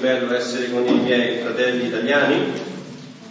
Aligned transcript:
bello 0.00 0.34
essere 0.34 0.70
con 0.70 0.86
i 0.86 0.98
miei 0.98 1.38
fratelli 1.42 1.86
italiani. 1.86 2.78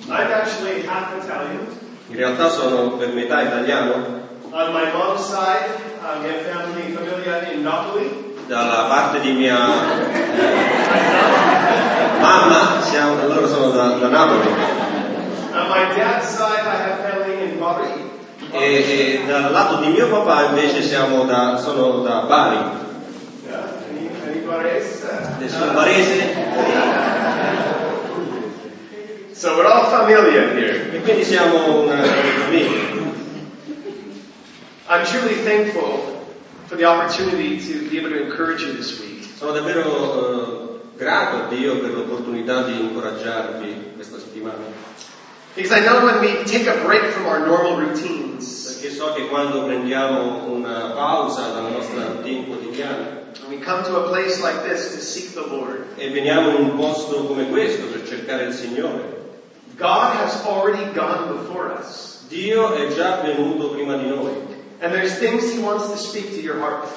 I'm 0.08 0.32
actually 0.32 0.86
half 0.88 1.14
Italian. 1.22 1.68
In 2.08 2.16
realtà 2.16 2.50
sono 2.50 2.92
per 2.98 3.10
metà 3.10 3.42
italiano. 3.42 4.18
On 4.52 4.74
my 4.74 4.92
mom's 4.92 5.26
side, 5.26 5.70
uh, 6.02 6.22
have 6.24 6.42
family 6.46 6.92
famiglia 6.94 7.52
in 7.52 7.62
Napoli. 7.62 8.36
Dalla 8.48 8.86
parte 8.88 9.20
di 9.20 9.34
mia 9.34 9.58
eh, 9.58 10.50
mamma, 12.20 12.82
siamo, 12.82 13.28
loro 13.28 13.48
sono 13.48 13.70
da, 13.70 13.90
da 13.90 14.08
Napoli. 14.08 14.48
On 15.54 15.68
my 15.70 15.96
dad's 15.96 16.26
side, 16.26 16.66
I 16.66 16.78
have 16.82 17.02
family 17.04 17.52
in 17.52 17.60
Bari. 17.60 18.08
E, 18.52 18.58
e 18.58 19.24
dal 19.28 19.52
lato 19.52 19.76
di 19.76 19.90
mio 19.90 20.08
papà 20.08 20.46
invece 20.46 20.82
siamo 20.82 21.26
da, 21.26 21.58
sono 21.58 22.02
da 22.02 22.22
Bari. 22.22 22.88
Nessun 24.50 25.76
barese. 25.76 26.34
So 29.34 29.56
we're 29.56 29.68
all 29.68 29.86
familiar 29.86 30.54
here. 30.58 30.92
E 30.92 31.02
quindi 31.02 31.24
siamo 31.24 31.84
una, 31.84 32.02
famiglia. 32.04 32.98
I'm 34.90 35.06
truly 35.06 35.36
thankful 35.44 36.26
for 36.66 36.78
the 36.78 36.86
opportunity 36.86 37.60
to 37.60 37.90
be 37.90 38.00
able 38.00 38.10
to 38.10 38.26
encourage 38.26 38.64
you 38.64 38.74
this 38.74 39.00
week. 39.00 39.24
Sono 39.38 39.52
davvero 39.52 39.86
eh, 39.86 40.80
grato 40.98 41.44
a 41.44 41.48
Dio 41.48 41.78
per 41.78 41.92
l'opportunità 41.92 42.64
di 42.64 42.80
incoraggiarvi 42.80 43.92
questa 43.96 44.18
settimana. 44.18 44.66
Because 45.60 45.74
I 45.74 45.84
know 45.84 46.06
when 46.06 46.22
we 46.22 46.46
take 46.46 46.68
a 46.68 46.82
break 46.86 47.04
from 47.12 47.26
our 47.26 47.46
normal 47.46 47.82
routines, 47.82 48.80
Perché 48.80 48.96
so 48.96 49.12
che 49.12 49.28
quando 49.28 49.66
prendiamo 49.66 50.46
una 50.54 50.92
pausa 50.96 51.52
dalla 51.52 51.68
nostra 51.68 52.06
routine 52.14 52.46
quotidiana 52.46 53.28
and 53.44 53.50
we 53.50 53.60
come 53.60 53.84
to 53.84 53.98
a 53.98 54.08
place 54.08 54.42
like 54.42 54.64
this 54.64 54.96
to 54.96 55.02
seek 55.02 55.34
the 55.34 55.42
Lord, 55.42 55.84
e 55.98 56.12
veniamo 56.12 56.56
in 56.56 56.64
un 56.64 56.78
posto 56.78 57.26
come 57.26 57.50
questo 57.50 57.88
per 57.88 58.08
cercare 58.08 58.46
il 58.46 58.54
Signore, 58.54 59.34
God 59.76 60.16
has 60.16 60.46
already 60.46 60.94
gone 60.94 61.28
before 61.34 61.74
us. 61.78 62.24
Dio 62.30 62.74
è 62.76 62.88
già 62.96 63.20
venuto 63.22 63.72
prima 63.72 63.98
di 63.98 64.08
noi 64.08 64.32
And 64.80 64.94
there's 64.94 65.18
things 65.20 65.52
He 65.52 65.60
wants 65.60 65.90
to 65.92 65.98
speak 65.98 66.36
to 66.36 66.40
your 66.40 66.58
heart. 66.62 66.88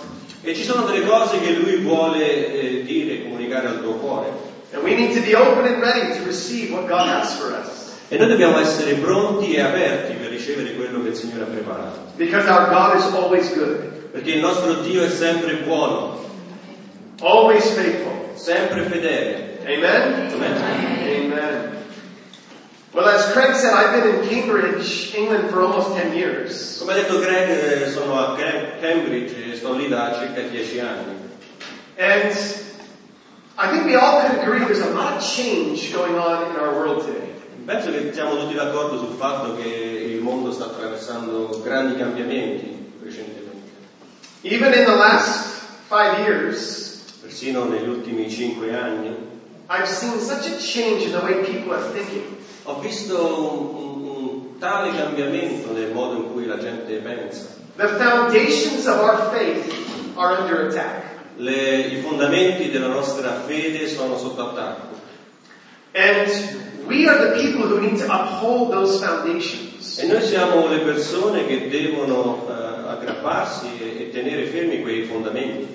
e 0.45 0.55
ci 0.55 0.63
sono 0.63 0.87
delle 0.87 1.05
cose 1.05 1.41
che 1.41 1.51
Lui 1.51 1.79
vuole 1.79 2.53
eh, 2.53 2.83
dire, 2.85 3.25
comunicare 3.25 3.67
al 3.67 3.83
tuo 3.83 3.95
cuore. 3.95 4.31
And 4.73 4.85
we 4.85 4.95
need 4.95 5.17
to 5.17 5.21
be 5.21 5.35
open 5.35 5.67
and 5.67 5.83
ready 5.83 6.17
to 6.17 6.25
receive 6.25 6.71
what 6.71 6.87
God 6.87 7.09
has 7.09 7.35
for 7.35 7.53
us. 7.53 7.82
E 8.13 8.19
noi 8.19 8.29
dobbiamo 8.29 8.59
essere 8.59 8.93
pronti 8.97 9.55
e 9.55 9.61
aperti 9.63 10.13
per 10.13 10.29
ricevere 10.29 10.75
quello 10.75 11.03
che 11.03 11.09
il 11.09 11.15
Signore 11.15 11.45
ha 11.45 11.47
preparato. 11.47 11.99
Because 12.17 12.47
our 12.47 12.69
God 12.69 12.97
is 12.97 13.05
always 13.15 13.55
good, 13.55 14.11
Perché 14.13 14.33
il 14.33 14.41
nostro 14.41 14.75
Dio 14.83 15.03
è 15.03 15.09
sempre 15.09 15.55
buono, 15.65 16.23
always 17.23 17.65
faithful. 17.71 18.13
sempre 18.35 18.83
fedele. 18.83 19.61
Amen? 19.65 20.31
Amen. 20.31 21.33
Amen. 21.33 21.71
Well, 22.93 23.09
as 23.09 23.33
Craig 23.33 23.55
said, 23.55 23.73
I've 23.73 24.03
been 24.03 24.17
in 24.17 24.29
Cambridge, 24.29 25.15
England 25.17 25.49
for 25.49 25.63
almost 25.63 25.97
10 25.97 26.13
years. 26.15 26.77
Come 26.81 26.93
ha 26.93 26.97
detto 26.97 27.19
Greg, 27.19 27.49
eh, 27.49 27.89
sono 27.89 28.19
a 28.19 28.37
Cam- 28.37 28.79
Cambridge 28.79 29.35
e 29.51 29.57
sto 29.57 29.73
lì 29.73 29.89
da 29.89 30.19
circa 30.19 30.43
dieci 30.43 30.79
anni. 30.81 31.17
And 31.97 32.35
I 33.57 33.69
think 33.71 33.87
we 33.87 33.95
all 33.95 34.21
could 34.27 34.39
agree 34.41 34.61
there's 34.67 34.81
a 34.83 34.91
lot 34.93 35.17
of 35.17 35.23
change 35.23 35.91
going 35.95 36.19
on 36.19 36.51
in 36.51 36.57
our 36.61 36.75
world 36.75 37.07
today. 37.07 37.31
Penso 37.65 37.91
che 37.91 38.11
siamo 38.13 38.37
tutti 38.39 38.55
d'accordo 38.55 38.99
sul 38.99 39.15
fatto 39.17 39.57
che 39.57 39.69
il 39.69 40.21
mondo 40.21 40.51
sta 40.51 40.65
attraversando 40.65 41.61
grandi 41.63 41.97
cambiamenti 41.97 42.93
recentemente. 43.03 43.71
Even 44.43 44.73
in 44.73 44.85
the 44.85 44.95
last 44.97 45.61
five 45.89 46.19
years, 46.27 46.91
Persino 47.21 47.65
negli 47.65 47.89
ultimi 47.89 48.29
cinque 48.29 48.75
anni 48.75 49.15
I've 49.71 49.87
seen 49.87 50.19
such 50.19 50.47
a 50.47 50.57
change 50.59 51.05
in 51.05 51.13
the 51.13 51.19
way 51.23 51.35
people 51.45 51.73
are 51.73 51.85
thinking. 51.93 52.25
ho 52.65 52.79
visto 52.81 53.17
un, 53.25 53.83
un- 53.83 54.07
un 54.09 54.59
tale 54.59 54.91
cambiamento 54.97 55.73
nel 55.73 55.93
modo 55.93 56.17
in 56.17 56.33
cui 56.33 56.47
la 56.47 56.59
gente 56.59 56.95
pensa. 56.97 57.47
The 57.77 57.87
foundations 57.87 58.87
of 58.87 58.99
our 58.99 59.31
faith 59.33 59.73
are 60.17 60.41
under 60.43 60.67
attack. 60.67 61.05
Le- 61.37 61.87
I 61.87 62.01
fondamenti 62.03 62.71
della 62.71 62.89
nostra 62.89 63.41
fede 63.47 63.87
sono 63.89 64.19
sotto 64.19 64.51
attacco 64.51 65.01
And 65.95 66.87
we 66.87 67.07
are 67.07 67.29
the 67.29 67.43
people 67.43 67.69
who 67.69 67.81
need 67.81 67.99
to 67.99 68.07
uphold 68.07 68.73
those 68.73 69.01
foundations. 69.01 69.99
e 69.99 70.07
noi 70.07 70.23
siamo 70.23 70.69
le 70.69 70.79
persone 70.79 71.47
che 71.47 71.69
devono 71.69 72.47
eh, 72.49 72.89
aggrapparsi 72.89 73.67
e, 73.79 74.03
e 74.03 74.11
tenere 74.11 74.47
fermi 74.47 74.81
quei 74.81 75.05
fondamenti. 75.05 75.69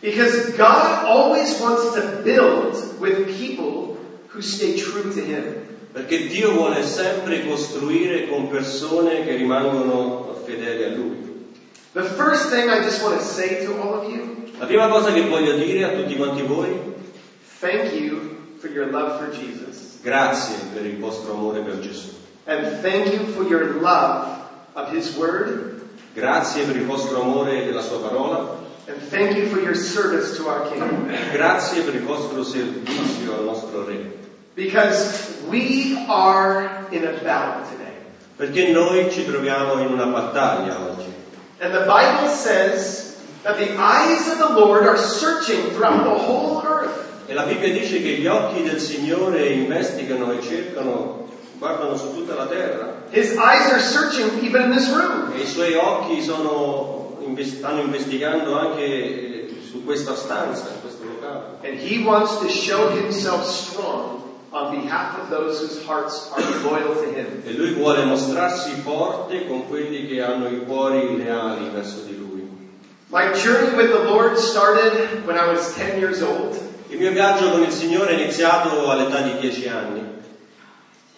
Because 0.00 0.52
God 0.56 1.04
always 1.06 1.60
wants 1.60 1.94
to 1.94 2.22
build 2.22 3.00
with 3.00 3.26
people 3.38 3.96
who 4.28 4.40
stay 4.40 4.76
true 4.76 5.12
to 5.12 5.20
Him. 5.20 5.60
Perché 5.92 6.28
Dio 6.28 6.52
vuole 6.52 6.84
sempre 6.84 7.44
costruire 7.46 8.28
con 8.28 8.48
persone 8.48 9.24
che 9.24 9.36
rimangono 9.36 10.40
fedeli 10.44 10.84
a 10.84 10.88
Lui. 10.88 11.30
The 11.94 12.02
first 12.02 12.50
thing 12.50 12.70
I 12.70 12.82
just 12.82 13.02
want 13.02 13.18
to 13.18 13.24
say 13.24 13.66
to 13.66 13.72
all 13.80 13.94
of 13.94 14.08
you, 14.08 14.50
La 14.58 14.66
prima 14.66 14.88
cosa 14.88 15.12
che 15.12 15.22
voglio 15.22 15.56
dire 15.56 15.84
a 15.84 15.90
tutti 15.90 16.16
quanti 16.16 16.42
voi, 16.42 16.70
thank 17.60 17.92
you 17.92 18.31
for 18.62 18.68
your 18.68 18.86
love 18.86 19.18
for 19.18 19.36
Jesus. 19.36 19.98
grazie 20.02 20.56
per 20.72 20.86
il 20.86 20.98
vostro 20.98 21.32
amore 21.32 21.62
per 21.62 21.80
Gesù. 21.80 22.14
And 22.46 22.80
thank 22.80 23.12
you 23.12 23.26
for 23.34 23.42
your 23.42 23.80
love 23.80 24.40
of 24.74 24.92
His 24.92 25.16
Word. 25.16 25.80
Grazie 26.14 26.64
per 26.64 26.76
il 26.76 26.84
vostro 26.84 27.22
amore 27.22 27.64
della 27.64 27.82
sua 27.82 27.98
parola. 27.98 28.60
And 28.86 29.00
thank 29.10 29.36
you 29.36 29.46
for 29.46 29.60
your 29.60 29.74
service 29.74 30.36
to 30.36 30.48
our 30.48 30.68
King. 30.70 31.10
Grazie 31.32 31.82
per 31.82 31.94
il 31.94 32.02
vostro 32.02 32.44
servizio 32.44 33.36
al 33.36 33.44
nostro 33.44 33.84
Re. 33.84 34.12
Because 34.54 35.40
we 35.48 35.96
are 36.08 36.86
in 36.90 37.04
a 37.04 37.12
battle 37.22 37.64
today. 37.70 37.94
Perché 38.36 38.70
noi 38.70 39.10
ci 39.10 39.24
troviamo 39.24 39.80
in 39.80 39.92
una 39.92 40.06
battaglia 40.06 40.78
oggi. 40.80 41.12
And 41.60 41.72
the 41.72 41.86
Bible 41.86 42.28
says 42.28 43.16
that 43.42 43.56
the 43.56 43.76
eyes 43.76 44.28
of 44.28 44.38
the 44.38 44.54
Lord 44.54 44.84
are 44.84 44.98
searching 44.98 45.70
throughout 45.70 46.04
the 46.04 46.10
whole 46.10 46.62
earth. 46.64 47.11
E 47.32 47.34
la 47.34 47.44
Bibbia 47.44 47.72
dice 47.72 48.02
che 48.02 48.10
gli 48.10 48.26
occhi 48.26 48.62
del 48.62 48.78
Signore 48.78 49.46
investigano 49.46 50.32
e 50.32 50.42
cercano, 50.42 51.28
guardano 51.56 51.96
su 51.96 52.12
tutta 52.12 52.34
la 52.34 52.44
terra. 52.44 53.04
His 53.10 53.30
eyes 53.38 53.72
are 53.72 53.80
searching 53.80 54.44
even 54.44 54.64
in 54.64 54.76
this 54.76 54.90
room. 54.90 55.32
E 55.34 55.40
i 55.40 55.46
suoi 55.46 55.72
occhi 55.72 56.20
sono, 56.20 57.16
stanno 57.40 57.80
investigando 57.80 58.58
anche 58.58 58.84
eh, 58.84 59.48
su 59.66 59.82
questa 59.82 60.14
stanza, 60.14 60.66
in 60.74 60.82
questo 60.82 61.04
locale. 61.04 61.56
And 61.64 61.78
he 61.80 62.04
wants 62.04 62.38
to 62.40 62.50
show 62.50 62.90
himself 62.90 63.46
strong 63.46 64.20
on 64.50 64.82
behalf 64.82 65.18
of 65.18 65.30
those 65.30 65.58
whose 65.58 65.82
hearts 65.86 66.30
are 66.36 66.44
loyal 66.62 66.94
to 66.96 67.18
him. 67.18 67.44
E 67.46 67.54
lui 67.54 67.72
vuole 67.72 68.04
mostrarsi 68.04 68.72
forte 68.82 69.46
con 69.46 69.66
quelli 69.68 70.06
che 70.06 70.20
hanno 70.20 70.48
i 70.48 70.60
cuori 70.66 71.16
leali 71.16 71.70
verso 71.72 72.02
di 72.04 72.14
lui. 72.14 72.46
My 73.08 73.32
journey 73.32 73.74
with 73.74 73.90
the 73.90 74.04
Lord 74.04 74.36
started 74.36 75.26
when 75.26 75.38
I 75.38 75.50
was 75.50 75.74
10 75.76 75.98
years 75.98 76.20
old. 76.20 76.71
Il 76.92 76.98
mio 76.98 77.10
viaggio 77.10 77.50
con 77.50 77.62
il 77.62 77.72
Signore 77.72 78.10
è 78.10 78.20
iniziato 78.20 78.90
all'età 78.90 79.22
di 79.22 79.38
dieci 79.40 79.66
anni. 79.66 80.02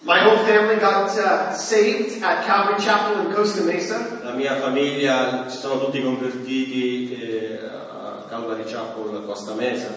My 0.03 0.23
whole 0.23 0.37
family 0.45 0.79
got 0.79 1.09
uh, 1.17 1.53
saved 1.53 2.23
at 2.23 2.45
Calvary 2.45 2.81
Chapel 2.81 3.25
in 3.25 3.33
Costa 3.33 3.61
Mesa. 3.63 4.19
La 4.23 4.31
mia 4.31 4.55
famiglia 4.55 5.49
si 5.49 5.57
sono 5.57 5.77
tutti 5.77 6.01
convertiti 6.01 7.11
eh, 7.11 7.59
a 7.61 8.23
Calvary 8.29 8.63
Chapel 8.63 9.17
a 9.17 9.25
Costa 9.25 9.53
Mesa. 9.53 9.89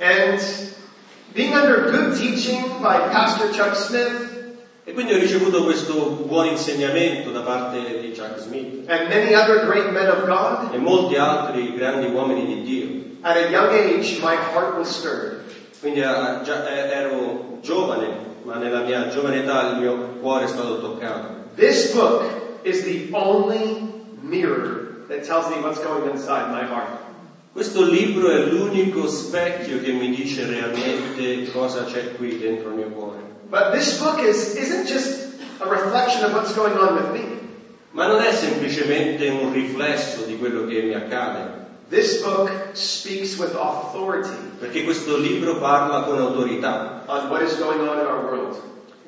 And 0.00 0.38
being 1.32 1.54
under 1.54 1.90
good 1.90 2.18
teaching 2.18 2.82
by 2.82 3.08
Pastor 3.10 3.48
Chuck 3.48 3.74
Smith 3.74 4.36
E 4.84 4.92
quindi 4.92 5.12
ho 5.12 5.18
ricevuto 5.18 5.64
questo 5.64 6.24
buon 6.26 6.46
insegnamento 6.46 7.30
da 7.30 7.40
parte 7.40 8.00
di 8.00 8.10
Chuck 8.16 8.38
Smith 8.38 8.86
God, 10.26 10.72
e 10.72 10.78
molti 10.78 11.16
altri 11.16 11.74
grandi 11.74 12.06
uomini 12.06 12.46
di 12.46 12.62
Dio. 12.62 12.97
At 13.22 13.36
a 13.36 13.50
young 13.50 13.72
age 13.74 14.20
my 14.20 14.36
heart 14.36 14.78
was 14.78 14.88
stirred. 14.88 15.42
Quindi 15.80 16.02
ah, 16.02 16.40
già 16.42 16.66
eh, 16.66 16.90
ero 16.90 17.58
giovane, 17.60 18.08
ma 18.42 18.56
nella 18.56 18.82
mia 18.82 19.08
giovane 19.08 19.42
età 19.42 19.70
il 19.70 19.78
mio 19.78 19.96
cuore 20.20 20.44
è 20.44 20.48
stato 20.48 20.80
toccato. 20.80 21.46
This 21.54 21.92
book 21.92 22.24
is 22.62 22.82
the 22.82 23.08
only 23.12 23.92
mirror 24.20 25.04
that 25.08 25.24
tells 25.24 25.48
me 25.48 25.60
what's 25.60 25.80
going 25.80 26.10
inside 26.10 26.50
my 26.50 26.64
heart. 26.64 27.06
Questo 27.52 27.82
libro 27.82 28.30
è 28.30 28.38
l'unico 28.46 29.08
specchio 29.08 29.80
che 29.80 29.92
mi 29.92 30.14
dice 30.14 30.46
realmente 30.46 31.50
cosa 31.50 31.84
c'è 31.84 32.14
qui 32.16 32.38
dentro 32.38 32.68
il 32.70 32.74
mio 32.76 32.88
cuore. 32.88 33.18
But 33.48 33.72
this 33.72 33.98
book 33.98 34.20
is, 34.20 34.54
isn't 34.54 34.86
just 34.86 35.26
a 35.60 35.68
reflection 35.68 36.24
of 36.24 36.34
what's 36.34 36.54
going 36.54 36.76
on 36.76 36.94
with 36.94 37.10
me. 37.12 37.36
Ma 37.92 38.06
non 38.06 38.20
è 38.20 38.32
semplicemente 38.32 39.28
un 39.28 39.52
riflesso 39.52 40.22
di 40.24 40.36
quello 40.36 40.66
che 40.66 40.82
mi 40.82 40.94
accade, 40.94 41.57
This 41.88 42.22
book 42.22 42.50
speaks 42.74 43.38
with 43.38 43.54
authority 43.54 44.36
perché 44.58 44.84
questo 44.84 45.16
libro 45.16 45.58
parla 45.58 46.02
con 46.02 46.18
autorità 46.18 47.04
on 47.06 47.30
what 47.30 47.42
is 47.42 47.56
going 47.56 47.80
on 47.80 47.98
in 47.98 48.06
our 48.06 48.24
world. 48.24 48.60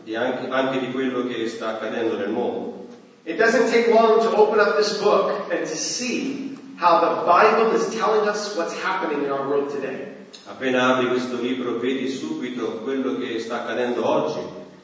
di 0.03 0.17
anche, 0.17 0.49
anche 0.49 0.81
di 0.81 0.91
quello 0.91 1.27
che 1.27 1.47
sta 1.49 1.69
accadendo 1.77 2.17
nel 2.17 2.31
mondo. 2.31 2.87
It 3.25 3.37
doesn't 3.37 3.71
take 3.71 3.93
long 3.93 4.23
to 4.23 4.35
open 4.35 4.59
up 4.59 4.77
this 4.77 4.97
book 4.99 5.53
and 5.53 5.61
to 5.61 5.77
see 5.77 6.57
how 6.79 7.01
the 7.01 7.27
Bible 7.27 7.77
is 7.77 7.95
telling 7.95 8.27
us 8.27 8.57
what's 8.57 8.75
happening 8.83 9.25
in 9.25 9.31
our 9.31 9.47
world 9.47 9.71
today. 9.71 10.17
Appena 10.47 10.97
apri 10.97 11.09
questo 11.09 11.37
libro 11.37 11.79
vedi 11.79 12.09
subito 12.09 12.81
quello 12.83 13.19
che 13.19 13.39
sta 13.41 13.63
accadendo 13.63 14.09
oggi, 14.09 14.41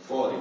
fuori. 0.07 0.37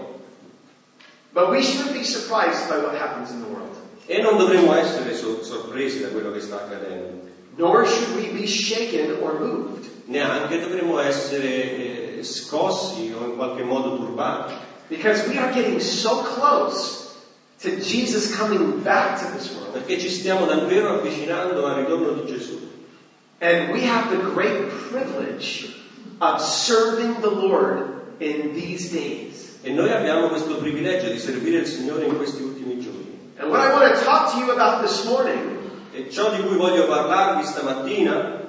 But 1.31 1.49
we 1.49 1.61
shouldn't 1.61 1.93
be 1.93 2.03
surprised 2.03 2.67
by 2.67 2.83
what 2.83 2.95
happens 2.95 3.31
in 3.31 3.41
the 3.41 3.47
world. 3.47 3.75
E 4.07 4.21
non 4.21 4.37
dovremmo 4.37 4.75
essere 4.75 5.15
so- 5.15 5.41
sorpresi 5.41 6.01
da 6.01 6.09
quello 6.09 6.31
che 6.31 6.41
sta 6.41 6.57
accadendo. 6.57 7.14
Nor 7.57 7.85
should 7.85 8.15
we 8.15 8.31
be 8.31 8.47
shaken 8.47 9.21
or 9.21 9.39
moved. 9.39 9.89
Neanche 10.07 10.59
dovremmo 10.59 10.99
essere 10.99 12.17
eh, 12.17 12.23
scossi 12.23 13.13
o 13.17 13.25
in 13.25 13.35
qualche 13.35 13.63
modo 13.63 13.97
turbati. 13.97 14.53
Because 14.87 15.27
we 15.27 15.37
are 15.37 15.51
getting 15.51 15.79
so 15.79 16.21
close 16.21 17.15
to 17.61 17.81
Jesus 17.81 18.35
coming 18.35 18.81
back 18.83 19.19
to 19.19 19.31
this 19.37 19.51
world. 19.55 19.73
Perché 19.73 19.99
ci 19.99 20.09
stiamo 20.09 20.45
davvero 20.45 20.99
avvicinando 20.99 21.65
al 21.65 21.75
ritorno 21.75 22.11
di 22.11 22.31
Gesù. 22.31 22.59
And 23.39 23.71
we 23.71 23.85
have 23.85 24.09
the 24.09 24.31
great 24.33 24.69
privilege 24.89 25.73
of 26.19 26.41
serving 26.41 27.21
the 27.21 27.29
Lord 27.29 28.19
in 28.19 28.53
these 28.53 28.91
days. 28.91 29.57
E 29.63 29.71
noi 29.71 29.91
abbiamo 29.91 30.27
questo 30.27 30.57
privilegio 30.57 31.09
di 31.09 31.17
servire 31.17 31.59
il 31.59 31.67
Signore 31.67 32.05
in 32.05 32.17
questi 32.17 32.43
ultimi 32.43 32.79
giorni. 32.79 33.17
And 33.37 33.49
what 33.49 33.61
I 33.61 33.73
want 33.73 33.93
to 33.93 34.03
talk 34.03 34.31
to 34.33 34.39
you 34.39 34.51
about 34.51 34.81
this 34.81 35.05
morning 35.05 35.54
E 36.05 36.11
ciò 36.11 36.29
di 36.29 36.43
cui 36.43 36.55
voglio 36.55 36.85
parlarvi 36.85 37.43
stamattina 37.43 38.43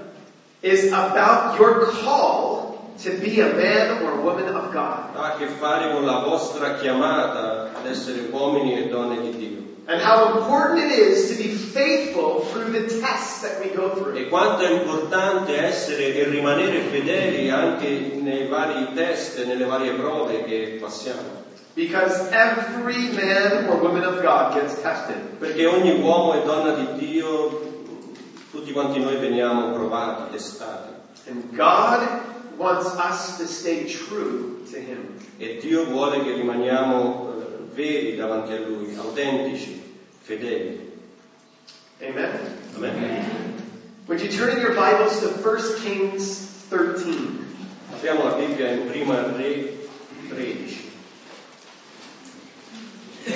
is 0.60 0.92
about 0.92 1.58
your 1.58 1.86
call 2.04 2.92
to 3.02 3.10
be 3.18 3.40
a 3.40 3.54
man 3.54 4.02
or 4.02 4.20
woman 4.20 4.54
of 4.54 4.72
God. 4.72 5.14
ha 5.14 5.32
a 5.32 5.36
che 5.38 5.46
fare 5.46 5.90
con 5.92 6.04
la 6.04 6.18
vostra 6.18 6.74
chiamata 6.74 7.70
ad 7.72 7.86
essere 7.86 8.28
uomini 8.30 8.76
e 8.76 8.88
donne 8.88 9.22
di 9.22 9.36
Dio. 9.38 9.64
And 9.86 10.02
how 10.02 10.36
important 10.36 10.92
it 10.92 10.98
is 10.98 11.28
to 11.30 11.36
be 11.36 11.48
faithful 11.48 12.44
through 12.52 12.72
the 12.72 13.00
tests 13.00 13.40
that 13.40 13.58
we 13.64 13.72
go 13.74 13.94
through. 13.94 14.18
E 14.18 14.28
quanto 14.28 14.62
è 14.62 14.70
importante 14.70 15.56
essere 15.56 16.14
e 16.14 16.24
rimanere 16.24 16.80
fedeli 16.80 17.48
anche 17.48 18.18
nei 18.20 18.48
vari 18.48 18.92
test, 18.94 19.42
nelle 19.46 19.64
varie 19.64 19.92
prove 19.92 20.44
che 20.44 20.76
passiamo. 20.78 21.45
Because 21.76 22.32
every 22.32 23.12
man 23.12 23.68
or 23.68 23.76
woman 23.76 24.02
of 24.02 24.22
God 24.22 24.54
gets 24.54 24.80
tested. 24.80 25.38
Perché 25.38 25.66
ogni 25.66 26.00
uomo 26.00 26.32
e 26.32 26.42
donna 26.42 26.72
di 26.72 26.98
Dio, 26.98 27.84
tutti 28.50 28.72
quanti 28.72 28.98
noi 28.98 29.16
veniamo 29.16 29.72
provati, 29.72 30.32
testati. 30.32 30.94
And 31.28 31.54
God 31.54 32.08
wants 32.56 32.86
us 32.96 33.36
to 33.36 33.46
stay 33.46 33.84
true 33.84 34.64
to 34.70 34.78
Him. 34.78 35.18
E 35.36 35.58
Dio 35.60 35.84
vuole 35.84 36.24
che 36.24 36.32
rimaniamo 36.32 37.34
eh, 37.40 37.44
veri 37.74 38.16
davanti 38.16 38.52
a 38.52 38.60
Lui, 38.60 38.96
autentici, 38.96 39.78
fedeli. 40.22 40.92
Amen? 42.00 42.40
Amen. 42.76 43.54
Would 44.06 44.22
you 44.22 44.30
turn 44.30 44.56
in 44.56 44.60
your 44.60 44.74
Bibles 44.74 45.20
to 45.20 45.28
1 45.28 45.82
Kings 45.82 46.46
13? 46.70 47.44
Apriamo 47.92 48.24
la 48.24 48.34
Bibbia 48.36 48.70
in 48.70 48.86
prima 48.86 49.20
Re 49.36 49.76
13. 50.28 50.85
We'll 53.26 53.34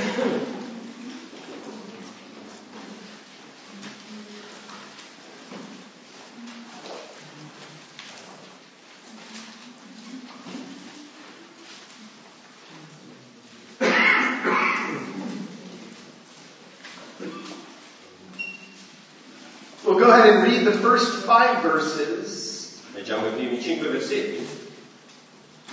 go 19.99 20.09
ahead 20.09 20.29
and 20.29 20.43
read 20.45 20.65
the 20.65 20.79
first 20.79 21.25
five 21.25 21.63
verses, 21.63 22.81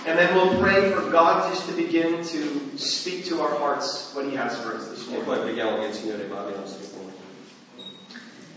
and 0.06 0.18
then 0.18 0.34
we'll 0.34 0.58
pray 0.60 0.92
for 0.92 1.10
God 1.10 1.52
just 1.52 1.68
to 1.68 1.74
begin 1.74 2.24
to 2.24 2.78
speak 2.78 3.26
to 3.26 3.40
our 3.40 3.58
hearts 3.58 4.12
what 4.14 4.26
He 4.26 4.34
has 4.36 4.58
for 4.60 4.74
us 4.74 4.88
this 4.88 5.06
morning. 5.08 5.24
poi 5.26 5.38
preghiamo 5.38 5.80
che 5.80 5.86
il 5.88 5.94
Signore 5.94 6.24
parli 6.24 6.52
ai 6.52 6.58
nostri 6.60 6.86
cuori. 6.86 7.12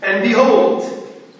And 0.00 0.22
behold, 0.22 0.84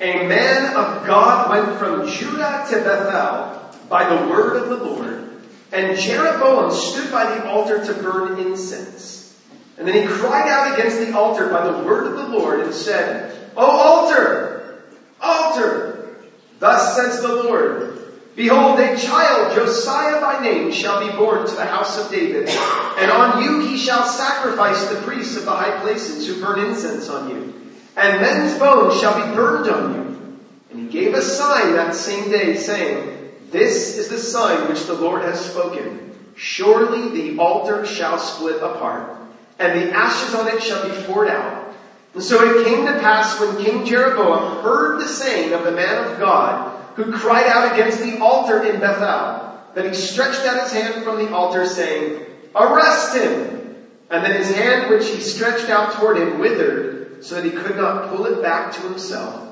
a 0.00 0.26
man 0.26 0.74
of 0.76 1.06
God 1.06 1.50
went 1.50 1.78
from 1.78 2.06
Judah 2.08 2.66
to 2.70 2.76
Bethel 2.82 3.88
by 3.88 4.08
the 4.08 4.28
word 4.28 4.56
of 4.56 4.68
the 4.68 4.76
Lord, 4.76 5.30
and 5.72 5.96
Jeroboam 5.98 6.70
stood 6.70 7.10
by 7.10 7.24
the 7.24 7.48
altar 7.48 7.84
to 7.84 7.94
burn 7.94 8.38
incense. 8.38 9.34
And 9.78 9.88
then 9.88 9.94
he 9.94 10.06
cried 10.06 10.48
out 10.48 10.78
against 10.78 10.98
the 10.98 11.16
altar 11.16 11.48
by 11.48 11.64
the 11.64 11.84
word 11.84 12.06
of 12.06 12.16
the 12.16 12.28
Lord 12.28 12.60
and 12.60 12.74
said, 12.74 13.50
O 13.56 13.64
altar, 13.64 14.84
altar, 15.20 16.16
thus 16.58 16.96
says 16.96 17.20
the 17.20 17.42
Lord, 17.42 17.98
Behold, 18.34 18.80
a 18.80 18.96
child, 18.96 19.54
Josiah 19.54 20.20
by 20.20 20.40
name, 20.42 20.72
shall 20.72 21.06
be 21.06 21.14
born 21.14 21.46
to 21.46 21.54
the 21.54 21.66
house 21.66 22.02
of 22.02 22.10
David, 22.10 22.48
and 22.48 23.10
on 23.10 23.42
you 23.42 23.60
he 23.60 23.76
shall 23.76 24.04
sacrifice 24.04 24.86
the 24.86 25.02
priests 25.02 25.36
of 25.36 25.44
the 25.44 25.50
high 25.50 25.80
places 25.80 26.26
who 26.26 26.40
burn 26.40 26.58
incense 26.58 27.10
on 27.10 27.28
you. 27.28 27.54
And 27.94 28.22
men's 28.22 28.58
bones 28.58 28.98
shall 28.98 29.14
be 29.14 29.34
burned 29.34 29.68
on 29.68 29.94
you. 29.94 30.38
And 30.70 30.80
he 30.80 30.86
gave 30.86 31.12
a 31.12 31.20
sign 31.20 31.74
that 31.74 31.94
same 31.94 32.30
day, 32.30 32.56
saying, 32.56 33.32
This 33.50 33.98
is 33.98 34.08
the 34.08 34.16
sign 34.16 34.68
which 34.68 34.86
the 34.86 34.94
Lord 34.94 35.22
has 35.22 35.44
spoken. 35.44 36.16
Surely 36.34 37.10
the 37.10 37.38
altar 37.38 37.84
shall 37.84 38.18
split 38.18 38.62
apart, 38.62 39.14
and 39.58 39.78
the 39.78 39.94
ashes 39.94 40.34
on 40.34 40.48
it 40.48 40.62
shall 40.62 40.88
be 40.88 41.02
poured 41.04 41.28
out. 41.28 41.74
And 42.14 42.22
so 42.22 42.42
it 42.42 42.64
came 42.64 42.86
to 42.86 42.98
pass 42.98 43.38
when 43.38 43.62
King 43.62 43.84
Jeroboam 43.84 44.62
heard 44.62 45.00
the 45.00 45.06
saying 45.06 45.52
of 45.52 45.64
the 45.64 45.72
man 45.72 46.04
of 46.04 46.18
God, 46.18 46.71
who 46.94 47.12
cried 47.12 47.46
out 47.46 47.72
against 47.72 48.00
the 48.00 48.18
altar 48.18 48.62
in 48.64 48.80
Bethel, 48.80 49.60
that 49.74 49.86
he 49.86 49.94
stretched 49.94 50.44
out 50.46 50.62
his 50.62 50.72
hand 50.72 51.04
from 51.04 51.18
the 51.18 51.32
altar, 51.32 51.66
saying, 51.66 52.26
Arrest 52.54 53.16
him! 53.16 53.76
And 54.10 54.24
then 54.24 54.36
his 54.36 54.54
hand 54.54 54.90
which 54.90 55.08
he 55.08 55.20
stretched 55.20 55.70
out 55.70 55.94
toward 55.94 56.18
him 56.18 56.38
withered, 56.38 57.24
so 57.24 57.36
that 57.36 57.44
he 57.44 57.50
could 57.50 57.76
not 57.76 58.10
pull 58.10 58.26
it 58.26 58.42
back 58.42 58.72
to 58.74 58.80
himself. 58.82 59.48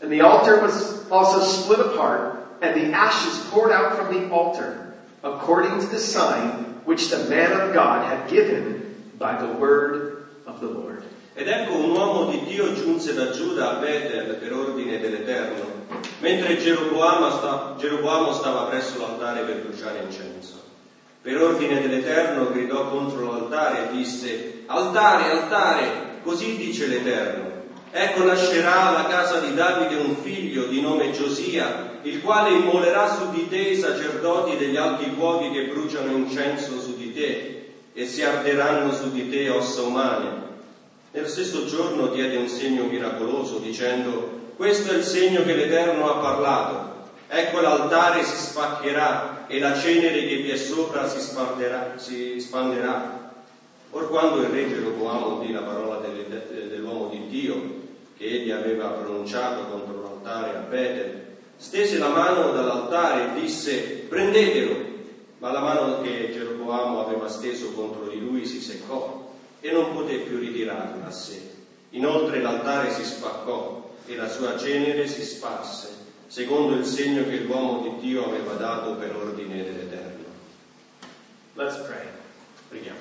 And 0.00 0.12
the 0.12 0.20
altar 0.20 0.60
was 0.60 1.08
also 1.10 1.40
split 1.40 1.80
apart, 1.80 2.36
and 2.60 2.74
the 2.74 2.94
ashes 2.94 3.38
poured 3.50 3.72
out 3.72 3.96
from 3.96 4.12
the 4.12 4.30
altar, 4.30 4.92
according 5.22 5.80
to 5.80 5.86
the 5.86 5.98
sign 5.98 6.80
which 6.84 7.08
the 7.08 7.24
man 7.24 7.52
of 7.52 7.72
God 7.72 8.06
had 8.06 8.28
given 8.28 8.94
by 9.18 9.40
the 9.40 9.52
word 9.54 10.26
of 10.46 10.60
the 10.60 10.66
Lord. 10.66 11.02
Ed 11.36 11.48
ecco 11.48 11.74
un 11.74 11.90
uomo 11.90 12.30
di 12.30 12.44
Dio 12.44 12.74
giunse 12.74 13.12
da 13.14 13.32
Giuda 13.32 13.78
a 13.78 13.80
Betel 13.80 14.36
per 14.36 14.52
ordine 14.52 15.00
dell'Eterno, 15.00 15.73
mentre 16.18 16.58
Geroboamo, 16.58 17.30
sta- 17.30 17.74
Geroboamo 17.78 18.32
stava 18.32 18.64
presso 18.64 18.98
l'altare 18.98 19.42
per 19.42 19.62
bruciare 19.64 20.02
incenso. 20.04 20.62
Per 21.20 21.40
ordine 21.40 21.80
dell'Eterno 21.80 22.50
gridò 22.52 22.88
contro 22.90 23.30
l'altare 23.30 23.88
e 23.88 23.96
disse, 23.96 24.62
Altare, 24.66 25.30
altare, 25.30 26.18
così 26.22 26.56
dice 26.56 26.86
l'Eterno. 26.86 27.52
Ecco 27.90 28.24
nascerà 28.24 28.88
alla 28.88 29.06
casa 29.06 29.38
di 29.40 29.54
Davide 29.54 29.96
un 29.96 30.16
figlio 30.16 30.64
di 30.64 30.80
nome 30.80 31.12
Giosia, 31.12 31.98
il 32.02 32.20
quale 32.20 32.50
immolerà 32.50 33.14
su 33.14 33.30
di 33.30 33.48
te 33.48 33.56
i 33.56 33.76
sacerdoti 33.76 34.56
degli 34.56 34.76
alti 34.76 35.10
fuochi 35.14 35.50
che 35.50 35.66
bruciano 35.66 36.10
incenso 36.10 36.80
su 36.80 36.96
di 36.96 37.12
te, 37.12 37.72
e 37.92 38.06
si 38.06 38.22
arderanno 38.22 38.92
su 38.92 39.12
di 39.12 39.28
te 39.28 39.48
ossa 39.48 39.82
umane. 39.82 40.42
Nello 41.12 41.28
stesso 41.28 41.64
giorno 41.66 42.08
diede 42.08 42.36
un 42.36 42.48
segno 42.48 42.84
miracoloso 42.84 43.58
dicendo, 43.58 44.43
questo 44.56 44.90
è 44.90 44.94
il 44.94 45.04
segno 45.04 45.42
che 45.42 45.54
l'Eterno 45.54 46.08
ha 46.08 46.18
parlato. 46.18 46.92
Ecco 47.26 47.60
l'altare 47.60 48.22
si 48.22 48.36
spaccherà 48.36 49.46
e 49.48 49.58
la 49.58 49.74
cenere 49.74 50.26
che 50.26 50.36
vi 50.36 50.50
è 50.50 50.56
sopra 50.56 51.08
si, 51.08 51.20
spanderà, 51.20 51.94
si 51.96 52.38
spanderà. 52.38 53.32
Or 53.90 54.08
quando 54.08 54.42
il 54.42 54.48
re 54.48 54.68
Geroboamo 54.68 55.36
udì 55.36 55.52
la 55.52 55.62
parola 55.62 55.96
dell'uomo 55.96 57.08
di 57.08 57.26
Dio 57.28 57.82
che 58.16 58.24
egli 58.24 58.50
aveva 58.50 58.88
pronunciato 58.88 59.66
contro 59.66 60.02
l'altare 60.02 60.56
a 60.56 60.60
Betel, 60.60 61.22
stese 61.56 61.98
la 61.98 62.08
mano 62.08 62.50
dall'altare 62.52 63.22
e 63.22 63.40
disse, 63.40 64.06
prendetelo. 64.08 64.92
Ma 65.38 65.50
la 65.50 65.60
mano 65.60 66.00
che 66.00 66.30
Geroboamo 66.32 67.04
aveva 67.04 67.28
steso 67.28 67.72
contro 67.72 68.06
di 68.06 68.18
lui 68.18 68.46
si 68.46 68.60
seccò 68.60 69.32
e 69.60 69.70
non 69.70 69.92
poté 69.92 70.18
più 70.18 70.38
ritirarla 70.38 71.06
a 71.06 71.10
sé. 71.10 71.53
Inoltre 71.94 72.40
l'altare 72.40 72.90
si 72.90 73.04
spaccò 73.04 73.94
e 74.06 74.16
la 74.16 74.28
sua 74.28 74.58
cenere 74.58 75.06
si 75.06 75.22
sparse, 75.22 75.90
secondo 76.26 76.74
il 76.74 76.84
segno 76.84 77.22
che 77.24 77.38
l'uomo 77.38 77.82
di 77.82 78.08
Dio 78.08 78.26
aveva 78.26 78.54
dato 78.54 78.96
per 78.96 79.14
ordine 79.14 79.62
dell'Eterno. 79.62 80.24
Let's 81.54 81.76
pray. 81.86 82.08
Preghiamo. 82.68 82.98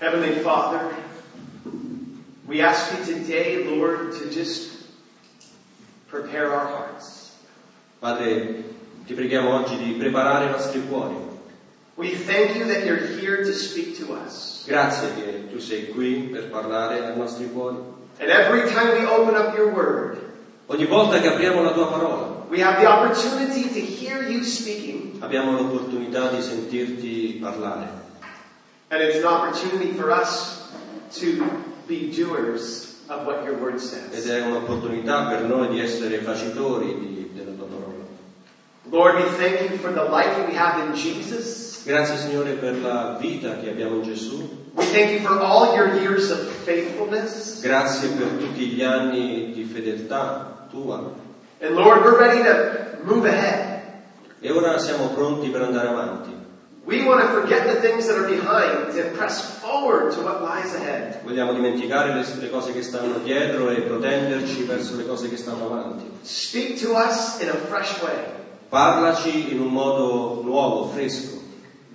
Heavenly 0.00 0.40
Father, 0.42 0.94
we 2.46 2.60
ask 2.60 2.92
you 2.92 3.04
today, 3.04 3.64
Lord, 3.64 4.12
to 4.18 4.28
just 4.28 4.72
prepare 6.08 6.52
our 6.52 6.66
hearts. 6.66 7.32
Padre, 7.98 8.62
ti 9.06 9.14
preghiamo 9.14 9.54
oggi 9.54 9.78
di 9.78 9.92
preparare 9.92 10.48
i 10.48 10.50
nostri 10.50 10.86
cuori. 10.86 11.33
We 11.96 12.10
thank 12.16 12.56
you 12.56 12.64
that 12.66 12.84
you're 12.86 13.06
here 13.18 13.44
to 13.44 13.52
speak 13.52 13.98
to 13.98 14.14
us. 14.14 14.64
Grazie 14.66 15.14
che 15.14 15.48
tu 15.50 15.58
sei 15.60 15.88
qui 15.90 16.28
per 16.32 16.48
parlare 16.50 17.04
ai 17.06 17.16
nostri 17.16 17.48
cuori. 17.52 17.76
And 18.18 18.30
every 18.30 18.68
time 18.70 18.98
we 18.98 19.06
open 19.06 19.34
up 19.36 19.54
your 19.54 19.72
word, 19.72 20.18
Ogni 20.66 20.86
volta 20.86 21.20
che 21.20 21.28
apriamo 21.28 21.62
la 21.62 21.72
tua 21.72 21.86
parola, 21.88 22.46
we 22.48 22.60
have 22.62 22.80
the 22.80 22.86
opportunity 22.86 23.68
to 23.68 23.80
hear 23.80 24.22
you 24.28 24.42
speaking, 24.42 25.20
abbiamo 25.22 25.52
l'opportunità 25.52 26.30
di 26.30 26.40
sentirti 26.42 27.38
parlare. 27.40 28.02
and 28.90 29.00
it's 29.02 29.16
an 29.18 29.24
opportunity 29.26 29.92
for 29.92 30.10
us 30.10 30.62
to 31.20 31.44
be 31.86 32.10
doers 32.10 32.94
of 33.08 33.26
what 33.26 33.44
your 33.44 33.56
word 33.60 33.74
Ed 33.74 33.80
says. 33.80 34.26
è 34.26 34.40
un'opportunità 34.40 35.26
per 35.26 35.42
noi 35.44 35.68
di 35.68 35.80
essere 35.80 36.18
facitori 36.18 36.98
di- 36.98 37.30
della 37.34 37.52
tua 37.56 37.66
parola. 37.66 37.92
Lord, 38.90 39.16
we 39.16 39.30
thank 39.36 39.70
you 39.70 39.76
for 39.78 39.92
the 39.92 40.02
life 40.08 40.46
we 40.48 40.56
have 40.56 40.80
in 40.86 40.94
Jesus. 40.94 41.63
Grazie 41.84 42.16
Signore 42.16 42.52
per 42.52 42.80
la 42.80 43.18
vita 43.20 43.58
che 43.58 43.68
abbiamo 43.68 43.96
in 43.96 44.04
Gesù. 44.04 44.62
We 44.72 44.86
thank 44.86 45.10
you 45.10 45.20
for 45.20 45.38
all 45.38 45.76
your 45.76 46.00
years 46.00 46.30
of 46.30 46.38
faithfulness. 46.64 47.60
Grazie 47.60 48.08
per 48.08 48.26
tutti 48.38 48.68
gli 48.68 48.82
anni 48.82 49.52
di 49.52 49.64
fedeltà 49.64 50.66
tua. 50.70 51.12
And 51.60 51.74
Lord, 51.74 52.02
we're 52.02 52.18
ready 52.18 52.42
to 52.42 53.04
move 53.04 53.28
ahead. 53.28 53.82
E 54.40 54.50
ora 54.50 54.78
siamo 54.78 55.08
pronti 55.08 55.50
per 55.50 55.60
andare 55.60 55.88
avanti. 55.88 56.32
We 56.86 57.02
want 57.04 57.20
to 57.20 57.28
forget 57.28 57.66
the 57.66 57.86
things 57.86 58.06
that 58.06 58.16
are 58.16 58.28
behind 58.28 58.96
and 58.98 59.14
press 59.16 59.58
forward 59.60 60.14
to 60.14 60.22
what 60.22 60.40
lies 60.40 60.74
ahead. 60.74 61.20
Vogliamo 61.22 61.52
dimenticare 61.52 62.14
le, 62.14 62.24
le 62.40 62.50
cose 62.50 62.72
che 62.72 62.82
stanno 62.82 63.18
dietro 63.18 63.68
e 63.68 63.82
protenderci 63.82 64.62
verso 64.64 64.96
le 64.96 65.06
cose 65.06 65.28
che 65.28 65.36
stanno 65.36 65.66
avanti. 65.66 66.10
Speak 66.22 66.80
to 66.80 66.92
us 66.92 67.40
in 67.40 67.50
a 67.50 67.54
fresh 67.54 68.00
way. 68.00 68.16
Parlaci 68.70 69.52
in 69.52 69.60
un 69.60 69.68
modo 69.68 70.40
nuovo, 70.42 70.86
fresco. 70.88 71.33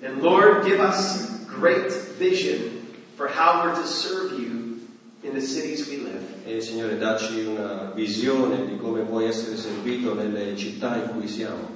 And 0.02 0.22
Lord, 0.22 0.66
give 0.66 0.80
us 0.80 1.44
great 1.46 1.92
vision 2.18 2.86
for 3.18 3.28
how 3.28 3.64
we're 3.64 3.76
to 3.76 3.86
serve 3.88 4.40
you 4.40 4.80
in 5.24 5.34
the 5.34 5.42
cities 5.42 5.88
we 5.90 5.98
live. 5.98 6.24
E 6.46 6.62
Signore, 6.62 6.98
dacci 6.98 7.44
una 7.46 7.92
visione 7.94 8.66
di 8.66 8.78
come 8.78 9.02
puoi 9.04 9.26
essere 9.26 9.58
servito 9.58 10.14
nelle 10.14 10.56
città 10.56 10.96
in 10.96 11.10
cui 11.12 11.28
siamo. 11.28 11.76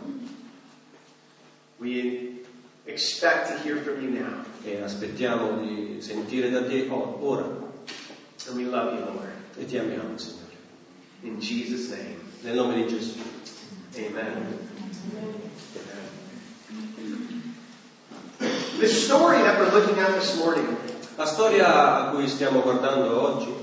We 1.80 2.42
expect 2.86 3.48
to 3.51 3.58
hear 3.68 3.77
from 3.84 4.01
you 4.01 4.10
now. 4.12 4.44
E 4.63 4.80
aspettiamo 4.82 5.60
di 5.62 5.98
sentire 6.01 6.50
da 6.50 6.63
te 6.63 6.88
o- 6.89 7.18
ora. 7.20 7.44
And 8.48 8.56
we 8.58 8.63
love 8.65 8.94
you, 8.96 9.03
Lord. 9.06 9.32
E 9.58 9.65
ti 9.65 9.77
amiamo, 9.77 10.18
Signore. 10.18 10.42
In 11.24 11.39
Jesus' 11.39 11.89
name, 11.89 12.15
Nel 12.42 12.56
nome 12.56 12.75
di 12.75 12.88
Gesù. 12.88 13.20
amen. 13.96 14.60
The 18.80 18.88
story 18.88 19.38
that 19.44 19.60
we're 19.60 19.72
looking 19.72 20.00
at 20.00 20.13
this 20.13 20.36
morning 20.38 20.77
La 21.15 21.25
storia 21.25 22.08
a 22.08 22.10
cui 22.10 22.27
stiamo 22.27 22.62
guardando 22.62 23.22
oggi 23.22 23.53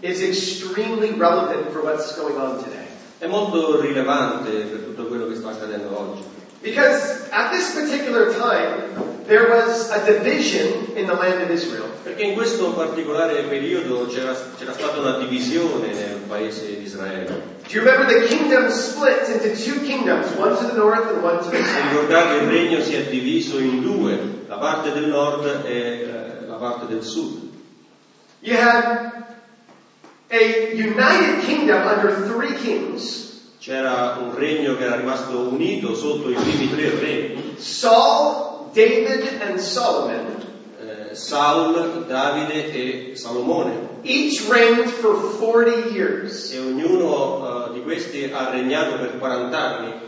is 0.00 0.20
extremely 0.20 1.12
relevant 1.12 1.70
for 1.70 1.82
what's 1.82 2.16
going 2.16 2.36
on 2.36 2.58
today. 2.62 2.86
è 3.18 3.26
molto 3.26 3.80
rilevante 3.80 4.50
per 4.50 4.80
tutto 4.80 5.06
quello 5.06 5.26
che 5.28 5.34
sta 5.34 5.50
accadendo 5.50 5.98
oggi. 5.98 6.22
Because 6.60 7.28
at 7.30 7.50
this 7.50 7.72
particular 7.72 8.32
time, 8.34 9.17
there 9.28 9.48
was 9.50 9.90
a 9.90 10.04
division 10.04 10.96
in 10.96 11.06
the 11.06 11.14
land 11.14 11.42
of 11.42 11.50
Israel. 11.50 11.86
Perché 12.02 12.22
in 12.22 12.34
questo 12.34 12.72
particolare 12.72 13.42
periodo 13.42 14.06
c'era, 14.06 14.34
c'era 14.58 14.72
stata 14.72 14.98
una 15.00 15.18
divisione 15.18 15.92
nel 15.92 16.22
paese 16.26 16.66
di 16.66 16.82
Israele. 16.82 17.56
Do 17.68 17.74
you 17.74 17.84
remember 17.84 18.06
the 18.06 18.26
kingdom 18.26 18.70
split 18.70 19.28
into 19.28 19.54
two 19.54 19.80
kingdoms, 19.84 20.34
one 20.36 20.56
to 20.56 20.66
the 20.66 20.76
north 20.76 21.06
and 21.12 21.22
one 21.22 21.38
to 21.38 21.50
the 21.50 21.62
south? 21.62 21.92
ricordate 21.92 22.42
il 22.42 22.48
regno 22.48 22.80
si 22.80 22.94
è 22.94 23.04
diviso 23.04 23.58
in 23.58 23.82
due, 23.82 24.18
la 24.48 24.56
parte 24.56 24.92
del 24.92 25.08
nord 25.08 25.64
e 25.64 25.76
eh, 25.76 26.46
la 26.46 26.56
parte 26.56 26.86
del 26.86 27.02
sud. 27.02 27.46
You 28.40 28.56
had 28.56 29.24
a 30.30 30.72
united 30.72 31.44
kingdom 31.44 31.86
under 31.86 32.26
three 32.26 32.54
kings 32.54 33.28
C'era 33.68 34.16
un 34.22 34.34
regno 34.34 34.76
che 34.76 34.84
era 34.84 34.96
rimasto 34.96 35.40
unito 35.40 35.94
sotto 35.94 36.30
i 36.30 36.34
primi 36.34 36.70
tre 36.70 36.88
regni, 36.98 37.56
Saul, 37.58 38.57
David, 38.72 39.40
and 39.42 39.60
Solomon. 39.60 40.46
eh, 40.80 41.14
Saul, 41.14 42.04
Davide 42.06 42.72
e 42.72 43.16
Salomone. 43.16 43.86
Each 44.04 44.48
reigned 44.48 44.88
for 44.90 45.14
40 45.14 45.90
years. 45.92 46.52
E 46.52 46.58
ognuno 46.60 47.66
eh, 47.68 47.72
di 47.74 47.82
questi 47.82 48.30
ha 48.32 48.50
regnato 48.50 48.96
per 48.98 49.18
40 49.18 49.58
anni 49.58 50.06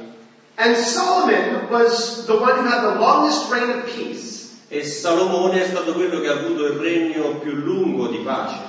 And 0.56 0.76
Solomon 0.76 1.68
was 1.70 2.26
the 2.26 2.34
one 2.34 2.58
who 2.58 2.66
had 2.68 2.82
the 2.82 3.00
longest 3.00 3.50
reign 3.50 3.70
of 3.70 3.84
peace. 3.86 4.50
e 4.68 4.84
Salomone 4.84 5.62
è 5.64 5.66
stato 5.66 5.92
quello 5.94 6.20
che 6.20 6.28
ha 6.28 6.34
avuto 6.34 6.66
il 6.66 6.78
regno 6.78 7.38
più 7.40 7.52
lungo 7.52 8.08
di 8.08 8.18
pace. 8.18 8.68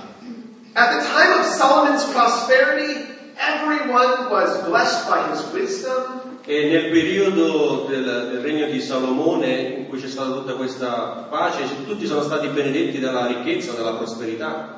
At 0.74 0.98
the 0.98 1.06
time 1.06 1.34
of 1.40 1.46
Solomon's 1.46 2.06
prosperity, 2.06 3.06
everyone 3.38 4.30
was 4.32 4.58
blessed 4.66 5.08
by 5.10 5.30
his 5.32 5.44
wisdom, 5.52 6.21
E 6.44 6.70
nel 6.70 6.90
periodo 6.90 7.86
del, 7.88 8.04
del 8.32 8.42
regno 8.42 8.66
di 8.66 8.82
Salomone, 8.82 9.48
in 9.78 9.88
cui 9.88 10.02
c'è 10.02 10.08
stata 10.08 10.32
tutta 10.32 10.54
questa 10.54 11.28
pace, 11.30 11.64
tutti 11.86 12.08
sono 12.08 12.24
stati 12.24 12.48
benedetti 12.48 13.00
dalla 13.00 13.28
ricchezza, 13.28 13.74
dalla 13.74 13.94
prosperità. 13.94 14.78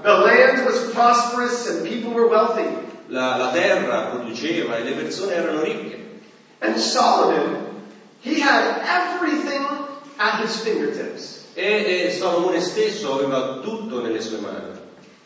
La, 3.08 3.38
la 3.38 3.50
terra 3.52 4.02
produceva 4.12 4.78
e 4.78 4.84
le 4.84 4.92
persone 4.92 5.34
erano 5.34 5.62
ricche. 5.62 6.04
And 6.60 6.78
Solomon, 6.78 7.82
he 8.22 8.42
had 8.42 8.82
everything 8.86 9.66
at 10.18 10.44
his 10.44 10.58
fingertips. 10.58 11.46
E, 11.54 12.06
e 12.06 12.12
Salomone 12.12 12.60
stesso 12.60 13.14
aveva 13.14 13.60
tutto 13.62 14.02
nelle 14.02 14.22
sue 14.22 14.40
mani. 14.40 14.82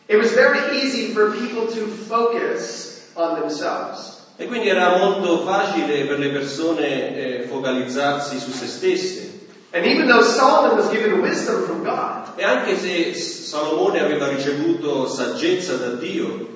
It 0.06 0.16
was 0.16 0.32
very 0.32 0.80
easy 0.80 1.12
for 1.12 1.30
people 1.30 1.66
to 1.66 1.86
focus 1.86 3.10
on 3.14 3.40
themselves. 3.40 4.17
E 4.40 4.46
quindi 4.46 4.68
era 4.68 4.96
molto 4.96 5.40
facile 5.40 6.04
per 6.04 6.20
le 6.20 6.28
persone 6.28 7.16
eh, 7.16 7.46
focalizzarsi 7.48 8.38
su 8.38 8.52
se 8.52 8.66
stesse. 8.66 9.46
And 9.72 9.84
even 9.84 10.06
though 10.06 10.22
Solomon 10.22 10.78
was 10.78 10.88
given 10.90 11.20
wisdom 11.20 11.64
from 11.64 11.82
God, 11.82 12.38
E 12.38 12.44
anche 12.44 12.78
se 12.78 13.14
Salomone 13.14 14.00
aveva 14.00 14.28
ricevuto 14.28 15.08
saggezza 15.08 15.74
da 15.74 15.94
Dio, 15.96 16.46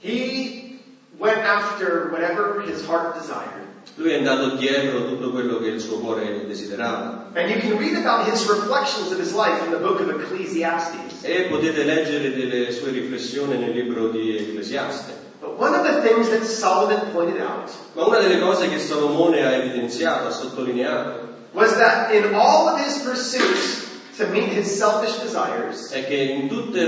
he 0.00 0.78
went 1.16 1.42
after 1.42 2.10
whatever 2.10 2.62
his 2.66 2.84
heart 2.86 3.18
desired. 3.18 3.62
lui 3.94 4.10
è 4.10 4.16
andato 4.16 4.56
dietro 4.56 5.06
tutto 5.06 5.30
quello 5.30 5.58
che 5.58 5.68
il 5.68 5.80
suo 5.80 5.98
cuore 5.98 6.46
desiderava. 6.46 7.30
E 11.22 11.42
potete 11.48 11.84
leggere 11.84 12.34
delle 12.34 12.70
sue 12.72 12.90
riflessioni 12.90 13.56
nel 13.56 13.70
libro 13.70 14.08
di 14.08 14.36
Ecclesiaste. 14.36 15.21
But 15.42 15.58
one 15.58 15.74
of 15.74 15.82
the 15.82 16.02
things 16.02 16.30
that 16.30 16.44
Solomon 16.44 17.10
pointed 17.10 17.42
out 17.42 17.68
Ma 17.96 18.06
una 18.06 18.20
delle 18.20 18.38
cose 18.38 18.68
che 18.68 18.78
Salomone 18.78 19.44
ha 19.44 19.56
evidenziato, 19.56 20.28
ha 20.28 20.30
sottolineato, 20.30 21.30
was 21.52 21.76
that 21.78 22.14
in 22.14 22.32
all 22.32 22.68
of 22.68 22.78
his 22.78 23.02
pursuits 23.02 23.90
to 24.18 24.28
meet 24.28 24.52
his 24.52 24.70
selfish 24.70 25.18
desires, 25.18 25.90
è 25.90 26.06
che 26.06 26.14
in 26.14 26.48
tutta 26.48 26.80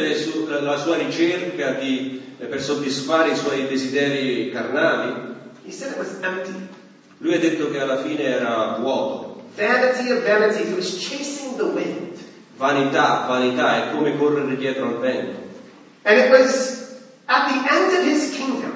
la 0.61 0.79
sua 0.79 0.97
ricerca 0.97 1.73
di, 1.73 2.23
per 2.39 2.63
soddisfare 2.63 3.33
i 3.33 3.37
suoi 3.37 3.67
desideri 3.67 4.51
carnali, 4.53 5.35
he 5.65 5.73
said 5.73 5.91
it 5.91 5.99
was 5.99 6.17
empty. 6.23 6.69
lui 7.19 7.35
ha 7.35 7.39
detto 7.41 7.73
che 7.73 7.81
alla 7.81 7.97
fine 7.97 8.23
era 8.23 8.77
vuoto. 8.79 9.43
Vanity 9.57 10.11
of 10.13 10.23
vanities. 10.23 10.69
It 10.69 10.77
was 10.77 11.09
chasing 11.09 11.57
the 11.57 11.65
wind. 11.65 12.19
Vanità, 12.57 13.25
vanità, 13.27 13.89
è 13.89 13.97
come 13.97 14.17
correre 14.17 14.57
dietro 14.57 14.87
al 14.87 14.99
vento. 15.01 15.43
And 16.05 16.19
it 16.19 16.31
was 16.31 16.74
at 17.35 17.43
the 17.51 17.59
end 17.75 17.89
of 17.99 18.05
his 18.05 18.37
kingdom 18.37 18.73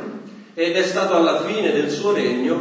Ed 0.54 0.74
è 0.74 0.82
stato 0.82 1.14
alla 1.14 1.42
fine 1.42 1.70
del 1.70 1.88
suo 1.88 2.12
regno, 2.12 2.60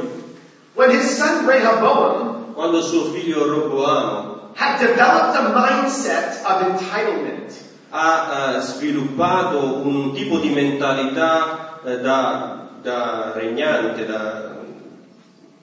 when 0.76 0.92
his 0.92 1.18
son 1.18 1.48
Rehoboam 1.48 2.54
quando 2.54 2.82
suo 2.82 3.12
figlio 3.12 3.48
Roboamo 3.48 4.52
had 4.54 4.78
developed 4.80 5.36
a 5.36 5.50
mindset 5.50 6.44
of 6.46 6.62
entitlement. 6.62 7.54
ha 7.90 8.56
eh, 8.58 8.62
sviluppato 8.62 9.82
un 9.84 10.14
tipo 10.14 10.40
di 10.40 10.50
mentalità 10.50 11.80
eh, 11.84 12.00
da, 12.00 12.70
da 12.82 13.32
regnante, 13.34 14.06
da 14.06 14.56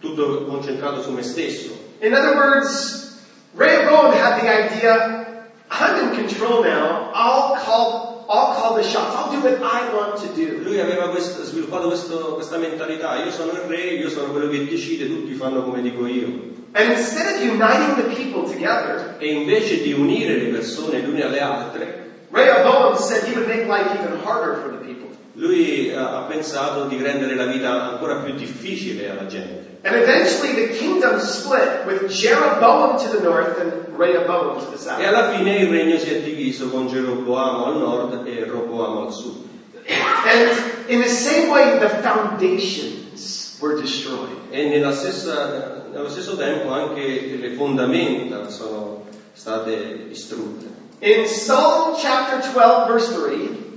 tutto 0.01 0.45
concentrato 0.45 1.03
su 1.03 1.11
me 1.13 1.23
stesso. 1.23 1.71
In 2.01 2.15
other 2.15 2.37
words, 2.37 3.19
Rehoboam 3.55 4.13
had 4.13 4.41
the 4.41 4.49
idea, 4.49 5.47
I'm 5.71 6.09
in 6.09 6.15
control 6.15 6.63
now, 6.63 7.11
I'll 7.15 7.57
call, 7.57 8.04
I'll 8.27 8.55
call 8.55 8.75
the 8.75 8.83
shots, 8.83 9.15
I'll 9.15 9.31
do 9.31 9.41
what 9.41 9.61
I 9.61 9.95
want 9.95 10.21
to 10.21 10.29
do. 10.35 10.63
Lui 10.63 10.79
aveva 10.81 11.09
questo- 11.09 11.45
sviluppato 11.45 11.89
questo- 11.89 12.35
questa 12.35 12.57
mentalità, 12.57 13.23
io 13.23 13.31
sono 13.31 13.53
il 13.53 13.59
re, 13.67 13.81
io 13.81 14.09
sono 14.09 14.31
quello 14.31 14.49
che 14.49 14.67
decide, 14.67 15.07
tutti 15.07 15.35
fanno 15.35 15.63
come 15.63 15.83
dico 15.83 16.07
io. 16.07 16.53
And 16.73 16.91
instead 16.91 17.37
of 17.37 17.43
uniting 17.43 17.97
the 17.97 18.15
people 18.15 18.51
together, 18.51 19.17
E 19.19 19.33
invece 19.33 19.81
di 19.83 19.93
unire 19.93 20.37
le 20.37 20.49
persone 20.49 21.01
le 21.01 21.07
une 21.07 21.23
alle 21.23 21.41
altre, 21.41 22.03
Rehoboam 22.31 22.97
said 22.97 23.25
he 23.25 23.35
would 23.35 23.47
make 23.47 23.67
life 23.67 23.95
even 23.97 24.19
harder 24.25 24.57
for 24.61 24.71
the 24.73 24.85
people. 24.85 25.09
Lui 25.35 25.93
ha 25.95 26.25
pensato 26.29 26.85
di 26.85 27.01
rendere 27.03 27.35
la 27.35 27.47
vita 27.47 27.91
ancora 27.91 28.17
più 28.17 28.35
difficile 28.35 29.11
alla 29.11 29.27
gente. 29.27 29.73
And 29.83 29.95
eventually 29.97 30.55
the 30.55 30.69
kingdom 30.79 31.19
split 31.19 31.85
with 31.87 32.07
Jeroboam 32.11 32.97
to 32.97 33.09
the 33.17 33.23
north 33.23 33.59
and 33.61 33.73
Rehoboam 33.99 34.59
to 34.59 34.71
the 34.71 34.77
E 34.77 34.79
south. 34.79 35.05
alla 35.05 35.31
fine 35.33 35.57
il 35.59 35.69
regno 35.69 35.99
si 35.99 36.09
è 36.09 36.21
diviso 36.23 36.69
con 36.71 36.89
Geroboamo 36.89 37.67
al 37.67 37.77
nord 37.77 38.27
e 38.27 38.45
Roboamo 38.47 39.07
al 39.07 39.13
sud. 39.13 39.43
And 39.87 40.51
in 40.89 41.03
the 41.03 41.09
same 41.09 41.51
way, 41.51 41.79
the 41.79 41.89
foundations 42.01 43.57
were 43.61 43.75
destroyed. 43.81 44.37
E 44.51 44.69
nella 44.69 44.93
stessa- 44.93 45.85
nello 45.93 46.09
stesso 46.09 46.37
tempo 46.37 46.71
anche 46.73 47.37
le 47.39 47.51
fondamenta 47.51 48.49
sono 48.49 49.05
state 49.33 50.07
distrutte. 50.09 50.67
In 51.01 51.25
Psalm 51.25 51.95
chapter 51.97 52.41
12, 52.41 52.91
verse 52.91 53.13
3, 53.13 53.33
E 53.35 53.74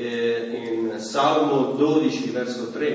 Eh, 0.00 0.90
in 0.92 1.00
Salmo 1.00 1.72
12, 1.76 2.30
verso 2.30 2.70
3, 2.70 2.86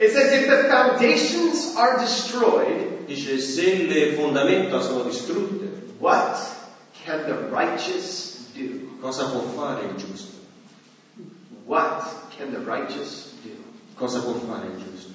it 0.00 0.10
says, 0.10 0.32
If 0.32 0.48
the 0.50 0.68
foundations 0.68 1.76
are 1.76 1.98
destroyed, 1.98 3.06
dice 3.06 3.38
se 3.38 3.86
le 3.86 4.14
fondamenta 4.14 4.80
sono 4.80 5.04
distrutte, 5.04 5.94
what 6.00 6.36
can 7.04 7.26
the 7.26 7.48
righteous 7.48 8.48
do? 8.54 8.96
cosa 9.00 9.26
può 9.26 9.42
fare 9.54 9.86
il 9.86 9.94
giusto? 9.94 10.40
What 11.64 12.02
can 12.36 12.50
the 12.50 12.58
righteous 12.58 13.34
do? 13.44 13.50
Cosa 13.94 14.20
può 14.20 14.32
fare 14.32 14.66
il 14.66 14.82
giusto? 14.82 15.11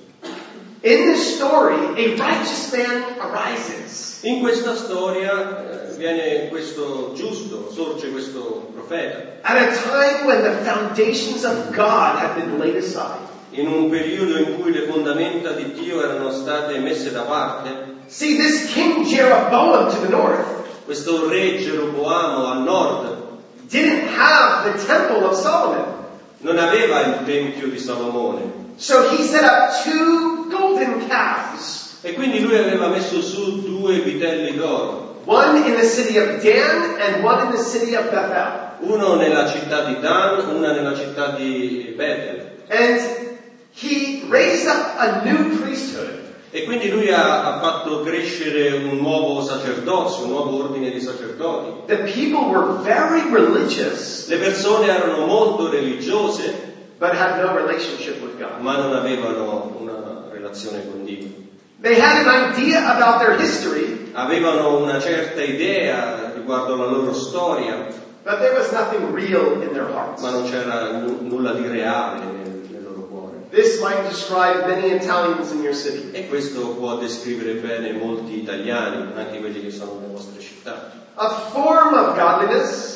In 0.83 1.05
this 1.07 1.35
story, 1.37 1.75
a 1.97 2.15
righteous 2.17 2.71
man 2.71 3.19
arises. 3.19 4.19
In 4.23 4.41
questa 4.41 4.75
storia 4.75 5.89
eh, 5.91 5.95
viene 5.97 6.47
questo 6.49 7.13
giusto, 7.15 7.71
sorge 7.73 8.11
questo 8.11 8.69
profeta, 8.73 9.39
At 9.43 9.57
a 9.57 9.71
time 9.73 10.25
when 10.27 10.43
the 10.43 10.63
foundations 10.63 11.43
of 11.43 11.71
God 11.75 12.17
have 12.19 12.35
been 12.35 12.57
laid 12.59 12.75
aside. 12.75 13.25
in 13.51 13.67
un 13.67 13.89
periodo 13.89 14.37
in 14.37 14.61
cui 14.61 14.71
le 14.71 14.87
fondamenta 14.87 15.51
di 15.53 15.71
Dio 15.73 16.03
erano 16.03 16.31
state 16.31 16.77
messe 16.79 17.11
da 17.11 17.21
parte. 17.21 17.95
See, 18.07 18.37
this 18.37 18.71
King 18.73 19.05
Jeroboam 19.05 19.89
to 19.89 19.99
the 20.01 20.09
north 20.09 20.45
Questo 20.85 21.27
re 21.27 21.57
Geroboamo 21.57 22.45
al 22.45 22.61
nord 22.63 23.17
didn't 23.69 24.07
have 24.15 24.71
the 24.71 24.85
temple 24.85 25.25
of 25.25 25.33
Solomon. 25.35 26.05
non 26.39 26.57
aveva 26.59 27.01
il 27.01 27.25
tempio 27.25 27.67
di 27.67 27.79
Salomone 27.79 28.65
So 28.77 29.09
he 29.09 29.23
set 29.23 29.43
up 29.43 29.73
two 29.83 30.49
golden 30.51 31.07
calves, 31.07 31.97
e 32.03 32.13
quindi 32.13 32.41
lui 32.41 32.57
aveva 32.57 32.87
messo 32.89 33.21
su 33.21 33.61
due 33.61 33.99
vitelli 34.01 34.55
d'oro, 34.55 35.21
one 35.25 35.65
in 35.65 35.75
the 35.75 35.83
city 35.83 36.17
of 36.17 36.41
Dan 36.43 36.99
and 36.99 37.23
one 37.23 37.45
in 37.45 37.51
the 37.51 37.57
city 37.57 37.95
of 37.95 38.09
Bethel. 38.11 38.67
uno 38.79 39.15
nella 39.15 39.47
città 39.49 39.83
di 39.83 39.99
Dan, 39.99 40.55
una 40.55 40.71
nella 40.71 40.95
città 40.95 41.31
di 41.31 41.93
Bethel. 41.95 42.51
And 42.69 43.37
he 43.73 44.23
raised 44.29 44.67
up 44.67 44.95
a 44.97 45.21
new 45.23 45.59
priesthood. 45.59 46.25
E 46.51 46.63
quindi 46.63 46.89
lui 46.89 47.11
ha, 47.11 47.43
ha 47.45 47.59
fatto 47.59 48.01
crescere 48.01 48.71
un 48.71 48.97
nuovo 48.97 49.41
sacerdozio, 49.41 50.23
un 50.25 50.29
nuovo 50.29 50.63
ordine 50.63 50.91
di 50.91 51.01
sacerdoti. 51.01 51.87
The 51.87 52.11
people 52.11 52.49
were 52.49 52.81
very 52.83 53.21
religious, 53.29 54.27
Le 54.27 54.37
persone 54.37 54.87
erano 54.87 55.25
molto 55.25 55.69
religiose, 55.69 56.66
but 56.99 57.13
had 57.15 57.37
no 57.41 57.53
relationship 57.55 58.21
with 58.21 58.37
God. 58.39 58.59
ma 58.61 58.77
non 58.77 58.93
avevano 58.95 59.75
una 59.79 60.23
relazione 60.31 60.83
con 60.89 61.03
Dio. 61.05 61.27
They 61.81 61.99
had 61.99 62.25
an 62.25 62.53
idea 62.53 62.95
about 62.95 63.19
their 63.19 63.37
history, 63.37 64.09
Avevano 64.13 64.81
una 64.81 64.99
certa 64.99 65.43
idea 65.43 66.31
riguardo 66.35 66.75
la 66.75 66.85
loro 66.85 67.13
storia, 67.13 67.85
but 68.23 68.39
there 68.39 68.55
was 68.57 68.71
nothing 68.71 69.13
real 69.13 69.61
in 69.61 69.73
their 69.73 69.85
hearts. 69.93 70.21
ma 70.23 70.31
non 70.31 70.49
c'era 70.49 70.91
nu- 70.97 71.19
nulla 71.21 71.53
di 71.53 71.67
reale 71.67 72.23
nel, 72.25 72.61
nel 72.71 72.83
loro 72.83 73.01
cuore. 73.07 73.45
This 73.51 73.79
might 73.79 74.07
describe 74.07 74.65
many 74.65 74.95
Italians 74.95 75.51
in 75.51 75.61
your 75.61 75.75
city. 75.75 76.09
E 76.13 76.27
questo 76.27 76.69
può 76.69 76.95
descrivere 76.97 77.53
bene 77.59 77.91
molti 77.93 78.39
italiani, 78.41 79.11
anche 79.15 79.39
quelli 79.39 79.61
che 79.61 79.69
sono 79.71 79.99
nelle 79.99 80.13
vostre 80.13 80.41
città. 80.41 80.91
A 81.13 81.29
form 81.29 81.93
of 81.93 82.15
godliness, 82.15 82.95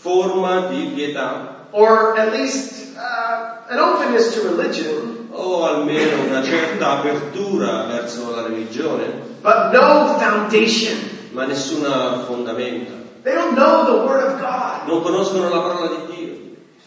Forma 0.00 0.66
di 0.68 0.92
pietà 0.94 1.55
or 1.76 2.16
at 2.16 2.32
least 2.32 2.96
uh, 2.96 3.60
an 3.68 3.78
openness 3.78 4.32
to 4.34 4.48
religion, 4.48 5.28
o 5.30 5.64
almeno 5.64 6.24
una 6.24 6.42
certa 6.42 6.98
apertura 6.98 7.84
verso 7.84 8.34
la 8.34 8.48
religione, 8.48 9.36
but 9.42 9.72
no 9.72 10.16
foundation. 10.18 10.96
ma 11.32 11.44
nessuna 11.44 12.24
fondamenta. 12.24 12.94
They 13.22 13.34
don't 13.34 13.54
know 13.54 13.84
the 13.84 14.06
Word 14.06 14.24
of 14.24 14.40
God. 14.40 14.88
Non 14.88 15.02
conoscono 15.02 15.50
la 15.50 15.60
parola 15.60 16.06
di 16.06 16.14
Dio. 16.14 16.34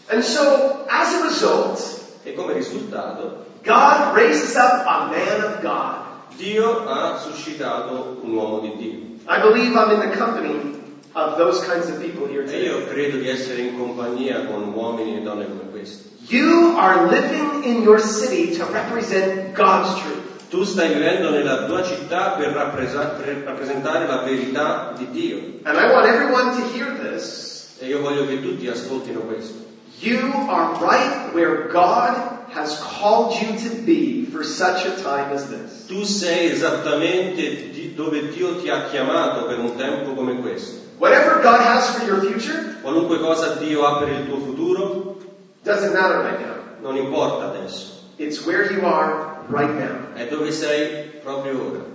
And 0.10 0.24
so, 0.24 0.86
as 0.90 1.14
a 1.14 1.24
result, 1.26 2.00
E 2.24 2.34
come 2.34 2.54
risultato, 2.54 3.46
God 3.64 4.16
raises 4.16 4.56
up 4.56 4.86
a 4.86 5.10
man 5.10 5.44
of 5.44 5.62
God. 5.62 6.08
Dio 6.36 6.88
ha 6.88 7.18
suscitato 7.18 8.20
un 8.24 8.34
uomo 8.34 8.60
di 8.60 8.76
Dio. 8.76 9.00
I 9.28 9.42
believe 9.42 9.76
I'm 9.76 9.92
in 9.92 10.10
the 10.10 10.18
company 10.18 10.79
of 11.14 11.38
those 11.38 11.64
kinds 11.66 11.90
of 11.90 12.00
people 12.00 12.28
here 12.28 12.44
E 12.44 12.46
today. 12.46 12.66
io 12.66 12.86
credo 12.88 13.18
di 13.18 13.28
essere 13.30 13.62
in 13.62 13.78
compagnia 13.78 14.46
con 14.46 14.72
uomini 14.74 15.18
e 15.18 15.22
donne 15.22 15.48
come 15.48 15.70
questi. 15.72 16.08
You 16.28 16.76
are 16.78 17.08
living 17.10 17.64
in 17.64 17.82
your 17.82 18.00
city 18.00 18.56
to 18.58 18.66
represent 18.72 19.54
God's 19.56 20.00
truth. 20.02 20.28
Tu 20.50 20.64
stai 20.64 20.94
vivendo 20.94 21.30
nella 21.30 21.66
tua 21.66 21.84
città 21.84 22.32
per, 22.32 22.52
rappresentare 22.54 24.08
la 24.08 24.24
verità 24.24 24.94
di 24.98 25.08
Dio. 25.12 25.38
And 25.64 25.78
I 25.78 25.92
want 25.92 26.08
everyone 26.08 26.56
to 26.56 26.68
hear 26.74 26.98
this. 26.98 27.76
E 27.80 27.88
io 27.88 28.02
voglio 28.02 28.26
che 28.26 28.42
tutti 28.42 28.68
ascoltino 28.68 29.22
questo. 29.22 29.68
You 30.02 30.20
are 30.50 30.74
right 30.80 31.34
where 31.34 31.68
God 31.72 32.16
has 32.54 32.80
called 32.80 33.34
you 33.42 33.56
to 33.58 33.84
be 33.84 34.26
for 34.32 34.44
such 34.44 34.86
a 34.86 34.92
time 35.02 35.32
as 35.34 35.50
this. 35.50 35.86
Tu 35.88 36.04
sei 36.04 36.52
esattamente 36.52 37.70
dove 37.96 38.30
Dio 38.30 38.56
ti 38.58 38.70
ha 38.70 38.86
chiamato 38.86 39.46
per 39.46 39.60
un 39.60 39.76
tempo 39.76 40.14
come 40.14 40.40
questo. 40.40 40.88
Whatever 41.00 41.42
God 41.42 41.62
has 41.62 41.96
for 41.96 42.06
your 42.06 42.22
future 42.22 42.70
Qualunque 42.82 43.20
cosa 43.20 43.56
Dio 43.56 43.86
ha 43.86 44.00
per 44.00 44.10
il 44.10 44.28
tuo 44.28 44.38
futuro, 44.38 45.18
doesn't 45.64 45.94
matter 45.94 46.20
right 46.20 46.40
now. 46.40 46.56
non 46.82 46.96
importa 46.96 47.50
adesso. 47.50 48.04
It's 48.18 48.46
where 48.46 48.72
you 48.72 48.86
are 48.86 49.38
right 49.48 49.74
now. 49.74 50.14
È 50.14 50.28
dove 50.28 50.52
sei 50.52 51.20
proprio 51.22 51.72
ora. 51.72 51.86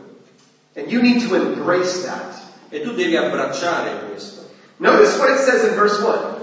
And 0.76 0.90
you 0.90 1.00
need 1.00 1.26
to 1.26 1.34
embrace 1.34 2.04
that. 2.04 2.34
E 2.70 2.82
tu 2.82 2.92
devi 2.92 3.16
abbracciare 3.16 4.08
questo. 4.08 4.42
Notice 4.78 5.18
what 5.18 5.30
it 5.30 5.38
says 5.38 5.64
in 5.64 5.74
verse 5.74 6.00
1. 6.02 6.42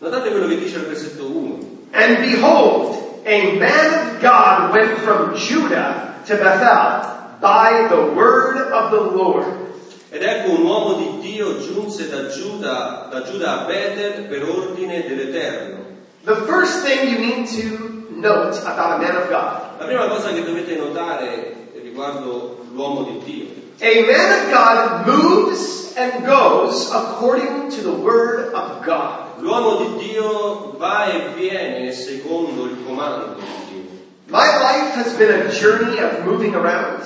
Notate 0.00 0.30
quello 0.30 0.48
che 0.48 0.58
dice 0.58 0.78
il 0.78 0.86
versetto 0.86 1.24
1. 1.24 1.58
And 1.92 2.18
behold, 2.18 3.22
a 3.24 3.56
man 3.58 4.16
of 4.16 4.20
God 4.20 4.72
went 4.72 4.98
from 4.98 5.34
Judah 5.34 6.20
to 6.26 6.36
Bethel 6.36 7.38
by 7.40 7.86
the 7.88 8.12
word 8.14 8.56
of 8.56 8.90
the 8.90 9.00
Lord. 9.00 9.67
Ed 10.10 10.22
ecco 10.22 10.52
un 10.52 10.64
uomo 10.64 10.94
di 10.94 11.18
Dio 11.20 11.58
giunse 11.60 12.08
da 12.08 12.28
Giuda, 12.28 13.08
da 13.10 13.22
Giuda 13.22 13.60
a 13.60 13.64
Betel 13.64 14.22
per 14.22 14.42
ordine 14.48 15.06
dell'Eterno. 15.06 15.84
The 16.24 16.34
first 16.46 16.84
thing 16.84 17.10
you 17.10 17.18
need 17.18 17.46
to 17.48 18.06
note 18.10 18.58
about 18.64 18.94
a 18.94 18.98
man 18.98 19.16
of 19.16 19.28
God. 19.28 19.78
La 19.78 19.84
prima 19.84 20.08
cosa 20.08 20.32
che 20.32 20.42
dovete 20.42 20.76
notare 20.76 21.70
riguardo 21.74 22.64
l'uomo 22.72 23.02
di 23.02 23.18
Dio. 23.24 23.46
A 23.80 24.04
man 24.06 24.32
of 24.32 24.50
God 24.50 25.06
moves 25.06 25.92
and 25.96 26.24
goes 26.24 26.90
according 26.90 27.70
to 27.70 27.82
the 27.82 27.92
word 27.92 28.52
of 28.54 28.84
God. 28.84 29.40
L'uomo 29.40 29.76
di 29.76 30.08
Dio 30.08 30.74
va 30.78 31.12
e 31.12 31.34
viene 31.36 31.92
secondo 31.92 32.64
il 32.64 32.78
comando 32.84 33.34
di 33.34 33.42
Dio. 33.68 33.82
My 34.26 34.46
life 34.58 34.94
has 34.94 35.14
been 35.16 35.46
a 35.46 35.50
journey 35.50 35.98
of 35.98 36.24
moving 36.24 36.54
around. 36.54 37.04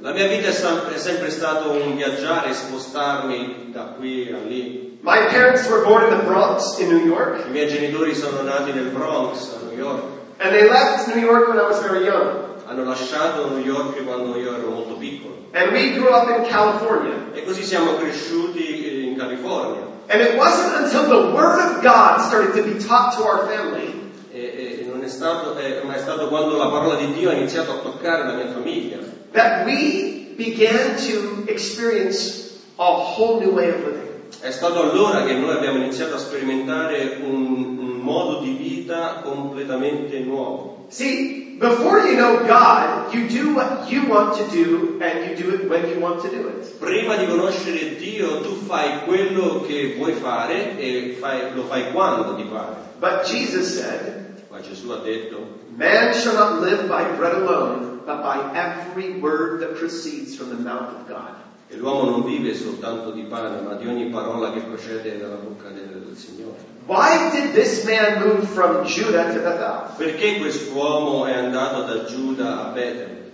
La 0.00 0.12
mia 0.12 0.28
vita 0.28 0.48
è 0.48 0.52
sempre, 0.52 0.94
è 0.94 0.98
sempre 0.98 1.28
stato 1.28 1.72
un 1.72 1.96
viaggiare, 1.96 2.52
spostarmi 2.52 3.70
da 3.72 3.94
qui 3.96 4.30
a 4.32 4.46
lì. 4.46 4.98
My 5.00 5.26
parents 5.26 5.68
were 5.68 5.82
born 5.82 6.04
in 6.04 6.18
the 6.18 6.24
Bronx 6.24 6.78
in 6.78 6.88
New 6.88 7.04
York, 7.04 7.46
I 7.46 7.50
miei 7.50 7.66
genitori 7.66 8.14
sono 8.14 8.42
nati 8.42 8.72
nel 8.72 8.90
Bronx, 8.90 9.54
a 9.54 9.64
New 9.64 9.76
York. 9.76 10.02
and 10.38 10.54
they 10.54 10.68
left 10.68 11.08
New 11.08 11.20
York 11.20 11.48
when 11.48 11.58
I 11.58 11.66
was 11.66 11.80
very 11.82 12.04
young. 12.04 12.46
Hanno 12.66 12.84
lasciato 12.84 13.48
New 13.48 13.64
York 13.64 14.04
quando 14.04 14.36
io 14.38 14.54
ero 14.54 14.68
molto 14.70 14.94
piccolo. 14.94 15.34
And 15.52 15.72
we 15.72 15.94
grew 15.94 16.10
up 16.14 16.28
in 16.28 16.46
California. 16.46 17.32
E 17.32 17.42
così 17.42 17.64
siamo 17.64 17.96
cresciuti 17.96 19.08
in 19.08 19.16
California. 19.16 19.82
And 20.06 20.20
it 20.20 20.36
wasn't 20.36 20.76
until 20.76 21.08
the 21.08 21.32
Word 21.32 21.58
of 21.58 21.82
God 21.82 22.20
started 22.20 22.54
to 22.54 22.62
be 22.62 22.78
taught 22.78 23.16
to 23.16 23.24
our 23.24 23.48
family 23.48 24.06
E, 24.30 24.82
e 24.82 24.86
non 24.88 25.02
è 25.02 25.08
stato, 25.08 25.56
eh, 25.56 25.80
ma 25.84 25.94
è 25.94 25.98
stato 25.98 26.28
quando 26.28 26.56
la 26.56 26.68
parola 26.68 26.94
di 26.94 27.12
Dio 27.12 27.30
ha 27.30 27.32
iniziato 27.32 27.72
a 27.72 27.76
toccare 27.78 28.24
la 28.24 28.34
mia 28.34 28.46
famiglia 28.52 28.98
that 29.32 29.66
we 29.66 30.34
began 30.36 30.96
to 30.96 31.44
experience 31.48 32.58
a 32.78 32.92
whole 32.94 33.40
new 33.40 33.54
way 33.54 33.70
of 33.70 33.84
living. 33.84 34.08
È 34.40 34.50
stato 34.50 34.80
allora 34.80 35.24
che 35.24 35.34
noi 35.34 35.50
abbiamo 35.56 35.78
iniziato 35.78 36.14
a 36.14 36.18
sperimentare 36.18 37.18
un, 37.22 37.78
un 37.78 37.98
modo 38.00 38.40
di 38.40 38.52
vita 38.52 39.20
completamente 39.24 40.20
nuovo. 40.20 40.86
See, 40.90 41.56
before 41.58 42.06
you 42.08 42.16
know 42.16 42.46
God, 42.46 43.12
you 43.12 43.26
do 43.26 43.52
what 43.54 43.90
you 43.90 44.06
want 44.06 44.36
to 44.36 44.44
do 44.50 44.98
and 45.00 45.28
you 45.28 45.34
do 45.34 45.54
it 45.54 45.68
when 45.68 45.88
you 45.88 45.98
want 46.00 46.22
to 46.22 46.28
do 46.28 46.48
it. 46.48 46.78
Prima 46.78 47.16
di 47.16 47.26
conoscere 47.26 47.96
Dio 47.96 48.40
tu 48.40 48.54
fai 48.64 49.02
quello 49.04 49.64
che 49.66 49.94
vuoi 49.96 50.12
fare 50.12 50.78
e 50.78 51.16
fai- 51.18 51.52
lo 51.54 51.64
fai 51.64 51.90
quando 51.90 52.36
ti 52.36 52.44
pare. 52.44 52.76
But 53.00 53.24
Jesus 53.24 53.76
said, 53.76 54.27
Ma 54.58 54.64
Gesù 54.64 54.90
ha 54.90 54.96
detto, 54.96 55.38
Man 55.76 56.12
shall 56.12 56.34
not 56.34 56.60
live 56.60 56.88
by 56.88 57.04
bread 57.16 57.34
alone, 57.34 58.00
but 58.04 58.22
by 58.22 58.50
every 58.54 59.20
word 59.20 59.60
that 59.60 59.76
proceeds 59.76 60.34
from 60.34 60.48
the 60.48 60.56
mouth 60.56 60.88
of 60.88 61.06
God. 61.08 61.36
che 61.68 61.76
l'uomo 61.76 62.10
non 62.10 62.24
vive 62.24 62.54
soltanto 62.54 63.10
di 63.12 63.22
pane, 63.22 63.60
ma 63.60 63.74
di 63.74 63.86
ogni 63.86 64.06
parola 64.06 64.50
che 64.52 64.60
procede 64.60 65.18
dalla 65.18 65.36
bocca 65.36 65.68
del, 65.68 66.02
del 66.04 66.16
Signore. 66.16 66.56
Why 66.86 67.30
did 67.30 67.52
this 67.52 67.84
man 67.84 68.20
moved 68.26 68.48
from 68.48 68.84
Judah 68.84 69.32
to 69.32 69.40
Bethel? 69.40 69.94
Perché 69.96 70.38
quest'uomo 70.38 71.26
è 71.26 71.34
andato 71.34 71.82
da 71.82 72.04
Giuda 72.04 72.68
a 72.68 72.72
Betel? 72.72 73.30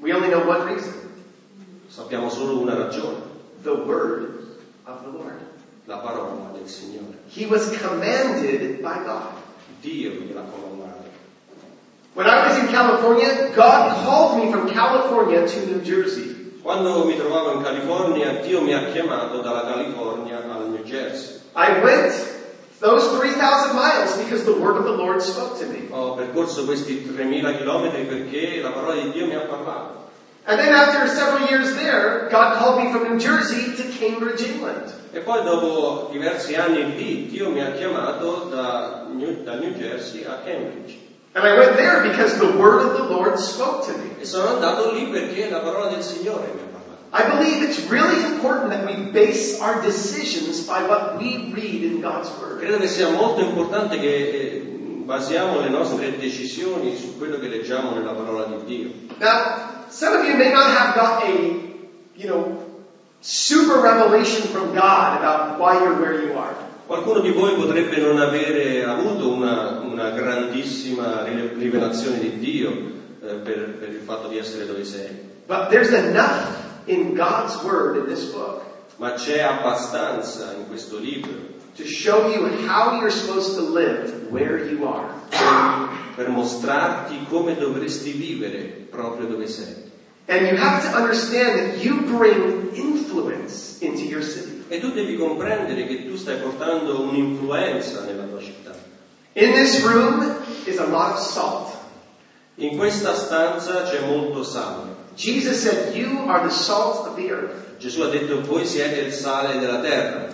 We 0.00 0.12
only 0.12 0.28
know 0.30 0.44
one 0.48 0.64
reason. 0.64 0.94
Sappiamo 1.86 2.30
solo 2.30 2.58
una 2.58 2.74
ragione, 2.74 3.18
The 3.62 3.70
word 3.70 4.28
of 4.86 5.02
the 5.04 5.10
Lord. 5.10 5.36
la 5.84 5.98
parola 5.98 6.50
del 6.52 6.66
Signore. 6.68 7.16
He 7.28 7.46
was 7.46 7.70
commanded 7.78 8.80
by 8.80 9.04
God. 9.04 9.37
Dio 9.80 10.10
gliel'ha 10.10 10.42
comandato. 10.42 11.08
When 12.14 12.26
I 12.26 12.48
was 12.48 12.58
in 12.58 12.66
California, 12.68 13.50
God 13.54 14.04
called 14.04 14.38
me 14.42 14.50
from 14.50 14.68
California 14.68 15.46
to 15.46 15.66
New 15.66 15.80
Jersey. 15.82 16.52
Quando 16.62 17.04
mi 17.04 17.16
trovavo 17.16 17.52
in 17.52 17.62
California, 17.62 18.40
Dio 18.40 18.60
mi 18.60 18.74
ha 18.74 18.90
chiamato 18.90 19.40
dalla 19.40 19.62
California 19.62 20.42
al 20.42 20.70
New 20.70 20.82
Jersey. 20.82 21.40
I 21.54 21.80
went 21.82 22.12
those 22.80 23.08
3,000 23.16 23.74
miles 23.74 24.16
because 24.18 24.44
the 24.44 24.58
word 24.58 24.76
of 24.76 24.84
the 24.84 24.96
Lord 24.96 25.22
spoke 25.22 25.58
to 25.58 25.66
me. 25.66 25.88
Ho 25.90 26.14
percorso 26.14 26.64
questi 26.64 27.02
3000 27.02 27.56
chilometri 27.56 28.02
perché 28.04 28.60
la 28.60 28.70
parola 28.70 28.94
di 28.94 29.10
Dio 29.10 29.26
mi 29.26 29.34
ha 29.34 29.40
parlato. 29.40 30.07
And 30.48 30.58
then 30.58 30.72
after 30.72 31.06
several 31.08 31.46
years 31.50 31.74
there, 31.74 32.26
God 32.30 32.56
called 32.56 32.82
me 32.82 32.90
from 32.90 33.04
New 33.04 33.20
Jersey 33.20 33.76
to 33.76 33.82
Cambridge, 33.98 34.40
England. 34.40 34.90
E 35.12 35.20
poi 35.20 35.44
dopo 35.44 36.08
diversi 36.10 36.54
anni 36.54 36.96
lì, 36.96 37.28
Dio 37.28 37.50
mi 37.50 37.60
ha 37.60 37.72
chiamato 37.72 38.48
da 38.48 39.08
New, 39.12 39.44
da 39.44 39.56
New 39.56 39.74
Jersey 39.74 40.24
a 40.24 40.40
Cambridge. 40.42 40.96
And 41.34 41.44
I 41.44 41.58
went 41.58 41.76
there 41.76 42.02
because 42.02 42.38
the 42.38 42.56
word 42.56 42.80
of 42.80 42.96
the 42.96 43.04
Lord 43.04 43.38
spoke 43.38 43.84
to 43.88 43.98
me. 43.98 44.16
E 44.20 44.24
sono 44.24 44.48
andato 44.54 44.90
lì 44.92 45.10
perché 45.10 45.50
la 45.50 45.58
parola 45.58 45.90
del 45.90 46.02
Signore 46.02 46.50
mi 46.54 46.62
ha 46.62 46.68
parlato. 46.72 47.12
I 47.12 47.28
believe 47.28 47.68
it's 47.68 47.86
really 47.90 48.24
important 48.32 48.70
that 48.70 48.86
we 48.86 49.10
base 49.12 49.60
our 49.60 49.82
decisions 49.82 50.66
by 50.66 50.80
what 50.88 51.18
we 51.18 51.52
read 51.52 51.82
in 51.82 52.00
God's 52.00 52.30
Word. 52.40 52.60
Credo 52.60 52.78
che 52.78 52.88
sia 52.88 53.10
molto 53.10 53.42
importante 53.42 53.98
che 53.98 54.14
eh, 54.14 54.60
basiamo 55.04 55.60
le 55.60 55.68
nostre 55.68 56.16
decisioni 56.16 56.96
su 56.96 57.18
quello 57.18 57.38
che 57.38 57.48
leggiamo 57.48 57.90
nella 57.90 58.12
parola 58.12 58.44
di 58.44 58.64
Dio. 58.64 58.90
Now, 59.18 59.77
some 59.90 60.20
of 60.20 60.24
you 60.26 60.36
may 60.36 60.50
not 60.52 60.70
have 60.70 60.94
got 60.94 61.24
a, 61.24 61.36
you 62.16 62.26
know, 62.26 62.64
super 63.20 63.80
revelation 63.80 64.48
from 64.48 64.74
God 64.74 65.18
about 65.18 65.58
why 65.58 65.82
you're 65.82 66.00
where 66.00 66.22
you 66.22 66.36
are. 66.38 66.54
Qualcuno 66.86 67.20
di 67.20 67.30
voi 67.32 67.54
potrebbe 67.54 67.98
non 67.98 68.18
avere 68.18 68.82
avuto 68.84 69.28
una, 69.28 69.80
una 69.80 70.10
grandissima 70.10 71.22
rivelazione 71.24 72.18
di 72.18 72.38
Dio 72.38 72.70
eh, 72.70 73.34
per, 73.34 73.76
per 73.78 73.88
il 73.90 74.00
fatto 74.00 74.28
di 74.28 74.38
essere 74.38 74.66
dove 74.66 74.84
sei, 74.84 75.10
But 75.46 75.68
there's 75.68 75.92
enough 75.92 76.46
in 76.86 77.14
God's 77.14 77.62
Word 77.62 77.96
in 77.96 78.06
this 78.06 78.24
book. 78.32 78.62
Ma 78.96 79.12
c'è 79.12 79.40
abbastanza 79.40 80.54
in 80.56 80.66
questo 80.66 80.98
libro 80.98 81.57
to 81.78 81.86
show 81.86 82.28
you 82.28 82.66
how 82.66 83.00
you're 83.00 83.10
supposed 83.10 83.54
to 83.56 83.62
live 83.62 84.30
where 84.30 84.68
you 84.68 84.86
are. 84.86 85.14
per, 86.18 86.28
mostrarti 86.28 87.26
come 87.28 87.56
dovresti 87.56 88.10
vivere 88.10 88.86
proprio 88.90 89.26
dove 89.26 89.46
sei. 89.46 89.86
And 90.26 90.46
you 90.46 90.56
have 90.56 90.82
to 90.82 90.94
understand 90.94 91.58
that 91.58 91.82
you 91.82 92.02
bring 92.02 92.74
influence 92.74 93.80
into 93.80 94.02
your 94.02 94.22
city. 94.22 94.64
E 94.68 94.78
tu 94.80 94.90
devi 94.90 95.16
comprendere 95.16 95.86
che 95.86 96.06
tu 96.06 96.16
stai 96.16 96.36
portando 96.38 97.00
un'influenza 97.00 98.04
nella 98.04 98.24
tua 98.24 98.40
città. 98.40 98.74
In 99.34 99.52
this 99.52 99.82
room 99.82 100.36
is 100.66 100.78
a 100.78 100.86
lot 100.86 101.12
of 101.12 101.20
salt. 101.20 101.72
In 102.56 102.76
questa 102.76 103.14
stanza 103.14 103.84
c'è 103.84 104.00
molto 104.00 104.42
sale. 104.42 104.96
Jesus 105.14 105.62
said, 105.62 105.94
You 105.94 106.28
are 106.28 106.46
the 106.46 106.52
salt 106.52 107.06
of 107.06 107.14
the 107.14 107.30
earth. 107.30 107.78
Gesù 107.78 108.02
ha 108.02 108.08
detto 108.08 108.42
voi 108.42 108.66
siete 108.66 108.98
il 108.98 109.12
sale 109.12 109.58
della 109.58 109.80
terra, 109.80 110.28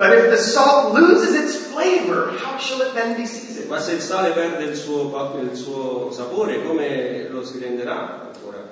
But 0.00 0.16
if 0.16 0.30
the 0.30 0.38
salt 0.38 0.94
loses 0.94 1.34
its 1.34 1.54
flavor, 1.68 2.32
how 2.38 2.56
shall 2.56 2.80
it 2.80 2.94
then 2.94 3.18
be 3.18 3.26
seasoned? 3.26 3.68
ma 3.68 3.78
se 3.78 3.92
il 3.92 4.00
sale 4.00 4.32
perde 4.32 4.64
il 4.64 4.74
suo, 4.74 5.12
il 5.42 5.54
suo 5.54 6.10
sapore 6.10 6.64
come 6.64 7.28
lo 7.28 7.44
si 7.44 7.58
renderà 7.58 8.32
ancora? 8.32 8.66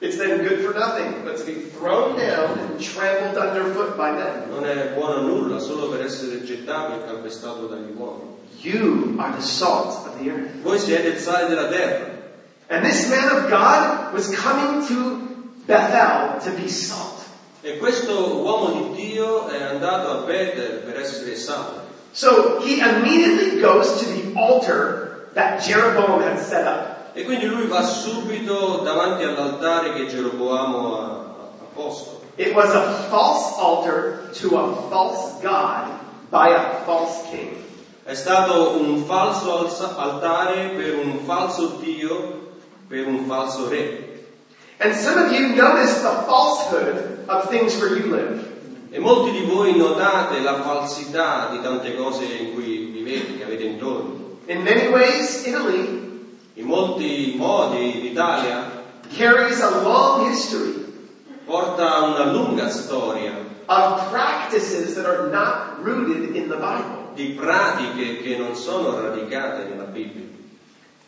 It's 0.00 0.16
then 0.16 0.38
good 0.38 0.60
for 0.64 0.72
nothing, 0.72 1.22
but 1.22 1.36
to 1.36 1.44
be 1.44 1.68
thrown 1.68 2.16
down 2.16 2.58
and 2.58 2.80
trampled 2.80 3.36
underfoot 3.36 3.98
by 3.98 4.12
men. 4.12 4.48
Non 4.48 4.64
è 4.64 4.94
buono 4.94 5.16
a 5.16 5.20
nulla 5.20 5.58
solo 5.58 5.90
per 5.90 6.02
essere 6.02 6.42
gettato 6.42 6.94
e 6.94 7.04
calpestato 7.04 7.66
dagli 7.66 7.92
uomini. 7.94 8.38
You 8.62 9.16
are 9.18 9.36
the 9.36 9.42
salt 9.42 10.06
of 10.06 10.16
the 10.18 10.30
earth. 10.30 10.62
Voi 10.62 10.78
siete 10.78 11.08
il 11.08 11.18
sale 11.18 11.46
della 11.46 11.68
terra. 11.68 12.06
And 12.68 12.86
this 12.86 13.06
man 13.10 13.28
of 13.36 13.50
God 13.50 14.14
was 14.14 14.34
coming 14.34 14.86
to 14.86 15.52
Bethel 15.66 16.40
to 16.40 16.50
be 16.58 16.68
salt. 16.68 17.19
E 17.62 17.76
questo 17.76 18.40
uomo 18.42 18.90
di 18.94 19.08
Dio 19.08 19.48
è 19.48 19.62
andato 19.62 20.10
a 20.10 20.14
Betel 20.22 20.78
per 20.78 20.98
essere 20.98 21.36
sale. 21.36 21.88
So 22.12 22.60
he 22.60 22.80
immediately 22.80 23.60
goes 23.60 24.00
to 24.00 24.06
the 24.06 24.32
altar 24.34 25.28
that 25.34 25.60
Jeroboam 25.62 26.22
had 26.22 26.38
set 26.38 26.66
up. 26.66 27.14
E 27.14 27.24
quindi 27.24 27.46
lui 27.46 27.66
va 27.66 27.82
subito 27.82 28.80
davanti 28.82 29.24
all'altare 29.24 29.92
che 29.92 30.06
Geroboamo 30.06 30.96
ha, 30.96 31.04
ha 31.04 31.66
posto. 31.74 32.22
It 32.36 32.54
was 32.54 32.70
a 32.74 33.08
false 33.10 33.60
altar 33.60 34.30
to 34.40 34.56
a 34.56 34.88
false 34.88 35.40
God 35.42 35.90
by 36.30 36.54
a 36.54 36.82
false 36.86 37.28
king. 37.30 37.56
È 38.04 38.14
stato 38.14 38.78
un 38.80 39.04
falso 39.04 39.68
altare 39.96 40.70
per 40.70 40.96
un 40.96 41.18
falso 41.26 41.78
Dio, 41.80 42.52
per 42.88 43.06
un 43.06 43.26
falso 43.26 43.68
re. 43.68 44.09
And 44.80 44.94
some 44.94 45.18
of 45.18 45.32
you 45.32 45.54
notice 45.54 46.00
the 46.00 46.10
falsehood 46.26 47.28
of 47.28 47.50
things 47.50 47.78
where 47.78 47.96
you 47.96 48.06
live. 48.06 48.48
E 48.92 48.98
molti 48.98 49.30
di 49.30 49.46
voi 49.46 49.76
notate 49.76 50.40
la 50.40 50.60
falsità 50.62 51.48
di 51.50 51.60
tante 51.60 51.94
cose 51.94 52.24
in 52.24 52.54
cui 52.54 52.90
vivete, 52.90 53.36
che 53.36 53.44
avete 53.44 53.64
intorno. 53.64 54.38
In 54.46 54.62
many 54.62 54.88
ways, 54.88 55.46
Italy 55.46 56.08
In 56.60 56.66
molti 56.66 57.36
modi 57.38 58.02
l'Italia 58.02 58.84
carries 59.16 59.60
a 59.62 59.80
long 59.82 60.28
history 60.28 60.84
porta 61.46 62.02
una 62.02 62.32
lunga 62.32 62.68
storia 62.68 63.32
of 63.66 64.10
practices 64.10 64.94
that 64.94 65.06
are 65.06 65.30
not 65.30 65.82
rooted 65.82 66.36
in 66.36 66.48
the 66.48 66.56
Bible. 66.56 67.14
di 67.14 67.30
pratiche 67.30 68.20
che 68.22 68.36
non 68.36 68.54
sono 68.54 69.00
radicate 69.00 69.68
nella 69.68 69.84
Bibbia. 69.84 70.28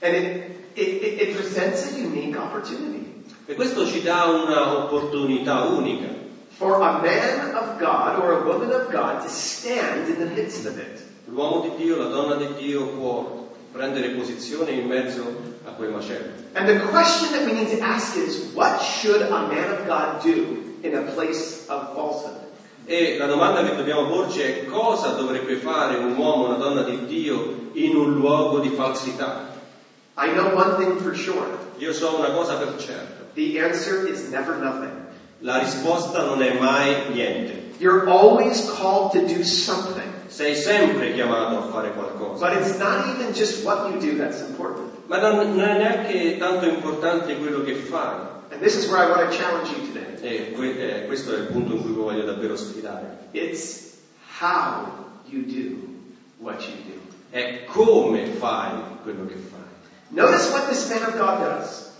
And 0.01 0.15
it, 0.15 0.51
it, 0.75 1.21
it, 1.21 1.37
presents 1.37 1.93
a 1.93 1.99
unique 1.99 2.37
opportunity 2.37 3.02
E 3.47 3.55
questo 3.55 3.87
ci 3.87 4.03
dà 4.03 4.25
un'opportunità 4.25 5.63
unica 5.63 6.09
for 6.57 6.81
a 6.83 7.01
man 7.01 7.55
of 7.57 7.79
God 7.79 8.19
or 8.19 8.33
a 8.33 8.45
woman 8.45 8.73
of 8.73 8.91
God 8.91 9.23
to 9.23 9.29
stand 9.29 10.09
in 10.09 10.19
the 10.19 10.27
midst 10.35 10.67
of 10.67 10.79
it. 10.79 11.03
L'uomo 11.27 11.61
di 11.61 11.85
Dio, 11.85 11.97
la 11.97 12.09
donna 12.09 12.37
di 12.37 12.47
Dio 12.59 12.87
può 12.87 13.49
prendere 13.73 14.11
posizione 14.11 14.71
in 14.73 14.87
mezzo 14.87 15.23
a 15.65 15.71
quel 15.71 15.91
macello. 15.91 16.31
And 16.55 16.69
the 16.69 16.87
question 16.91 17.33
that 17.33 17.45
we 17.45 17.53
need 17.53 17.71
to 17.77 17.83
ask 17.83 18.17
is, 18.17 18.53
what 18.55 18.81
should 18.81 19.23
a 19.23 19.47
man 19.47 19.71
of 19.73 19.87
God 19.87 20.23
do 20.23 20.79
in 20.83 20.95
a 20.95 21.03
place 21.13 21.65
of 21.69 21.95
falsehood? 21.95 22.51
E 22.85 23.17
la 23.17 23.27
domanda 23.27 23.63
che 23.63 23.77
dobbiamo 23.77 24.07
porci 24.07 24.41
è 24.41 24.65
cosa 24.67 25.11
dovrebbe 25.11 25.57
fare 25.57 25.97
un 25.97 26.17
uomo, 26.17 26.47
una 26.47 26.57
donna 26.57 26.83
di 26.83 27.07
Dio 27.07 27.71
in 27.73 27.97
un 27.97 28.13
luogo 28.15 28.59
di 28.59 28.71
falsità? 28.71 29.51
I 30.17 30.33
know 30.33 30.55
one 30.55 30.77
thing 30.77 31.01
for 31.01 31.15
sure. 31.15 31.47
Io 31.79 31.93
so 31.93 32.17
una 32.17 32.31
cosa 32.31 32.57
per 32.57 32.77
certo, 32.77 33.22
The 33.35 33.61
answer 33.61 34.07
is 34.09 34.31
never 34.31 34.57
nothing. 34.57 34.91
la 35.43 35.59
risposta 35.59 36.25
non 36.25 36.43
è 36.43 36.59
mai 36.59 37.13
niente. 37.13 37.61
You're 37.79 38.09
always 38.09 38.71
called 38.71 39.13
to 39.13 39.27
do 39.27 39.43
something. 39.43 40.11
Sei 40.29 40.55
sempre 40.55 41.13
chiamato 41.15 41.59
a 41.59 41.71
fare 41.71 41.93
qualcosa. 41.93 42.47
But 42.47 42.59
it's 42.59 42.79
not 42.79 43.09
even 43.09 43.33
just 43.35 43.65
what 43.65 43.91
you 43.91 43.99
do 43.99 44.17
that's 44.17 44.41
important. 44.41 44.89
Ma 45.07 45.19
non, 45.19 45.57
non 45.57 45.61
è 45.61 45.79
neanche 45.79 46.37
tanto 46.39 46.67
importante 46.67 47.37
quello 47.39 47.63
che 47.65 47.75
fai. 47.75 48.31
And 48.53 48.61
this 48.61 48.77
is 48.77 48.89
where 48.89 49.03
I 49.03 49.11
want 49.11 49.31
to 49.31 49.37
challenge 49.37 49.71
you 49.71 49.87
today. 49.93 50.17
E 50.21 50.53
que- 50.53 50.79
eh, 51.03 51.07
questo 51.07 51.35
è 51.35 51.39
il 51.39 51.47
punto 51.47 51.75
in 51.75 51.83
cui 51.83 51.93
voglio 51.93 52.25
davvero 52.25 52.55
sfidare. 52.57 53.19
It's 53.33 53.95
how 54.41 54.87
you 55.27 55.43
do 55.43 55.77
what 56.39 56.63
you 56.63 56.77
do. 56.87 57.01
È 57.31 57.65
come 57.65 58.27
fai 58.27 58.71
quello 59.03 59.27
che 59.27 59.35
fai. 59.35 59.61
Notice 60.09 60.53
what 60.53 60.69
this 60.69 60.89
man 60.89 61.03
of 61.03 61.17
God 61.17 61.39
does. 61.41 61.91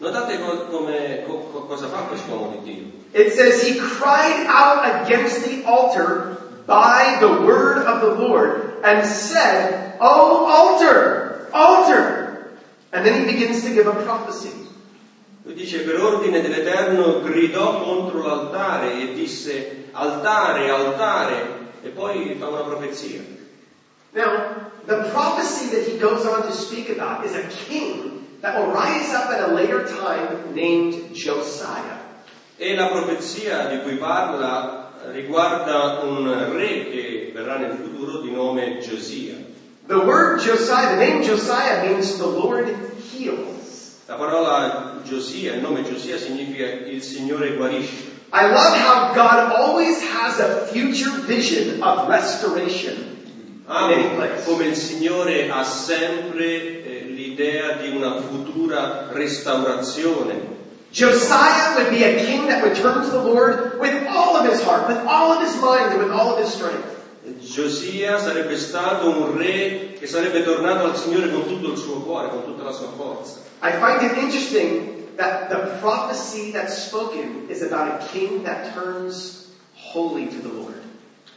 Notate 0.00 0.38
co- 0.38 0.66
come- 0.70 1.24
co- 1.26 1.48
co- 1.52 1.66
cosa 1.66 1.88
fa 1.88 2.06
quest'uomo 2.06 2.62
di 2.62 2.70
Dio. 2.70 2.84
It 3.12 3.32
says 3.32 3.60
he 3.66 3.78
cried 3.78 4.46
out 4.46 5.02
against 5.02 5.42
the 5.42 5.64
altar 5.64 6.36
by 6.66 7.16
the 7.18 7.44
word 7.44 7.78
of 7.78 8.00
the 8.00 8.14
Lord 8.14 8.80
and 8.84 9.04
said, 9.04 9.96
Oh 9.98 10.46
altar, 10.46 11.48
altar. 11.52 12.54
And 12.92 13.04
then 13.04 13.20
he 13.20 13.26
begins 13.26 13.64
to 13.64 13.74
give 13.74 13.88
a 13.88 14.02
prophecy. 14.04 14.54
Lui 15.42 15.54
dice 15.54 15.82
per 15.82 15.98
ordine 15.98 16.40
dell'Eterno 16.42 17.20
gridò 17.20 17.80
contro 17.82 18.22
l'altare 18.22 18.92
e 18.92 19.12
disse 19.14 19.86
altare, 19.92 20.68
altare 20.68 21.70
e 21.82 21.88
poi 21.88 22.36
fa 22.38 22.46
una 22.48 22.62
profezia. 22.62 23.20
Now, 24.12 24.44
the 24.86 25.08
prophecy 25.10 25.70
that 25.70 25.82
he 25.82 25.98
goes 25.98 26.24
on 26.24 26.44
to 26.44 26.52
speak 26.52 26.88
about 26.88 27.24
is 27.24 27.34
a 27.34 27.46
king 27.48 28.27
that 28.40 28.58
will 28.58 28.72
rise 28.72 29.12
up 29.12 29.30
at 29.30 29.50
a 29.50 29.52
later 29.52 29.86
time 29.86 30.54
named 30.54 31.14
Josiah. 31.14 31.96
E 32.56 32.74
la 32.74 32.88
profezia 32.88 33.66
di 33.66 33.80
cui 33.82 33.96
parla 33.96 34.90
riguarda 35.12 36.00
un 36.02 36.26
re 36.52 36.90
che 36.90 37.30
verrà 37.32 37.56
nel 37.56 37.76
futuro 37.76 38.20
di 38.20 38.30
nome 38.30 38.78
Giosia. 38.80 39.34
The 39.86 39.98
word 39.98 40.40
Josiah, 40.40 40.96
the 40.96 40.96
name 40.96 41.22
Josiah 41.22 41.86
means 41.86 42.18
the 42.18 42.26
Lord 42.26 42.68
heals. 43.12 43.96
La 44.06 44.16
parola 44.16 45.00
Giosia, 45.04 45.54
il 45.54 45.60
nome 45.60 45.82
Giosia 45.82 46.18
significa 46.18 46.64
il 46.64 47.02
Signore 47.02 47.54
guarisce. 47.56 48.16
I 48.30 48.48
love 48.48 48.76
how 48.76 49.14
God 49.14 49.52
always 49.52 50.02
has 50.02 50.38
a 50.38 50.66
future 50.66 51.10
vision 51.26 51.82
of 51.82 52.08
restoration 52.08 53.16
Amo 53.70 54.24
come 54.46 54.64
il 54.64 54.76
Signore 54.76 55.50
ha 55.50 55.62
sempre 55.62 56.44
eh, 56.84 56.97
l'idea 57.38 57.76
di 57.76 57.96
una 57.96 58.20
futura 58.20 59.06
restaurazione. 59.10 60.56
Josiah 60.90 61.76
would 61.76 61.90
be 61.90 62.02
a 62.02 62.24
king 62.24 62.48
that 62.48 62.62
would 62.62 62.74
turn 62.74 63.02
to 63.02 63.10
the 63.10 63.22
Lord 63.22 63.78
with 63.78 64.06
all 64.08 64.36
of 64.36 64.46
his 64.48 64.60
heart, 64.62 64.88
with 64.88 64.98
all 65.06 65.32
of 65.32 65.42
his 65.42 65.54
mind, 65.60 65.92
and 65.92 66.02
with 66.02 66.10
all 66.10 66.32
of 66.32 66.38
his 66.40 66.52
strength. 66.52 66.96
Giosia 67.40 68.18
sarebbe 68.18 68.56
stato 68.56 69.10
un 69.10 69.36
re 69.36 69.92
che 69.98 70.06
sarebbe 70.06 70.42
tornato 70.42 70.86
al 70.86 70.96
Signore 70.96 71.30
con 71.30 71.46
tutto 71.46 71.72
il 71.72 71.76
suo 71.76 72.00
cuore, 72.00 72.30
con 72.30 72.44
tutta 72.44 72.62
la 72.62 72.72
sua 72.72 72.88
forza. 72.96 73.40
I 73.60 73.72
find 73.72 74.02
it 74.02 74.16
interesting 74.16 75.14
that 75.16 75.48
the 75.50 75.76
prophecy 75.78 76.52
that's 76.52 76.86
spoken 76.86 77.44
is 77.48 77.62
about 77.62 77.88
a 77.88 78.06
king 78.10 78.44
that 78.44 78.72
turns 78.72 79.48
wholly 79.74 80.26
to 80.26 80.40
the 80.40 80.48
Lord. 80.48 80.80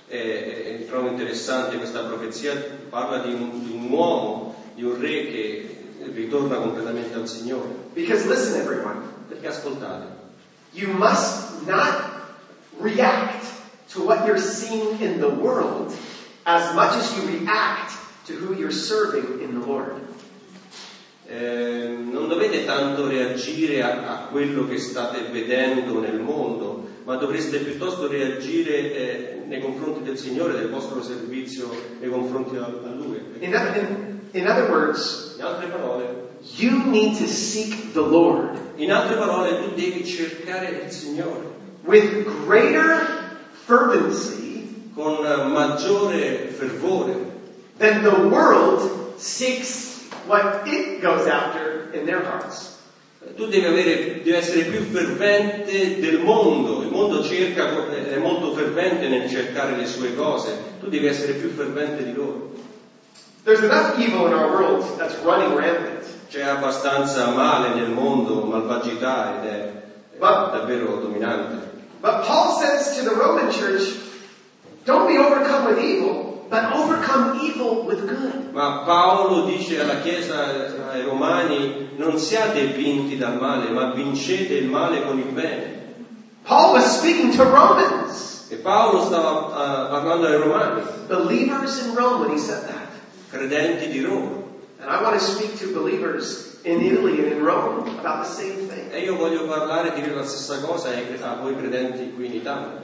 E, 0.07 0.17
e- 0.17 0.85
trovo 0.87 1.09
interessante 1.09 1.77
questa 1.77 2.01
profezia, 2.01 2.53
parla 2.89 3.19
di 3.19 3.33
un, 3.33 3.63
di 3.63 3.71
un 3.73 3.91
uomo, 3.91 4.55
di 4.73 4.83
un 4.83 4.99
re 4.99 5.27
che 5.27 5.80
ritorna 6.13 6.57
completamente 6.57 7.15
al 7.15 7.27
Signore. 7.27 7.69
Because 7.93 8.25
listen, 8.27 8.59
everyone, 8.61 9.01
Perché 9.27 9.47
ascoltate, 9.47 10.07
you 10.73 10.91
must 10.93 11.65
not 11.65 12.35
react 12.79 13.45
to 13.93 14.03
what 14.03 14.25
you're 14.25 14.39
seeing 14.39 14.99
in 15.01 15.19
the 15.19 15.29
world 15.29 15.93
as 16.45 16.73
much 16.73 16.95
as 16.95 17.15
you 17.17 17.39
react 17.39 17.93
to 18.25 18.33
who 18.33 18.55
you're 18.55 18.71
serving 18.71 19.41
in 19.41 19.59
the 19.59 19.65
Lord. 19.65 20.01
eh, 21.31 21.95
non 21.97 22.27
dovete 22.27 22.65
tanto 22.65 23.07
reagire 23.07 23.81
a, 23.81 24.09
a 24.09 24.15
quello 24.29 24.67
che 24.67 24.77
state 24.77 25.29
vedendo 25.31 26.01
nel 26.01 26.19
mondo, 26.19 26.89
ma 27.05 27.15
dovreste 27.15 27.59
piuttosto 27.59 28.07
reagire 28.07 28.93
eh, 28.93 29.43
nei 29.45 29.61
confronti 29.61 30.03
del 30.03 30.17
Signore, 30.17 30.53
del 30.53 30.69
vostro 30.69 31.01
servizio 31.01 31.69
nei 32.01 32.09
confronti 32.09 32.57
a, 32.57 32.65
a 32.65 32.93
Lui. 32.93 33.21
In, 33.39 33.53
in, 33.53 34.19
in 34.33 34.47
other 34.47 34.71
words, 34.71 35.31
In 35.37 35.47
altre 35.47 35.71
parole, 35.71 36.29
you 36.57 36.83
need 36.83 37.17
to 37.17 37.27
seek 37.27 37.93
the 37.93 38.01
Lord 38.01 38.59
in 38.77 38.89
altre 38.91 39.15
parole, 39.15 39.57
tu 39.57 39.73
devi 39.75 40.05
cercare 40.05 40.83
il 40.83 40.91
Signore 40.91 41.49
with 41.83 42.25
greater 42.45 43.37
fervency 43.51 44.91
con 44.93 45.21
maggiore 45.51 46.47
fervore 46.47 47.15
than 47.77 48.03
the 48.03 48.27
world 48.29 49.17
seeks 49.17 50.07
what 50.25 50.67
it 50.67 51.01
goes 51.01 51.27
after 51.27 51.91
in 51.93 52.05
their 52.05 52.21
hearts. 52.21 52.77
Tu 53.35 53.47
devi, 53.47 53.65
avere, 53.65 54.21
devi 54.23 54.31
essere 54.31 54.63
più 54.63 54.81
fervente 54.81 55.99
del 55.99 56.19
mondo, 56.19 56.81
il 56.81 56.89
mondo 56.89 57.23
cerca, 57.23 57.69
è 57.91 58.17
molto 58.17 58.51
fervente 58.53 59.07
nel 59.07 59.29
cercare 59.29 59.75
le 59.75 59.85
sue 59.85 60.15
cose, 60.15 60.57
tu 60.79 60.89
devi 60.89 61.05
essere 61.05 61.33
più 61.33 61.49
fervente 61.49 62.03
di 62.03 62.13
loro. 62.13 62.51
There's 63.43 63.63
enough 63.63 63.97
evil 63.97 64.27
in 64.27 64.33
our 64.33 64.51
world 64.51 64.85
that's 64.97 65.15
running 65.23 65.55
rampant. 65.55 66.05
C'è 66.29 66.43
abbastanza 66.43 67.31
male 67.31 67.73
nel 67.73 67.89
mondo, 67.91 68.45
malvagità 68.45 69.41
ed 69.41 69.49
è, 69.49 69.71
Ma- 70.19 70.49
davvero 70.51 70.99
dominante. 70.99 71.69
But 72.01 72.23
Paul 72.25 72.59
says 72.59 72.97
to 72.97 73.03
the 73.03 73.15
Roman 73.15 73.51
church, 73.51 73.95
don't 74.85 75.07
be 75.07 75.17
overcome 75.17 75.65
with 75.65 75.79
evil, 75.83 76.45
but 76.49 76.71
overcome 76.71 77.39
evil 77.41 77.83
with 77.85 78.07
good. 78.07 78.53
Ma 78.53 78.83
Paolo 78.85 79.45
dice 79.45 79.79
alla 79.79 79.99
Chiesa, 80.01 80.89
ai 80.89 81.03
Romani, 81.03 81.89
non 81.95 82.17
siate 82.17 82.65
vinti 82.65 83.17
dal 83.17 83.37
male, 83.37 83.69
ma 83.71 83.93
vincete 83.93 84.53
il 84.53 84.67
male 84.67 85.03
con 85.05 85.17
il 85.19 85.31
bene. 85.33 85.79
Paul 86.43 86.73
was 86.73 86.97
speaking 86.97 87.31
to 87.35 87.43
Romans, 87.43 88.45
E 88.49 88.55
Paolo 88.57 89.01
stava 89.05 89.47
eh, 89.47 89.89
parlando 89.89 90.25
ai 90.27 90.35
Romani, 90.37 90.81
believers 91.07 91.79
in 91.85 91.93
Rome 91.95 92.19
when 92.19 92.31
he 92.31 92.37
said 92.37 92.65
that. 92.67 92.80
Credenti 93.31 93.87
di 93.89 94.01
Roma. 94.01 94.43
And 94.79 94.89
I 94.89 95.01
want 95.01 95.17
to 95.17 95.23
speak 95.23 95.57
to 95.59 95.73
believers 95.73 96.59
in 96.63 96.81
Italy 96.81 97.19
and 97.19 97.31
in 97.31 97.43
Rome 97.43 97.87
about 97.99 98.25
the 98.25 98.31
same 98.31 98.67
thing. 98.67 98.91
E 98.91 99.01
io 99.01 99.15
voglio 99.15 99.45
parlare 99.45 99.93
e 99.93 100.01
dire 100.01 100.13
la 100.13 100.23
stessa 100.23 100.59
cosa 100.59 100.89
a 100.89 101.35
voi 101.41 101.55
credenti 101.55 102.11
qui 102.13 102.25
in 102.25 102.33
Italia. 102.33 102.81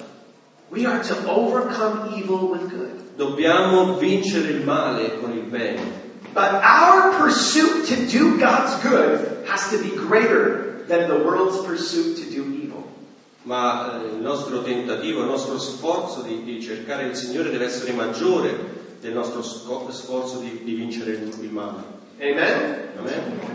We 0.70 0.86
are 0.86 1.02
to 1.02 1.16
overcome 1.28 2.14
evil 2.16 2.50
with 2.50 2.70
good. 2.70 3.16
Dobbiamo 3.16 3.98
vincere 3.98 4.50
il 4.50 4.64
male 4.64 5.20
con 5.20 5.32
il 5.32 5.44
bene. 5.44 6.06
But 6.34 6.62
our 6.62 7.16
pursuit 7.18 7.88
to 7.88 8.06
do 8.06 8.38
God's 8.38 8.76
good 8.84 9.46
has 9.48 9.70
to 9.72 9.80
be 9.80 9.96
greater 9.96 10.84
than 10.88 11.08
the 11.08 11.24
world's 11.24 11.66
pursuit 11.66 12.18
to 12.18 12.30
do 12.30 12.44
evil. 12.44 12.84
Ma 13.44 14.02
eh, 14.02 14.08
il 14.08 14.22
nostro 14.22 14.62
tentativo, 14.62 15.22
il 15.22 15.28
nostro 15.28 15.58
sforzo 15.58 16.22
di, 16.22 16.44
di 16.44 16.62
cercare 16.62 17.06
il 17.06 17.16
Signore 17.16 17.50
deve 17.50 17.66
essere 17.66 17.94
maggiore 17.94 18.76
del 19.08 19.16
nostro 19.16 19.42
sforzo 19.42 20.40
di, 20.40 20.62
di 20.64 20.74
vincere 20.74 21.12
il, 21.12 21.34
il 21.40 21.52
male. 21.52 21.82
Amen? 22.20 22.90
Amen? 22.98 23.46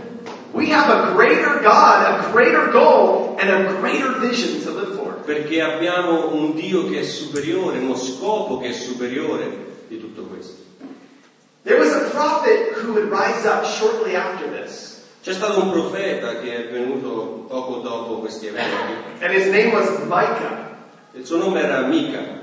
We 0.52 0.70
have 0.72 0.88
a 0.90 1.12
greater 1.12 1.60
God, 1.60 2.06
a 2.06 2.30
greater 2.32 2.70
goal, 2.70 3.36
and 3.38 3.50
a 3.50 3.72
greater 3.80 4.18
vision 4.18 4.62
to 4.62 4.70
live 4.70 4.94
for. 4.96 5.12
Perché 5.24 5.60
abbiamo 5.60 6.32
un 6.34 6.54
Dio 6.54 6.88
che 6.88 7.00
è 7.00 7.02
superiore, 7.02 7.78
uno 7.78 7.96
scopo 7.96 8.58
che 8.58 8.68
è 8.68 8.72
superiore 8.72 9.84
di 9.88 9.98
tutto 9.98 10.22
questo. 10.22 10.60
There 11.64 11.78
was 11.78 11.92
a 11.92 12.08
prophet 12.10 12.72
who 12.82 12.92
would 12.92 13.10
rise 13.10 13.46
up 13.46 13.64
shortly 13.64 14.14
after 14.14 14.48
this, 14.48 15.02
C'è 15.22 15.32
stato 15.32 15.62
un 15.62 15.70
profeta 15.70 16.40
che 16.40 16.68
è 16.68 16.72
venuto 16.72 17.44
poco 17.48 17.76
dopo 17.78 18.18
questi 18.18 18.46
eventi. 18.46 19.20
and 19.20 19.32
his 19.32 19.46
name 19.46 19.72
was 19.72 19.88
Micah. 20.06 20.70
Il 21.12 21.24
suo 21.26 21.36
nome 21.36 21.60
era 21.62 21.82
Mica. 21.82 22.40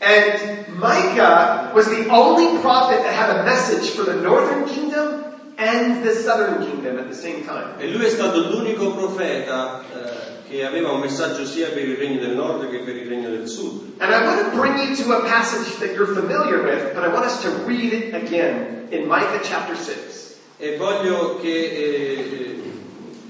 And 0.00 0.78
Micah 0.78 1.72
was 1.74 1.86
the 1.88 2.08
only 2.08 2.58
prophet 2.62 3.02
that 3.02 3.12
had 3.12 3.40
a 3.40 3.44
message 3.44 3.90
for 3.90 4.02
the 4.04 4.14
northern 4.14 4.66
kingdom 4.66 5.24
and 5.58 6.02
the 6.02 6.14
southern 6.14 6.64
kingdom 6.64 6.98
at 6.98 7.08
the 7.08 7.14
same 7.14 7.44
time. 7.44 7.78
E 7.78 7.88
lui 7.88 8.06
è 8.06 8.08
stato 8.08 8.48
l'unico 8.48 8.94
profeta 8.94 9.82
eh, 9.82 10.48
che 10.48 10.64
aveva 10.64 10.92
un 10.92 11.00
messaggio 11.00 11.44
sia 11.44 11.68
per 11.68 11.86
il 11.86 11.96
regno 11.96 12.18
del 12.18 12.34
nord 12.34 12.70
che 12.70 12.78
per 12.78 12.96
il 12.96 13.08
regno 13.08 13.28
del 13.28 13.46
sud. 13.46 14.00
And 14.00 14.10
I 14.10 14.24
want 14.24 14.50
to 14.50 14.58
bring 14.58 14.78
you 14.78 14.96
to 14.96 15.12
a 15.12 15.28
passage 15.28 15.78
that 15.80 15.94
you're 15.94 16.14
familiar 16.14 16.62
with, 16.62 16.94
but 16.94 17.04
I 17.04 17.08
want 17.08 17.26
us 17.26 17.42
to 17.42 17.50
read 17.66 17.92
it 17.92 18.14
again 18.14 18.88
in 18.90 19.06
Micah 19.06 19.40
chapter 19.42 19.76
6. 19.76 20.38
E 20.56 20.76
voglio 20.78 21.38
che, 21.40 21.48
eh, 21.48 22.18
eh, 22.20 22.62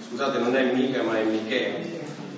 scusate, 0.09 0.39
non 0.39 0.55
è 0.55 0.73
Mica 0.73 1.03
ma 1.03 1.19
è 1.19 1.25
Michea. 1.25 1.75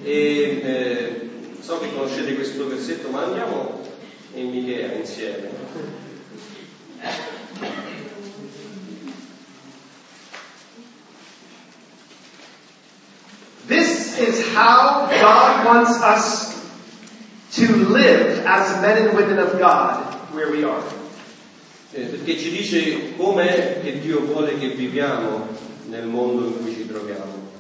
E 0.03 0.63
eh, 0.65 1.31
so 1.61 1.79
che 1.81 1.93
conoscete 1.95 2.35
questo 2.35 2.67
versetto, 2.67 3.11
ma 3.11 3.25
andiamo 3.25 3.81
in 4.35 4.51
Michea 4.51 4.95
insieme. 4.95 5.51
This 13.67 14.19
is 14.19 14.55
how 14.55 15.07
God 15.07 15.67
wants 15.67 16.01
us 16.03 16.53
to 17.53 17.77
live 17.89 18.45
as 18.47 18.83
men 18.83 19.07
and 19.09 19.17
women 19.17 19.39
of 19.39 19.59
God 19.59 20.03
where 20.35 20.51
we 20.51 20.65
are. 20.65 20.83
Eh, 21.95 22.07
perché 22.07 22.39
ci 22.39 22.51
dice 22.51 23.15
com'è 23.17 23.81
che 23.83 24.01
Dio 24.01 24.21
vuole 24.21 24.59
che 24.59 24.69
viviamo 24.71 25.47
nel 25.89 26.07
mondo 26.07 26.47
in 26.47 26.63
cui 26.63 26.75
ci 26.75 26.87
troviamo. 26.87 27.51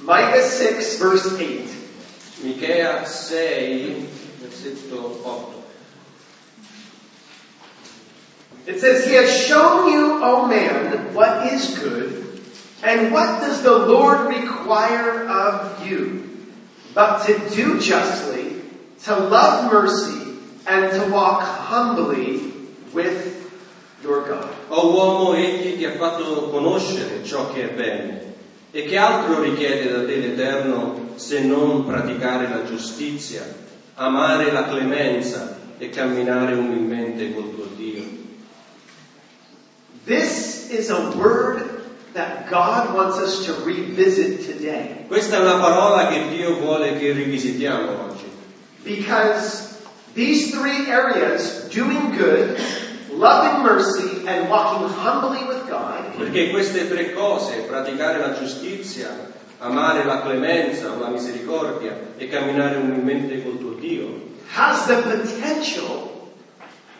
Micah 0.00 0.40
6 0.40 0.98
verse 0.98 1.26
8. 1.34 1.78
Michea 2.42 3.04
6, 3.04 4.08
versetto 4.40 5.20
8. 5.24 5.58
It 8.68 8.80
says, 8.80 9.06
He 9.06 9.14
has 9.14 9.30
shown 9.46 9.90
you, 9.92 10.22
O 10.22 10.46
man, 10.46 11.14
what 11.14 11.52
is 11.52 11.78
good, 11.78 12.42
and 12.82 13.12
what 13.12 13.40
does 13.40 13.62
the 13.62 13.76
Lord 13.76 14.28
require 14.28 15.26
of 15.26 15.86
you? 15.86 16.46
But 16.94 17.24
to 17.26 17.48
do 17.50 17.80
justly, 17.80 18.60
to 19.04 19.16
love 19.16 19.72
mercy, 19.72 20.36
and 20.66 20.92
to 20.92 21.10
walk 21.10 21.42
humbly 21.42 22.52
with 22.92 23.36
your 24.02 24.28
God. 24.28 24.54
O 24.70 24.92
uomo, 24.92 25.34
egli 25.34 25.78
ti 25.78 25.84
ha 25.86 25.96
fatto 25.96 26.50
conoscere 26.50 27.24
ciò 27.24 27.50
che 27.52 27.70
è 27.70 27.74
bene. 27.74 28.34
E 28.70 28.84
che 28.84 28.98
altro 28.98 29.40
richiede 29.40 29.90
da 29.90 30.04
te 30.04 30.16
l'Eterno 30.16 31.12
se 31.16 31.40
non 31.40 31.86
praticare 31.86 32.48
la 32.48 32.64
giustizia, 32.64 33.42
amare 33.98 34.52
la 34.52 34.64
clemenza 34.64 35.56
e 35.78 35.90
camminare 35.90 36.54
umilmente 36.54 37.32
col 37.34 37.54
tuo 37.54 37.66
Dio? 37.76 38.02
This 40.04 40.70
is 40.70 40.90
a 40.90 41.10
word 41.16 41.62
that 42.14 42.48
God 42.48 42.94
wants 42.94 43.18
us 43.18 43.44
to 43.46 43.52
revisit 43.64 44.46
today. 44.46 45.04
Questa 45.06 45.36
è 45.36 45.40
una 45.40 45.58
parola 45.58 46.08
che 46.08 46.28
Dio 46.30 46.56
vuole 46.56 46.98
che 46.98 47.12
rivisitiamo 47.12 48.04
oggi. 48.06 48.24
Because 48.82 49.76
these 50.14 50.50
three 50.50 50.90
areas, 50.90 51.68
doing 51.68 52.16
good, 52.16 52.56
loving 53.12 53.62
mercy 53.62 54.26
and 54.26 54.48
walking 54.48 54.88
humbly 54.88 55.44
with 55.44 55.68
God, 55.68 56.16
Perché 56.16 56.50
queste 56.50 56.88
tre 56.88 57.12
cose, 57.12 57.64
praticare 57.68 58.18
la 58.18 58.38
giustizia, 58.38 59.27
amare 59.58 60.04
la 60.04 60.22
clemenza 60.22 60.92
o 60.92 61.00
la 61.00 61.08
misericordia 61.08 61.96
e 62.16 62.28
camminare 62.28 62.76
umilmente 62.76 63.42
con 63.42 63.58
tuo 63.58 63.72
Dio, 63.72 64.26
has 64.54 64.86
the 64.86 64.94
potential 64.94 66.32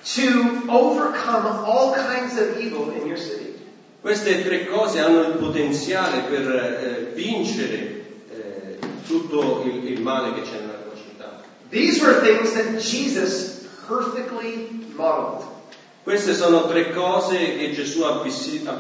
to 0.05 0.63
overcome 0.69 1.47
all 1.65 1.95
kinds 1.95 2.39
of 2.39 2.59
evil 2.59 2.93
in 2.93 3.07
your 3.07 3.19
city. 3.19 3.49
queste 4.01 4.43
tre 4.45 4.67
cose 4.67 5.01
hanno 5.01 5.21
il 5.21 5.37
potenziale 5.37 6.21
per 6.21 6.49
eh, 6.51 7.13
vincere 7.15 8.05
eh, 8.31 8.79
tutto 9.07 9.65
il, 9.67 9.91
il 9.91 10.01
male 10.01 10.35
che 10.35 10.43
c'è 10.43 10.61
nella 10.61 10.79
tua 10.79 10.95
città. 10.95 11.43
These 11.69 12.01
were 12.01 12.21
things 12.21 12.53
that 12.55 12.77
Jesus 12.79 13.67
perfectly 13.87 14.87
modeled. 14.95 15.47
Queste 16.03 16.35
sono 16.35 16.67
tre 16.69 16.93
cose 16.93 17.37
che 17.59 17.73
Gesù 17.73 18.03
ha, 18.03 18.23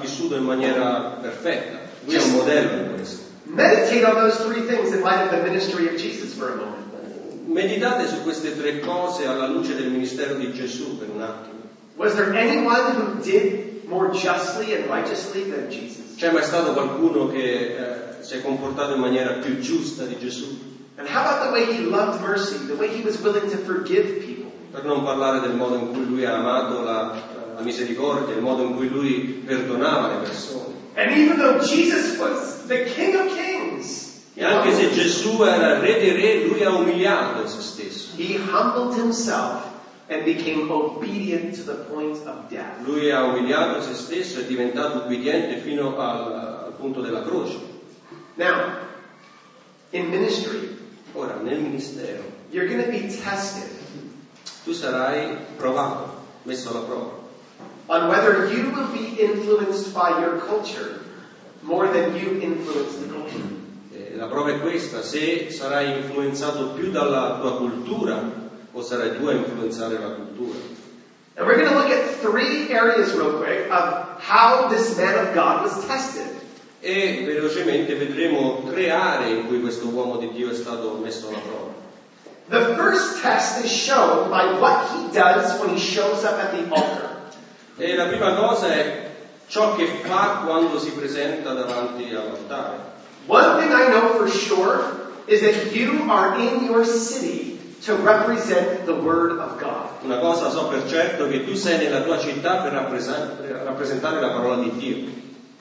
vissuto 0.00 0.34
in 0.36 0.44
maniera 0.44 1.18
perfetta. 1.20 1.78
Lui 2.04 2.14
è 2.14 2.22
un 2.22 2.30
modello 2.30 2.82
in 2.84 2.94
questo. 2.94 3.27
Meditate 3.48 4.04
on 4.04 4.14
those 4.14 4.36
three 4.44 4.62
things 4.66 4.92
in 4.92 5.00
light 5.00 5.24
of 5.24 5.30
the 5.30 5.42
ministry 5.42 5.88
of 5.88 5.96
Jesus 5.96 6.34
for 6.34 6.52
a 6.52 6.56
moment. 6.56 7.46
Meditate 7.46 8.06
su 8.06 8.22
queste 8.22 8.56
tre 8.58 8.80
cose 8.80 9.26
alla 9.26 9.48
luce 9.48 9.74
del 9.74 9.90
ministero 9.90 10.34
di 10.34 10.52
Gesù 10.52 10.98
per 10.98 11.08
un 11.08 11.22
attimo. 11.22 11.56
Was 11.96 12.14
there 12.14 12.34
anyone 12.34 12.94
who 12.94 13.22
did 13.22 13.88
more 13.88 14.12
justly 14.12 14.74
and 14.74 14.86
righteously 14.88 15.50
than 15.50 15.70
Jesus? 15.70 16.16
C'è 16.16 16.30
mai 16.30 16.42
stato 16.42 16.72
qualcuno 16.74 17.28
che 17.28 17.38
eh, 17.40 18.22
si 18.22 18.34
è 18.34 18.42
comportato 18.42 18.94
in 18.94 19.00
maniera 19.00 19.34
più 19.34 19.58
giusta 19.58 20.04
di 20.04 20.18
Gesù? 20.18 20.58
And 20.96 21.08
how 21.08 21.24
about 21.24 21.46
the 21.46 21.52
way 21.52 21.64
he 21.72 21.84
loved 21.84 22.20
mercy, 22.20 22.66
the 22.66 22.76
way 22.76 22.88
he 22.88 23.02
was 23.02 23.18
willing 23.22 23.48
to 23.50 23.56
forgive 23.56 24.20
people? 24.24 24.50
Per 24.70 24.84
non 24.84 25.02
parlare 25.02 25.40
del 25.40 25.54
modo 25.54 25.76
in 25.76 25.92
cui 25.92 26.06
lui 26.06 26.24
ha 26.26 26.36
amato 26.36 26.82
la, 26.82 27.14
la 27.56 27.62
misericordia, 27.62 28.34
il 28.34 28.42
modo 28.42 28.62
in 28.62 28.74
cui 28.74 28.88
lui 28.88 29.42
perdonava 29.46 30.08
le 30.08 30.26
persone. 30.26 30.77
And 30.98 31.12
even 31.12 31.38
though 31.38 31.60
Jesus 31.62 32.18
was 32.18 32.66
the 32.66 32.84
King 32.84 33.14
of 33.14 33.28
Kings, 33.36 34.06
E 34.34 34.44
anche 34.44 34.72
se 34.74 34.90
Gesù 34.90 35.42
era 35.44 35.78
re 35.78 35.98
dei 35.98 36.12
re, 36.12 36.44
lui 36.44 36.62
ha 36.62 36.70
umiliato 36.70 37.46
se 37.46 37.60
stesso. 37.62 38.16
he 38.16 38.36
humbled 38.36 38.94
himself 38.98 39.64
and 40.08 40.24
became 40.24 40.70
obedient 40.70 41.54
to 41.54 41.62
the 41.62 41.84
point 41.88 42.16
of 42.26 42.48
death. 42.48 42.84
Lui 42.84 43.10
ha 43.10 43.22
umiliato 43.24 43.80
se 43.80 43.94
stesso 43.94 44.40
e 44.40 44.42
è 44.42 44.46
diventato 44.46 45.04
ubbidiente 45.04 45.58
fino 45.58 45.96
al, 45.98 46.32
al 46.66 46.72
punto 46.76 47.00
della 47.00 47.22
croce. 47.22 47.58
Now, 48.34 48.78
in 49.90 50.08
ministry, 50.08 50.76
Ora, 51.14 51.36
nel 51.42 51.58
ministero, 51.60 52.22
you're 52.50 52.68
going 52.68 52.84
to 52.84 52.90
be 52.90 53.08
tested 53.08 53.68
tu 54.64 54.72
sarai 54.74 55.36
provato, 55.56 56.10
messo 56.44 56.70
alla 56.70 56.80
prova. 56.80 57.27
On 57.88 58.08
whether 58.08 58.50
you 58.52 58.70
will 58.70 58.88
be 58.92 59.16
influenced 59.20 59.94
by 59.94 60.20
your 60.20 60.38
culture 60.40 61.00
more 61.62 61.88
than 61.88 62.14
you 62.14 62.40
influence 62.40 62.96
the 62.96 63.08
culture. 63.08 63.42
Eh, 63.94 64.16
La 64.16 64.26
prova 64.26 64.50
è 64.50 64.60
questa, 64.60 65.02
se 65.02 65.50
sarai 65.50 65.98
influenzato 65.98 66.68
più 66.70 66.90
dalla 66.90 67.38
tua 67.40 67.56
cultura 67.56 68.22
o 68.72 68.82
sarai 68.82 69.16
tu 69.16 69.26
a 69.26 69.32
influenzare 69.32 69.98
la 69.98 70.10
cultura. 70.10 70.58
And 71.36 71.46
we're 71.46 71.56
going 71.56 71.68
to 71.68 71.78
look 71.78 71.90
at 71.90 72.04
three 72.20 72.68
areas 72.72 73.14
real 73.14 73.38
quick 73.38 73.70
of 73.70 74.20
how 74.20 74.68
this 74.68 74.96
man 74.96 75.14
of 75.24 75.34
God 75.34 75.62
was 75.62 75.86
tested. 75.86 76.26
E 76.80 77.24
velocemente 77.26 77.94
vedremo 77.94 78.62
tre 78.66 78.90
aree 78.90 79.38
in 79.40 79.46
cui 79.46 79.60
questo 79.60 79.86
uomo 79.88 80.16
di 80.16 80.30
Dio 80.32 80.50
è 80.50 80.54
stato 80.54 80.98
messo 81.02 81.28
alla 81.28 81.38
prova. 81.38 81.72
The 82.48 82.74
first 82.76 83.20
test 83.22 83.64
is 83.64 83.70
shown 83.70 84.30
by 84.30 84.58
what 84.58 84.88
he 84.94 85.12
does 85.12 85.58
when 85.60 85.70
he 85.70 85.78
shows 85.78 86.24
up 86.24 86.38
at 86.38 86.52
the 86.52 86.64
altar. 86.74 87.07
E 87.80 87.94
la 87.94 88.06
prima 88.06 88.34
cosa 88.34 88.72
è 88.72 89.06
ciò 89.46 89.76
che 89.76 89.86
fa 90.02 90.42
quando 90.44 90.80
si 90.80 90.90
presenta 90.90 91.52
davanti 91.52 92.12
all'altare. 92.12 92.96
One 93.26 93.60
thing 93.60 93.72
I 93.72 93.88
know 93.90 94.16
for 94.16 94.28
sure 94.28 94.80
is 95.26 95.42
that 95.42 95.72
you 95.72 96.10
are 96.10 96.36
in 96.38 96.64
your 96.64 96.84
city 96.84 97.60
to 97.84 97.94
represent 98.02 98.84
the 98.84 98.94
Word 98.94 99.38
of 99.38 99.60
God. 99.60 99.90
Una 100.02 100.18
cosa 100.18 100.50
so 100.50 100.66
per 100.66 100.88
certo 100.88 101.28
che 101.28 101.44
tu 101.44 101.54
sei 101.54 101.78
nella 101.78 102.00
tua 102.00 102.18
città 102.18 102.56
per 102.56 102.72
rappresen- 102.72 103.36
per 103.36 103.62
rappresentare 103.64 104.20
la 104.20 104.30
parola 104.30 104.56
di 104.56 104.72
Dio. 104.76 104.96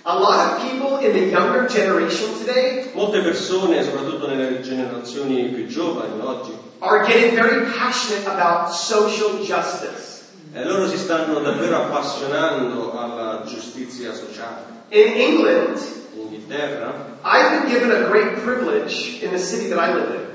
A 0.03 0.17
lot 0.17 0.39
of 0.39 0.61
people 0.61 1.05
in 1.05 1.11
the 1.13 1.29
younger 1.29 1.67
generation 1.67 2.35
today 2.39 2.89
Molte 2.93 3.21
persone, 3.21 3.83
soprattutto 3.83 4.27
nelle 4.27 4.61
generazioni 4.61 5.49
più 5.49 5.67
giovani 5.67 6.19
oggi, 6.21 6.57
are 6.79 7.05
getting 7.05 7.35
very 7.35 7.65
passionate 7.77 8.25
about 8.25 8.71
social 8.71 9.43
justice. 9.43 10.16
Eh, 10.53 10.65
loro 10.65 10.87
si 10.87 10.97
stanno 10.97 11.39
davvero 11.39 11.77
appassionando 11.77 12.97
alla 12.97 13.43
giustizia 13.45 14.13
sociale. 14.13 14.75
In 14.89 15.13
England, 15.15 15.77
In 16.13 16.21
Inghilterra 16.21 17.19
I've 17.23 17.49
been 17.59 17.67
given 17.69 17.91
a 17.91 18.07
great 18.07 18.41
privilege 18.43 19.19
in 19.21 19.31
the 19.31 19.37
city 19.39 19.67
that 19.69 19.77
I 19.79 19.93
live 19.93 20.13
in. 20.15 20.25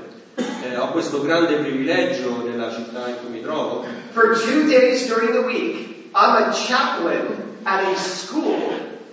eh, 0.63 0.75
ho 0.77 0.91
questo 0.91 1.21
grande 1.21 1.55
privilegio 1.57 2.41
nella 2.43 2.71
città 2.71 3.07
in 3.09 3.15
cui 3.21 3.29
mi 3.29 3.41
trovo. 3.41 3.85
For 4.11 4.35
two 4.39 4.67
days 4.67 5.07
during 5.07 5.31
the 5.31 5.41
week, 5.41 6.11
I'm 6.15 6.35
a 6.35 6.51
chaplain 6.53 7.57
at 7.63 7.83
a 7.83 7.95
school 7.97 8.61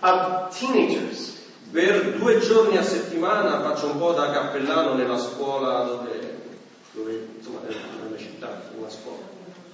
of 0.00 0.54
teenagers. 0.56 1.38
Per 1.72 2.16
due 2.18 2.38
giorni 2.40 2.76
a 2.76 2.82
settimana 2.82 3.60
faccio 3.62 3.86
un 3.86 3.98
po' 3.98 4.12
da 4.12 4.30
cappellano 4.32 4.94
nella 4.94 5.16
scuola 5.18 5.84
dove, 5.84 6.38
dove 6.92 7.26
insomma, 7.38 7.60
nella 7.64 8.08
mia 8.08 8.18
città. 8.18 8.59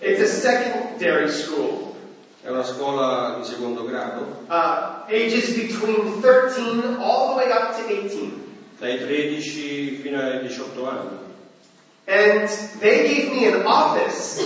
It's 0.00 0.20
a 0.20 0.26
secondary 0.26 1.28
school, 1.30 1.94
È 2.42 2.50
una 2.50 2.62
scuola 2.64 3.36
di 3.40 3.44
secondo 3.44 3.84
grado, 3.84 4.44
uh, 4.48 5.04
ages 5.08 5.50
between 5.56 6.20
13 6.20 6.96
all 7.00 7.30
the 7.30 7.44
way 7.44 7.50
up 7.50 7.74
to 7.74 7.82
18. 7.88 8.44
dai 8.78 8.98
13 8.98 9.98
fino 10.02 10.20
ai 10.20 10.40
18 10.44 10.88
anni. 10.88 11.24
And 12.08 12.48
they 12.78 13.02
gave 13.08 13.30
me 13.32 13.46
an 13.48 13.66
office 13.66 14.38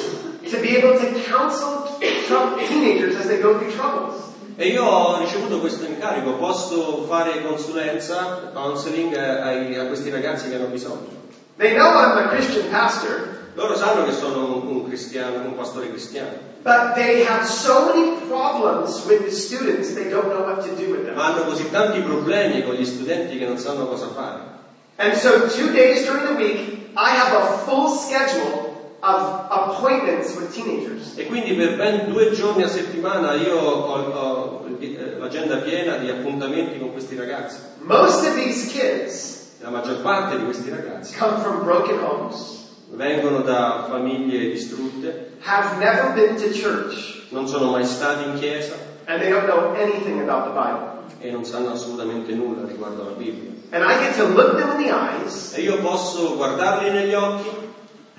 to 0.51 0.57
be 0.61 0.77
able 0.79 0.99
to 0.99 1.21
counsel 1.29 1.99
teenagers 1.99 3.17
as 3.17 3.27
they 3.27 3.39
go 3.39 3.59
through 3.59 3.73
troubles. 3.73 4.29
E 4.57 4.69
io 4.69 4.85
ho 4.85 5.19
ricevuto 5.19 5.59
questo 5.61 5.85
incarico, 5.85 6.37
posso 6.37 7.05
fare 7.07 7.43
consulenza, 7.43 8.51
counseling 8.55 9.15
eh, 9.15 9.19
ai- 9.19 9.77
a 9.77 9.87
questi 9.87 10.09
ragazzi 10.11 10.49
che 10.49 10.55
hanno 10.55 10.67
bisogno. 10.69 11.19
They 11.59 11.75
know 11.75 11.87
I'm 11.91 12.17
a 12.17 12.29
Christian 12.29 12.71
pastor, 12.71 13.40
Loro 13.55 13.77
sanno 13.77 14.05
che 14.05 14.13
sono 14.13 14.57
un, 14.57 14.67
un 14.67 14.87
cristiano, 14.87 15.45
un 15.45 15.57
pastore 15.57 15.89
cristiano, 15.89 16.49
but 16.63 16.95
they 16.95 17.25
have 17.25 17.45
so 17.45 17.87
many 17.87 18.17
problems 18.29 19.05
with 19.07 19.25
the 19.25 19.31
students 19.31 19.95
they 19.95 20.09
don't 20.09 20.29
know 20.29 20.43
what 20.43 20.63
to 20.63 20.75
do 20.77 20.91
with 20.93 21.05
them. 21.05 21.15
ma 21.17 21.27
hanno 21.27 21.45
così 21.45 21.69
tanti 21.71 22.01
problemi 22.01 22.63
con 22.63 22.75
gli 22.75 22.85
studenti 22.85 23.39
che 23.39 23.47
non 23.47 23.59
sanno 23.59 23.87
cosa 23.87 24.09
fare. 24.09 24.59
And 24.97 25.15
so 25.15 25.49
two 25.49 25.73
days 25.73 26.07
during 26.07 26.27
the 26.27 26.35
week, 26.35 26.91
I 26.95 27.11
have 27.11 27.35
a 27.35 27.59
full 27.65 27.89
schedule 27.89 28.71
of 29.03 29.47
appointments 29.51 30.37
with 30.37 30.53
teenagers. 30.55 31.15
E 31.17 31.27
quindi 31.27 31.55
per 31.55 31.77
ben 31.77 32.13
due 32.13 32.31
giorni 32.33 32.63
a 32.63 32.69
settimana 32.69 33.35
io 33.35 33.59
ho, 33.59 33.85
ho 33.85 34.67
eh, 34.79 35.17
l'agenda 35.19 35.57
piena 35.57 35.97
di 35.97 36.11
appuntamenti 36.11 36.79
con 36.79 36.93
questi 36.93 37.17
ragazzi. 37.17 37.57
Most 37.79 38.27
of 38.27 38.35
these 38.35 38.67
kids 38.67 39.39
La 39.63 39.69
maggior 39.69 40.01
parte 40.01 40.39
di 40.39 40.45
questi 40.45 40.71
ragazzi 40.71 41.15
come 41.19 41.39
from 41.43 41.63
broken 41.65 41.99
homes, 41.99 42.60
vengono 42.91 43.43
da 43.43 43.87
famiglie 43.89 44.51
distrutte, 44.51 45.33
have 45.45 45.79
never 45.79 46.13
been 46.13 46.37
to 46.37 46.49
church, 46.51 47.27
non 47.31 47.47
sono 47.47 47.71
mai 47.71 47.85
stati 47.85 48.25
in 48.29 48.39
chiesa 48.39 48.75
and 49.07 49.21
they 49.21 49.31
don't 49.31 49.47
know 49.47 49.75
anything 49.75 50.21
about 50.21 50.45
the 50.45 50.51
Bible. 50.53 50.99
e 51.19 51.31
non 51.31 51.45
sanno 51.45 51.73
assolutamente 51.73 52.33
nulla 52.35 52.67
riguardo 52.67 53.03
alla 53.03 53.13
Bibbia. 53.13 53.51
And 53.73 53.85
I 53.85 53.99
get 53.99 54.17
to 54.17 54.25
look 54.27 54.57
them 54.57 54.71
in 54.81 54.87
the 54.87 54.91
eyes, 54.93 55.55
E 55.57 55.63
io 55.63 55.79
posso 55.81 56.35
guardarli 56.37 56.91
negli 56.91 57.15
occhi 57.15 57.49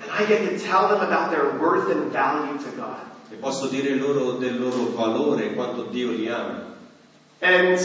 and 0.00 0.10
I 0.18 0.24
get 0.26 0.42
to 0.48 0.56
tell 0.58 0.88
them 0.88 1.00
about 1.00 1.30
their 1.30 1.58
worth 1.60 1.90
and 1.90 2.10
value 2.10 2.56
to 2.58 2.70
God. 2.76 3.10
e 3.30 3.36
posso 3.36 3.66
dire 3.66 3.94
loro 3.94 4.32
del 4.32 4.58
loro 4.60 4.92
valore 4.94 5.46
e 5.50 5.54
quanto 5.54 5.82
Dio 5.90 6.10
li 6.10 6.28
ama. 6.28 6.70
And 7.40 7.78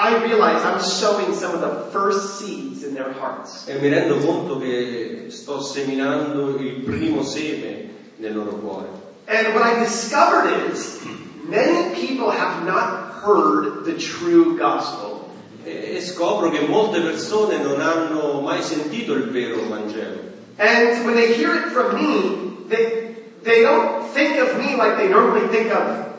I 0.00 0.22
realize 0.24 0.64
I'm 0.64 0.80
sowing 0.80 1.34
some 1.34 1.54
of 1.54 1.60
the 1.60 1.90
first 1.92 2.38
seeds 2.38 2.84
in 2.84 2.94
their 2.94 3.12
hearts. 3.12 3.68
E 3.68 3.78
mi 3.78 3.90
rendo 3.90 4.16
conto 4.16 4.58
che 4.58 5.26
sto 5.28 5.60
seminando 5.60 6.56
il 6.58 6.82
primo 6.82 7.22
seme 7.22 7.90
nel 8.16 8.34
loro 8.34 8.52
cuore. 8.52 8.88
And 9.26 9.54
what 9.54 9.62
I 9.62 9.78
discovered 9.78 10.70
is 10.72 10.98
many 11.46 11.94
people 11.94 12.30
have 12.30 12.64
not 12.64 13.22
heard 13.22 13.84
the 13.84 13.98
true 13.98 14.56
gospel. 14.56 15.28
E, 15.64 15.96
e 15.96 16.00
scopro 16.00 16.48
che 16.48 16.66
molte 16.66 17.00
persone 17.00 17.58
non 17.58 17.82
hanno 17.82 18.40
mai 18.40 18.62
sentito 18.62 19.12
il 19.12 19.30
vero 19.30 19.68
Vangelo. 19.68 20.28
And 20.56 21.04
when 21.04 21.14
they 21.14 21.34
hear 21.34 21.54
it 21.54 21.72
from 21.72 21.94
me, 21.94 22.66
they, 22.68 23.16
they 23.42 23.62
don't 23.62 24.06
think 24.14 24.38
of 24.38 24.56
me 24.56 24.76
like 24.76 24.96
they 24.96 25.08
normally 25.08 25.46
think 25.48 25.70
of 25.70 26.09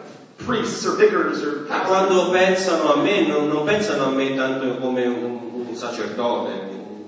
priests 0.45 0.85
or 0.85 0.95
vicars 0.95 1.41
or 1.43 1.65
quando 1.65 2.31
pensano 2.31 2.93
a 2.93 3.03
me, 3.03 3.27
non, 3.27 3.47
non 3.47 3.65
pensano 3.65 4.05
a 4.05 4.09
me 4.11 4.35
tanto 4.35 4.77
come 4.77 5.05
un, 5.05 5.65
un 5.67 5.75
sacerdote, 5.75 6.51
un, 6.71 7.05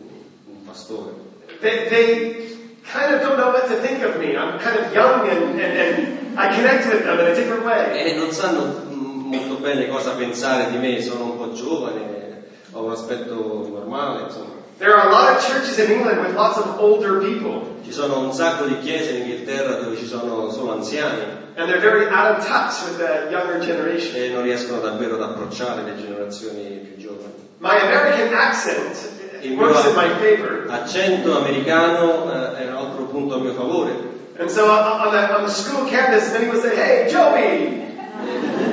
un 0.48 0.64
pastore. 0.66 1.14
They, 1.62 1.90
they 1.90 2.58
kind 2.84 3.14
of 3.14 3.22
don't 3.22 3.38
know 3.38 3.52
what 3.52 3.68
to 3.68 3.76
think 3.76 4.04
of 4.04 4.20
me. 4.20 4.36
I'm 4.36 4.60
kind 4.60 4.80
of 4.80 4.94
young 4.94 5.28
and, 5.28 5.60
and, 5.60 5.78
and 5.78 6.40
I 6.40 6.54
connect 6.54 6.88
with 6.88 7.04
them 7.04 7.20
in 7.20 7.26
a 7.28 7.36
different 7.36 7.66
way. 7.66 8.12
e 8.12 8.16
non 8.16 8.32
sanno 8.32 8.66
mm, 8.90 9.32
molto 9.32 9.56
bene 9.56 9.88
cosa 9.88 10.12
pensare 10.14 10.72
di 10.72 10.78
me, 10.78 11.02
sono 11.02 11.32
un 11.32 11.38
po' 11.38 11.54
giovane, 11.54 12.44
ho 12.72 12.84
un 12.84 12.92
aspetto 12.92 13.68
normale, 13.70 14.24
insomma. 14.24 14.63
There 14.80 14.96
are 14.96 15.08
a 15.08 15.12
lot 15.12 15.36
of 15.38 15.44
churches 15.46 15.78
in 15.80 15.92
England 15.92 16.20
with 16.22 16.36
lots 16.36 16.58
of 16.58 16.80
older 16.80 17.20
people, 17.22 17.62
Ci 17.86 17.92
sono 17.92 18.20
un 18.20 18.34
sacco 18.34 18.66
di 18.66 18.80
chiese 18.80 19.12
in 19.12 19.22
Inghilterra 19.22 19.76
dove 19.76 19.96
ci 19.98 20.06
sono 20.08 20.50
solo 20.50 20.74
anziani 20.74 21.42
and 21.56 21.70
they're 21.70 21.80
very 21.80 22.08
out 22.08 22.38
of 22.38 22.46
touch 22.48 22.82
with 22.86 22.98
the 22.98 23.30
younger 23.30 23.60
generation. 23.60 24.16
e 24.16 24.30
non 24.30 24.42
riescono 24.42 24.80
davvero 24.80 25.16
ad 25.16 25.22
approcciare 25.22 25.84
le 25.84 25.96
generazioni 25.96 26.80
più 26.84 26.98
giovani. 26.98 27.34
My 27.60 27.80
American 27.80 28.34
accent 28.34 28.98
Il 29.42 29.56
works 29.58 29.86
in 29.86 29.94
my 29.96 30.10
favor. 30.20 30.66
accento 30.70 31.38
americano 31.38 32.32
eh, 32.56 32.64
è 32.64 32.68
un 32.68 32.76
altro 32.76 33.04
punto 33.06 33.36
a 33.36 33.40
mio 33.40 33.54
favore. 33.54 33.92
And 34.40 34.50
so 34.50 34.66
uh, 34.66 35.06
on 35.06 35.12
the, 35.12 35.36
on 35.36 35.44
the 35.46 35.52
school 35.52 35.88
campus, 35.88 36.32
many 36.34 36.48
will 36.50 36.60
say, 36.60 36.76
hey, 36.76 37.08
Joey! 37.08 38.72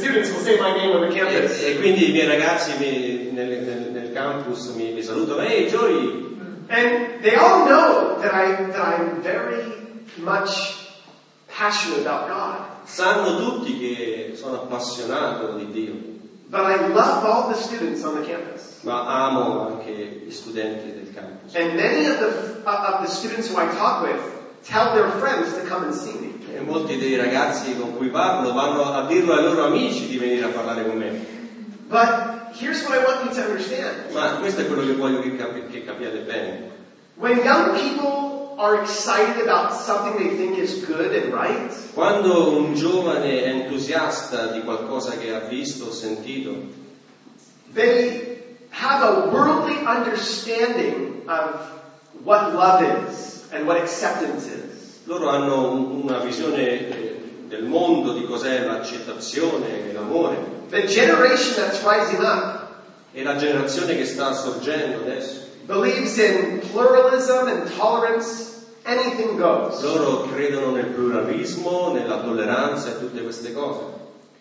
E, 0.00 1.72
e 1.72 1.76
quindi 1.78 2.08
i 2.08 2.12
miei 2.12 2.26
ragazzi 2.26 2.76
mi- 2.78 3.30
nel, 3.32 3.48
nel- 3.62 3.90
nel 3.92 4.12
campus 4.12 4.68
mi, 4.74 4.92
mi 4.92 5.02
salutano, 5.02 5.40
ehi 5.42 5.68
Joey, 5.68 6.28
And 6.68 7.20
they 7.22 7.34
all 7.34 7.64
know 7.66 8.20
that, 8.20 8.32
I, 8.32 8.70
that 8.72 9.00
I'm 9.00 9.20
very 9.22 10.04
much 10.18 10.76
passionate 11.48 12.06
about 12.06 12.28
God. 12.28 12.62
sanno 12.84 13.36
tutti 13.36 13.76
che 13.78 14.32
sono 14.36 14.62
appassionato 14.62 15.56
di 15.56 15.70
Dio, 15.70 15.94
But 16.48 16.62
I 16.62 16.92
love 16.92 17.24
all 17.26 17.48
the 17.52 17.60
students 17.60 18.02
on 18.04 18.20
the 18.20 18.26
campus. 18.26 18.82
ma 18.82 19.26
amo 19.26 19.66
anche 19.68 19.92
gli 20.26 20.30
studenti 20.32 20.92
del 20.92 21.12
campus. 21.14 21.54
And 21.54 21.74
many 21.74 22.06
of 22.06 22.18
the, 22.18 22.60
uh, 22.64 22.94
of 22.94 23.00
the 23.04 23.08
students 23.08 23.48
who 23.50 23.58
I 23.60 23.66
talk 23.76 24.02
with 24.02 24.20
tell 24.64 24.92
their 24.92 25.08
friends 25.18 25.52
to 25.54 25.62
come 25.68 25.84
and 25.86 25.94
see 25.94 26.14
me. 26.18 26.29
E 26.54 26.60
molti 26.60 26.98
dei 26.98 27.16
ragazzi 27.16 27.76
con 27.76 27.96
cui 27.96 28.08
parlo 28.08 28.52
vanno 28.52 28.92
a 28.92 29.06
dirlo 29.06 29.34
ai 29.34 29.44
loro 29.44 29.64
amici 29.64 30.08
di 30.08 30.18
venire 30.18 30.46
a 30.46 30.48
parlare 30.48 30.86
con 30.86 30.96
me. 30.96 31.38
But 31.88 32.52
here's 32.52 32.82
what 32.84 32.98
I 32.98 33.04
want 33.04 33.24
you 33.24 33.34
to 33.34 33.48
understand. 33.48 34.12
Ma 34.12 34.36
questo 34.38 34.62
è 34.62 34.66
quello 34.66 34.84
che 34.84 34.94
voglio 34.94 35.20
che, 35.20 35.36
capi- 35.36 35.66
che 35.70 35.84
capiate 35.84 36.18
bene. 36.18 36.70
When 37.14 37.38
young 37.42 37.74
people 37.74 38.54
are 38.56 38.82
excited 38.82 39.48
about 39.48 39.72
something 39.72 40.16
they 40.16 40.36
think 40.36 40.58
is 40.58 40.84
good 40.84 41.12
and 41.14 41.32
right, 41.32 41.72
Quando 41.94 42.56
un 42.56 42.74
giovane 42.74 43.42
è 43.42 43.48
entusiasta 43.48 44.46
di 44.52 44.60
qualcosa 44.62 45.16
che 45.16 45.34
ha 45.34 45.40
visto 45.40 45.86
o 45.86 45.92
sentito, 45.92 46.54
they 47.72 48.38
have 48.70 49.02
a 49.02 49.30
worldly 49.30 49.78
understanding 49.84 51.22
of 51.26 51.60
what 52.22 52.54
love 52.54 52.82
is 53.08 53.44
and 53.52 53.66
what 53.66 53.76
acceptance 53.78 54.46
is. 54.46 54.69
Loro 55.10 55.28
hanno 55.28 55.72
un- 55.72 56.02
una 56.04 56.18
visione 56.18 56.88
eh, 56.88 57.20
del 57.48 57.64
mondo, 57.64 58.12
di 58.12 58.24
cos'è 58.24 58.64
l'accettazione 58.64 59.90
e 59.90 59.92
l'amore. 59.92 60.38
The 60.70 60.86
generation 60.86 61.54
that's 61.56 61.82
rising 61.82 62.22
up 62.22 62.58
E 63.12 63.24
la 63.24 63.34
generazione 63.34 63.96
che 63.96 64.04
sta 64.04 64.32
sorgendo 64.32 65.00
adesso, 65.00 65.40
believes 65.66 66.16
in 66.18 66.60
pluralism 66.70 67.48
and 67.48 67.68
tolerance, 67.76 68.52
anything 68.84 69.36
goes. 69.36 69.82
loro 69.82 70.28
credono 70.32 70.70
nel 70.70 70.86
pluralismo, 70.86 71.90
nella 71.92 72.20
tolleranza 72.20 72.90
e 72.90 72.98
tutte 73.00 73.20
queste 73.22 73.52
cose. 73.52 73.80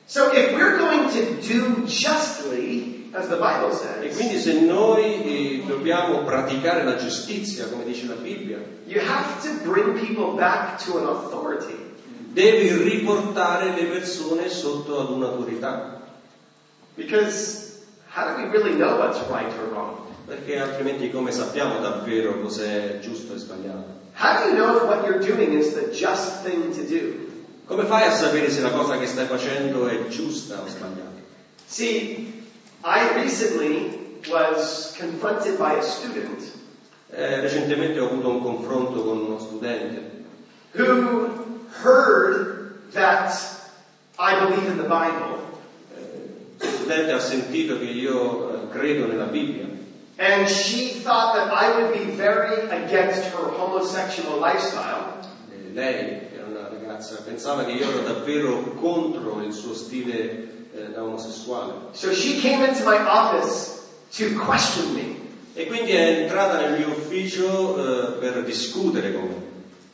So 0.06 0.30
if 0.32 0.52
we're 0.54 0.78
going 0.78 1.10
to 1.10 1.48
do 1.48 1.82
justly, 1.86 2.99
E 3.12 4.10
quindi 4.14 4.40
se 4.40 4.60
noi 4.62 5.24
eh, 5.24 5.64
dobbiamo 5.66 6.24
praticare 6.24 6.84
la 6.84 6.96
giustizia, 6.96 7.68
come 7.68 7.84
dice 7.84 8.06
la 8.06 8.14
Bibbia, 8.14 8.60
you 8.86 9.02
have 9.02 9.42
to 9.42 9.70
bring 9.70 9.98
people 10.00 10.36
back 10.36 10.84
to 10.86 10.98
an 11.00 11.06
authority. 11.08 11.76
devi 12.32 12.72
riportare 12.84 13.72
le 13.72 13.86
persone 13.88 14.48
sotto 14.50 15.00
ad 15.00 15.10
un'autorità, 15.10 15.98
Because 16.96 17.80
how 18.14 18.36
do 18.36 18.44
we 18.44 18.50
really 18.50 18.76
know 18.76 18.98
what's 18.98 19.20
right 19.30 19.52
or 19.58 19.70
wrong? 19.72 20.08
perché 20.26 20.60
altrimenti 20.60 21.10
come 21.10 21.32
sappiamo 21.32 21.80
davvero 21.80 22.40
cos'è 22.40 23.00
giusto 23.02 23.34
e 23.34 23.38
sbagliato? 23.38 23.98
How 24.14 24.44
do 24.44 24.50
you 24.50 24.56
know 24.56 24.76
if 24.76 24.84
what 24.84 25.06
you're 25.08 25.18
doing 25.20 25.54
is 25.54 25.74
the 25.74 25.90
just 25.90 26.44
thing 26.44 26.72
to 26.76 26.84
do? 26.84 27.28
Come 27.66 27.86
fai 27.86 28.06
a 28.08 28.12
sapere 28.12 28.52
se 28.52 28.62
la 28.62 28.72
cosa 28.72 28.98
che 29.00 29.08
stai 29.08 29.26
facendo 29.26 29.88
è 29.88 30.08
giusta 30.08 30.62
o 30.62 30.68
sbagliata? 30.68 31.18
See, 31.66 32.39
I 32.84 33.22
recently 33.22 34.00
was 34.30 34.96
confronted 34.98 35.58
by 35.58 35.74
a 35.74 35.84
student. 35.84 36.54
Eh, 37.12 37.42
recentemente 37.42 38.00
ho 38.00 38.08
avuto 38.08 38.30
un 38.30 38.42
confronto 38.42 39.04
con 39.04 39.20
uno 39.20 39.40
studente. 39.40 40.24
Who 40.74 41.60
heard 41.84 42.92
that 42.94 43.34
I 44.18 44.40
believe 44.40 44.68
in 44.68 44.78
the 44.78 44.88
Bible. 44.88 45.38
Questo 46.58 46.78
studente 46.78 47.12
ha 47.12 47.20
sentito 47.20 47.78
che 47.80 47.86
io 47.86 48.54
eh, 48.54 48.70
credo 48.70 49.08
nella 49.08 49.26
Bibbia. 49.26 49.68
And 50.18 50.48
she 50.48 51.00
thought 51.02 51.36
that 51.36 51.52
I 51.52 51.82
would 51.82 51.94
be 51.94 52.12
very 52.16 52.70
against 52.70 53.24
her 53.34 53.50
homosexual 53.58 54.40
lifestyle. 54.40 55.18
e 55.52 55.74
lei, 55.74 56.28
che 56.30 56.36
era 56.36 56.48
una 56.48 56.68
ragazza, 56.68 57.22
pensava 57.26 57.64
che 57.64 57.72
io 57.72 57.90
ero 57.90 58.02
davvero 58.02 58.62
contro 58.74 59.42
il 59.42 59.54
suo 59.54 59.74
stile 59.74 60.14
eh, 60.18 60.59
da 60.88 61.04
omosessuale 61.04 61.74
So 61.92 62.14
she 62.14 62.40
came 62.40 62.64
into 62.66 62.84
my 62.84 62.98
office 63.06 63.82
to 64.18 64.26
question 64.46 64.94
me. 64.94 65.18
e 65.54 65.66
quindi 65.68 65.92
è 65.92 66.22
entrata 66.22 66.60
nel 66.60 66.78
mio 66.80 66.90
ufficio 66.90 67.78
eh, 67.78 68.12
per 68.20 68.44
discutere 68.44 69.14
con 69.14 69.24
me 69.28 69.48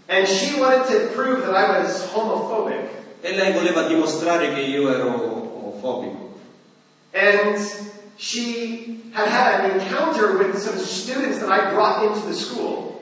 And 0.08 0.28
she 0.28 0.60
wanted 0.60 0.86
to 0.88 1.14
prove 1.16 1.42
that 1.46 1.56
I 1.56 1.82
was 1.82 2.04
homophobic. 2.14 2.88
e 3.22 3.36
lei 3.36 3.54
voleva 3.54 3.84
dimostrare 3.88 4.54
che 4.54 4.62
io 4.62 4.90
ero 4.94 5.08
omofobico 5.56 6.34
And 7.14 7.58
she 8.18 9.02
had 9.14 9.28
had 9.28 9.66
an 9.66 9.80
encounter 9.80 10.38
with 10.38 10.58
some 10.58 10.78
students 10.78 11.40
that 11.40 11.50
I 11.50 11.72
brought 11.74 12.04
into 12.04 12.28
the 12.28 12.34
school. 12.34 13.00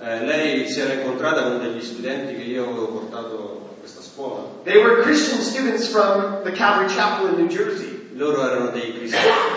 Eh, 0.00 0.24
lei 0.24 0.68
si 0.68 0.80
era 0.80 0.94
incontrata 0.94 1.42
con 1.44 1.60
degli 1.60 1.80
studenti 1.82 2.34
che 2.34 2.42
io 2.42 2.64
avevo 2.64 2.86
portato 2.88 3.71
scuola 4.12 4.44
They 4.64 4.82
were 4.82 5.02
Christian 5.02 5.40
students 5.40 5.88
from 5.88 6.42
the 6.44 6.52
Calvary 6.52 6.88
Chapel 6.88 7.28
in 7.28 7.36
New 7.36 7.48
Jersey. 7.48 8.00
loro 8.14 8.44
erano 8.44 8.70
dei, 8.70 8.92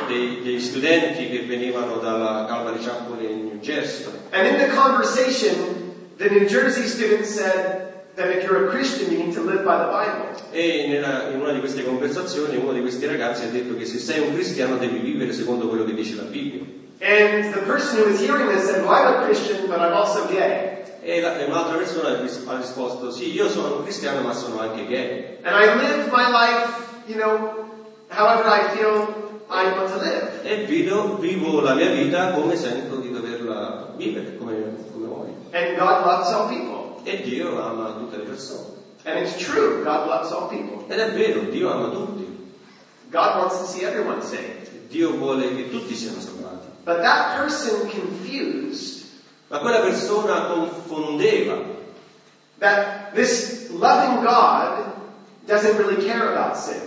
dei- 0.08 0.42
dei 0.44 0.60
studenti 0.60 1.30
che 1.30 1.46
venivano 1.46 1.98
dalla 1.98 2.46
Calvary 2.48 2.82
Chapel 2.84 3.22
in 3.24 3.44
New 3.46 3.60
Jersey 3.60 4.06
And 4.32 4.48
in 4.48 4.58
the 4.58 4.74
conversation, 4.74 5.94
the 6.18 6.30
New 6.30 6.46
Jersey 6.48 6.88
student 6.88 7.26
said 7.26 7.94
that 8.16 8.30
if 8.32 8.44
you're 8.44 8.68
a 8.68 8.70
Christian, 8.70 9.12
you 9.12 9.24
need 9.26 9.34
to 9.34 9.42
live 9.42 9.64
by 9.64 9.78
the 9.78 9.90
Bible. 9.92 10.36
E 10.52 10.88
nella- 10.88 11.30
in 11.32 11.42
una 11.42 11.52
di 11.52 11.60
queste 11.60 11.84
conversazioni 11.84 12.56
uno 12.58 12.72
di 12.72 12.80
questi 12.80 13.06
ragazzi 13.06 13.44
ha 13.44 13.50
detto 13.50 13.76
che 13.76 13.86
se 13.86 14.00
sei 14.00 14.22
un 14.22 14.34
cristiano 14.34 14.78
devi 14.78 15.00
vivere 15.00 15.34
secondo 15.34 15.68
quello 15.68 15.84
che 15.84 15.94
dice 15.94 16.16
la 16.16 16.24
Bibbia. 16.24 16.64
And 17.02 17.54
the 17.54 17.60
person 17.68 18.00
who 18.00 18.10
was 18.10 18.22
hearing 18.22 18.50
this 18.50 18.64
said, 18.70 18.84
Well, 18.86 18.94
I'm 18.94 19.22
a 19.22 19.26
Christian, 19.26 19.68
but 19.68 19.80
I'm 19.80 19.92
also 19.94 20.26
gay. 20.28 20.65
E, 21.08 21.22
la- 21.22 21.36
un'altra 21.46 21.78
persona 21.78 22.18
ha 22.18 22.58
risposto, 22.58 23.12
sì, 23.12 23.32
io 23.32 23.48
sono 23.48 23.76
un 23.76 23.84
cristiano 23.84 24.22
ma 24.22 24.34
sono 24.34 24.60
anche 24.60 24.88
gay. 24.88 25.38
And 25.44 25.56
I 25.56 25.76
live 25.78 26.10
my 26.10 26.26
life, 26.32 27.04
you 27.06 27.16
know, 27.16 27.68
however 28.10 28.48
I 28.48 28.76
feel 28.76 29.24
I 29.48 29.70
want 29.78 29.92
to 29.92 30.00
live. 30.00 30.40
E 30.42 30.66
vivo, 30.66 31.18
vivo 31.18 31.62
la 31.62 31.76
mia 31.76 31.92
vita 31.92 32.32
come 32.32 32.56
sento 32.56 32.96
di 32.96 33.12
doverla 33.12 33.94
vivere, 33.96 34.36
come, 34.36 34.56
come 34.92 35.06
voglio. 35.06 35.36
And 35.52 35.78
God 35.78 36.04
loves 36.06 36.32
all 36.32 36.48
people. 36.48 36.96
E 37.04 37.22
Dio 37.22 37.62
ama 37.62 37.92
tutte 37.92 38.18
le 38.18 38.24
persone. 38.24 38.74
And 39.04 39.20
it's 39.20 39.38
true, 39.38 39.84
God 39.84 40.08
loves 40.08 40.32
all 40.32 40.48
people. 40.48 40.86
Ed 40.88 40.98
è 40.98 41.12
vero, 41.14 41.42
Dio 41.52 41.72
ama 41.72 41.90
tutti. 41.90 42.26
God 43.12 43.36
wants 43.38 43.60
to 43.60 43.66
see 43.68 43.84
everyone 43.86 44.24
saved. 44.24 44.72
Dio 44.90 45.12
vuole 45.12 45.54
che 45.56 45.70
tutti 45.70 45.94
siano 45.94 46.20
salvati. 46.20 46.66
But 46.84 47.02
that 47.02 47.36
person 47.38 47.88
confused 47.92 49.04
Ma 49.48 49.60
quella 49.60 49.80
persona 49.80 50.46
confondeva 50.46 51.74
that 52.60 53.14
this 53.14 53.70
loving 53.70 54.24
God 54.24 54.92
doesn't 55.46 55.78
really 55.78 56.04
care 56.04 56.32
about 56.32 56.58
sin. 56.58 56.82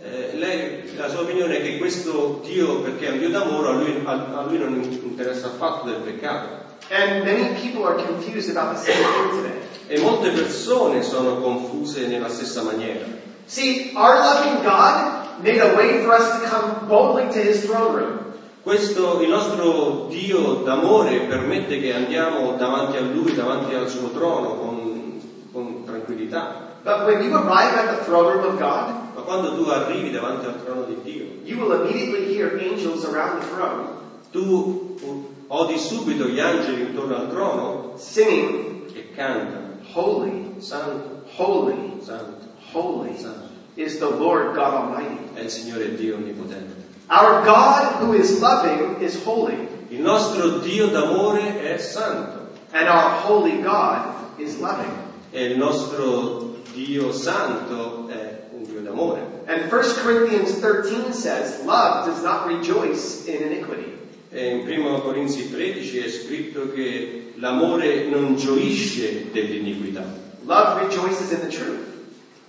Eh, 0.00 0.36
lei, 0.36 0.94
la 0.96 1.08
sua 1.08 1.22
opinione 1.22 1.58
è 1.58 1.62
che 1.62 1.78
questo 1.78 2.40
Dio, 2.44 2.80
perché 2.82 3.06
è 3.06 3.10
un 3.10 3.18
Dio 3.18 3.30
d'amore, 3.30 3.68
a 3.68 3.72
lui, 3.72 4.02
a, 4.04 4.12
a 4.12 4.44
lui 4.44 4.58
non 4.58 4.80
interessa 4.80 5.46
affatto 5.46 5.86
del 5.86 6.00
peccato. 6.02 6.66
And 6.90 7.24
many 7.24 7.60
people 7.60 7.84
are 7.84 7.96
confused 7.96 8.48
about 8.56 8.76
the 8.76 8.80
same 8.80 8.96
thing 8.96 9.42
today. 9.42 9.58
E 9.88 10.00
molte 10.00 10.30
persone 10.30 11.02
sono 11.02 11.40
confuse 11.40 12.06
nella 12.06 12.28
stessa 12.28 12.62
maniera. 12.62 13.06
See, 13.46 13.92
our 13.94 14.16
loving 14.16 14.62
God 14.62 15.42
made 15.42 15.60
a 15.60 15.74
way 15.74 16.02
for 16.02 16.14
us 16.14 16.40
to 16.40 16.48
come 16.48 16.86
boldly 16.86 17.28
to 17.32 17.40
His 17.40 17.64
throne 17.64 17.94
room. 17.94 18.27
Questo, 18.68 19.22
il 19.22 19.30
nostro 19.30 20.08
Dio 20.10 20.56
d'amore 20.56 21.20
permette 21.20 21.80
che 21.80 21.94
andiamo 21.94 22.52
davanti 22.58 22.98
a 22.98 23.00
Lui, 23.00 23.32
davanti 23.34 23.72
al 23.72 23.88
suo 23.88 24.10
trono 24.10 24.56
con, 24.56 25.22
con 25.50 25.84
tranquillità. 25.86 26.66
But 26.84 27.06
when 27.06 27.22
you 27.22 27.34
arrive 27.34 27.78
at 27.78 27.96
the 27.96 28.04
throne 28.04 28.44
of 28.44 28.58
God, 28.58 29.14
Ma 29.14 29.22
quando 29.22 29.54
tu 29.54 29.66
arrivi 29.70 30.10
davanti 30.10 30.44
al 30.44 30.62
trono 30.62 30.82
di 30.82 30.98
Dio, 31.02 31.24
you 31.44 31.58
will 31.58 31.80
immediately 31.80 32.36
hear 32.36 32.58
angels 32.60 33.06
around 33.06 33.40
the 33.40 33.46
throne 33.54 33.86
tu 34.32 34.98
odi 35.46 35.78
subito 35.78 36.26
gli 36.26 36.38
angeli 36.38 36.82
intorno 36.82 37.16
al 37.16 37.30
trono 37.30 37.94
singing, 37.96 38.92
che 38.92 39.12
cantano, 39.14 39.78
Holy, 39.94 40.56
Santo, 40.58 41.22
Holy, 41.36 42.02
santo, 42.02 42.46
holy 42.72 43.16
santo 43.16 43.48
is 43.76 43.98
the 43.98 44.10
Lord 44.10 44.52
God 44.52 44.74
Almighty. 44.74 45.30
è 45.32 45.40
il 45.40 45.48
Signore 45.48 45.94
Dio 45.94 46.16
Onnipotente. 46.16 46.87
Our 47.10 47.44
God 47.44 48.02
who 48.02 48.12
is 48.14 48.40
loving 48.40 49.00
is 49.00 49.22
holy, 49.24 49.66
Il 49.90 50.00
nostro 50.02 50.58
Dio 50.58 50.88
d'amore 50.88 51.60
è 51.62 51.78
santo 51.78 52.48
and 52.72 52.86
our 52.88 53.10
holy 53.24 53.62
God 53.62 54.38
is 54.38 54.58
loving. 54.58 54.92
e 55.32 55.44
il 55.52 55.56
nostro 55.58 56.56
Dio 56.74 57.10
santo 57.12 58.08
è 58.08 58.48
un 58.52 58.64
Dio 58.64 58.80
d'amore. 58.82 59.20
And 59.46 59.70
1 59.70 60.02
Corinthians 60.02 60.58
13 60.60 61.12
says, 61.12 61.64
Love 61.64 62.04
does 62.10 62.22
not 62.22 62.46
rejoice 62.46 63.26
in 63.26 63.42
iniquity. 63.42 63.96
E 64.30 64.50
in 64.58 64.68
1 64.68 65.00
Corinzi 65.00 65.48
13 65.50 65.98
è 66.00 66.08
scritto 66.10 66.70
che 66.74 67.32
l'amore 67.36 68.04
non 68.10 68.36
gioisce 68.36 69.30
dell'iniquità, 69.32 70.04
Love 70.44 70.82
rejoices 70.82 71.30
in 71.30 71.40
the 71.40 71.48
truth. 71.48 71.86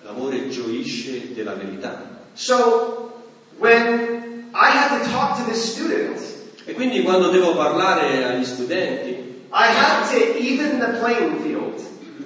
l'amore 0.03 0.49
gioisce 0.49 1.33
della 1.33 1.53
verità. 1.53 2.19
So, 2.33 3.13
when 3.59 4.18
I 4.59 4.71
had 4.71 5.01
to 5.01 5.09
talk 5.09 5.37
to 5.37 5.45
this 5.45 5.73
student, 5.73 6.19
E 6.65 6.73
quindi 6.73 7.01
quando 7.01 7.29
devo 7.29 7.55
parlare 7.55 8.25
agli 8.25 8.43
studenti, 8.43 9.47
I 9.51 9.65
had 9.65 10.09
to 10.11 10.37
even 10.37 10.79
the 10.79 10.99
playing 10.99 11.39
field. 11.41 11.81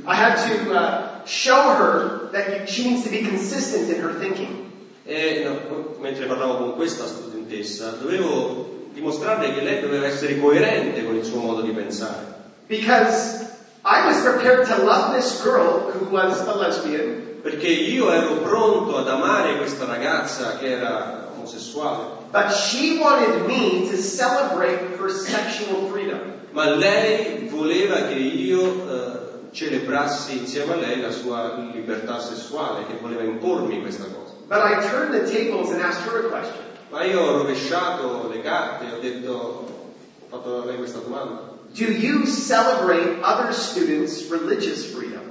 I 0.06 0.16
had 0.16 0.36
to 0.48 0.74
uh, 0.74 1.26
show 1.26 1.76
her 1.78 2.30
that 2.32 2.68
she 2.68 2.90
needs 2.90 3.04
to 3.04 3.10
be 3.10 3.22
consistent 3.22 3.90
in 3.90 4.02
her 4.02 4.14
thinking. 4.20 4.72
e 5.06 5.44
no, 5.44 5.96
mentre 6.00 6.26
parlavo 6.26 6.58
con 6.58 6.74
questa 6.76 7.06
studentessa, 7.06 7.98
dovevo 8.02 8.88
dimostrarle 8.94 9.54
che 9.54 9.62
lei 9.62 9.82
doveva 9.82 10.08
essere 10.08 10.40
coerente 10.40 11.06
con 11.06 11.16
il 11.16 11.24
suo 11.24 11.40
modo 11.40 11.62
di 11.62 11.72
pensare. 11.72 12.42
Because 12.68 13.46
I 13.86 14.08
was 14.08 14.22
prepared 14.22 14.66
to 14.68 14.84
love 14.84 15.14
this 15.16 15.42
girl 15.44 15.92
who 15.92 16.10
was 16.10 16.40
a 16.40 16.56
lesbian, 16.56 17.32
Perché 17.44 17.68
io 17.68 18.10
ero 18.10 18.36
pronto 18.38 18.98
ad 18.98 19.08
amare 19.10 19.58
questa 19.58 19.86
ragazza 19.86 20.58
che 20.58 20.68
era 20.68 21.30
omosessuale, 21.36 22.23
but 22.34 22.50
she 22.50 23.00
wanted 23.00 23.48
me 23.48 23.88
to 23.90 23.96
celebrate 23.96 24.98
her 24.98 25.10
sexual 25.10 25.90
freedom. 25.90 26.20
ma 26.52 26.70
lei 26.76 27.48
voleva 27.48 28.08
che 28.08 28.16
io 28.16 28.64
eh, 28.64 29.20
celebrassi 29.52 30.40
insieme 30.40 30.74
a 30.74 30.76
lei 30.78 31.00
la 31.00 31.12
sua 31.12 31.70
libertà 31.74 32.20
sessuale, 32.20 32.86
che 32.88 32.98
voleva 33.00 33.24
impormi 33.24 33.82
questa 33.82 34.06
cosa. 34.06 34.34
But 34.48 34.60
I 34.60 34.88
turned 34.90 35.14
the 35.14 35.32
tables 35.32 35.72
and 35.72 35.82
asked 35.82 36.06
her 36.12 36.26
a 36.26 36.30
question. 36.30 36.62
Ma 36.90 37.04
io 37.04 37.22
ho 37.22 37.38
rovesciato 37.38 38.30
le 38.32 38.42
carte, 38.42 38.86
ho 38.94 39.00
detto, 39.00 39.32
ho 39.32 40.28
fatto 40.30 40.62
a 40.62 40.66
lei 40.66 40.78
questa 40.78 41.00
domanda. 41.00 41.52
Do 41.74 41.86
you 41.86 42.26
celebrate 42.26 43.22
other 43.24 43.52
students' 43.54 44.30
religious 44.30 44.86
freedom? 44.86 45.22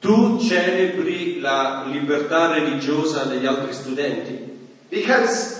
Tu 0.00 0.38
celebri 0.38 1.40
la 1.40 1.86
libertà 1.88 2.52
religiosa 2.52 3.24
degli 3.24 3.46
altri 3.46 3.72
studenti? 3.72 4.56
Because 4.88 5.57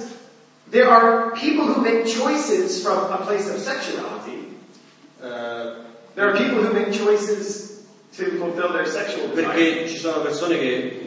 there 0.71 0.89
are 0.89 1.31
people 1.33 1.67
who 1.67 1.81
make 1.81 2.07
choices 2.07 2.83
from 2.83 3.11
a 3.13 3.19
place 3.25 3.49
of 3.49 3.59
sexuality. 3.61 4.57
Eh, 5.23 5.87
There 6.15 6.29
are 6.29 6.37
people 6.37 6.63
who 6.65 6.73
make 6.73 6.91
choices 6.93 7.85
to 8.17 8.25
fulfill 8.39 8.73
their 8.73 8.87
sexual 8.87 9.29
desire. 9.29 9.47
perché 9.47 9.89
ci 9.89 9.97
sono 9.99 10.21
persone 10.21 10.59
che 10.59 10.67
eh, 10.67 11.01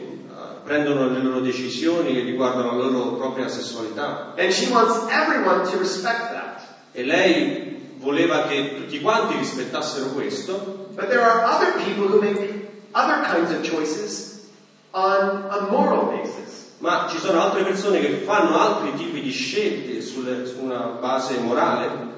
prendono 0.64 1.10
le 1.10 1.20
loro 1.22 1.40
decisioni 1.40 2.14
che 2.14 2.20
riguardano 2.22 2.76
la 2.78 2.86
loro 2.88 3.16
propria 3.16 3.48
sessualità 3.48 4.32
And 4.38 4.50
she 4.52 4.70
wants 4.72 4.96
everyone 5.10 5.68
to 5.70 5.78
respect 5.78 6.32
that. 6.32 6.62
e 6.92 7.04
lei 7.04 7.96
voleva 7.98 8.46
che 8.46 8.74
tutti 8.76 9.00
quanti 9.00 9.36
rispettassero 9.36 10.06
questo, 10.14 10.88
But 10.94 11.08
there 11.08 11.20
are 11.22 11.44
other 11.44 11.72
people 11.84 12.06
who 12.08 12.20
make 12.20 12.70
other 12.94 13.22
kinds 13.24 13.50
of 13.52 13.62
choices 13.62 14.48
on 14.92 15.46
a 15.50 15.68
moral 15.70 16.06
basis. 16.16 16.61
Ma 16.82 17.06
ci 17.08 17.18
sono 17.18 17.40
altre 17.40 17.62
persone 17.62 18.00
che 18.00 18.22
fanno 18.24 18.58
altri 18.58 18.94
tipi 18.96 19.20
di 19.20 19.30
scelte 19.30 20.00
sulle- 20.00 20.46
su 20.46 20.62
una 20.62 20.98
base 21.00 21.38
morale 21.38 22.10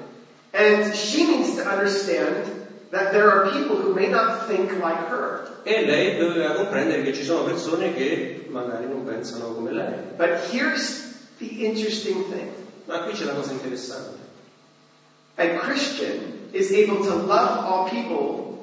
And 0.51 0.93
she 0.95 1.25
needs 1.25 1.55
to 1.55 1.69
understand 1.69 2.45
that 2.89 3.11
there 3.11 3.27
are 3.29 3.49
people 3.49 3.75
who 3.75 3.93
may 3.93 4.07
not 4.09 4.47
think 4.47 4.71
like 4.81 5.07
her. 5.09 5.59
e 5.63 5.85
lei 5.85 6.17
doveva 6.17 6.53
comprendere 6.53 7.03
che 7.03 7.13
ci 7.13 7.23
sono 7.23 7.43
persone 7.43 7.93
che 7.93 8.45
magari 8.47 8.87
non 8.87 9.03
pensano 9.03 9.53
come 9.53 9.71
lei. 9.71 9.93
But 10.17 10.39
here's 10.49 11.03
the 11.39 11.65
interesting 11.65 12.23
thing. 12.29 12.47
Ma 12.85 12.99
qui 13.01 13.13
c'è 13.13 13.25
la 13.25 13.33
cosa 13.33 13.51
interessante. 13.51 14.23
A 15.37 15.47
Christian 15.59 16.47
is 16.53 16.71
able 16.71 17.03
to 17.05 17.13
love 17.15 17.65
all 17.65 17.89
people 17.89 18.57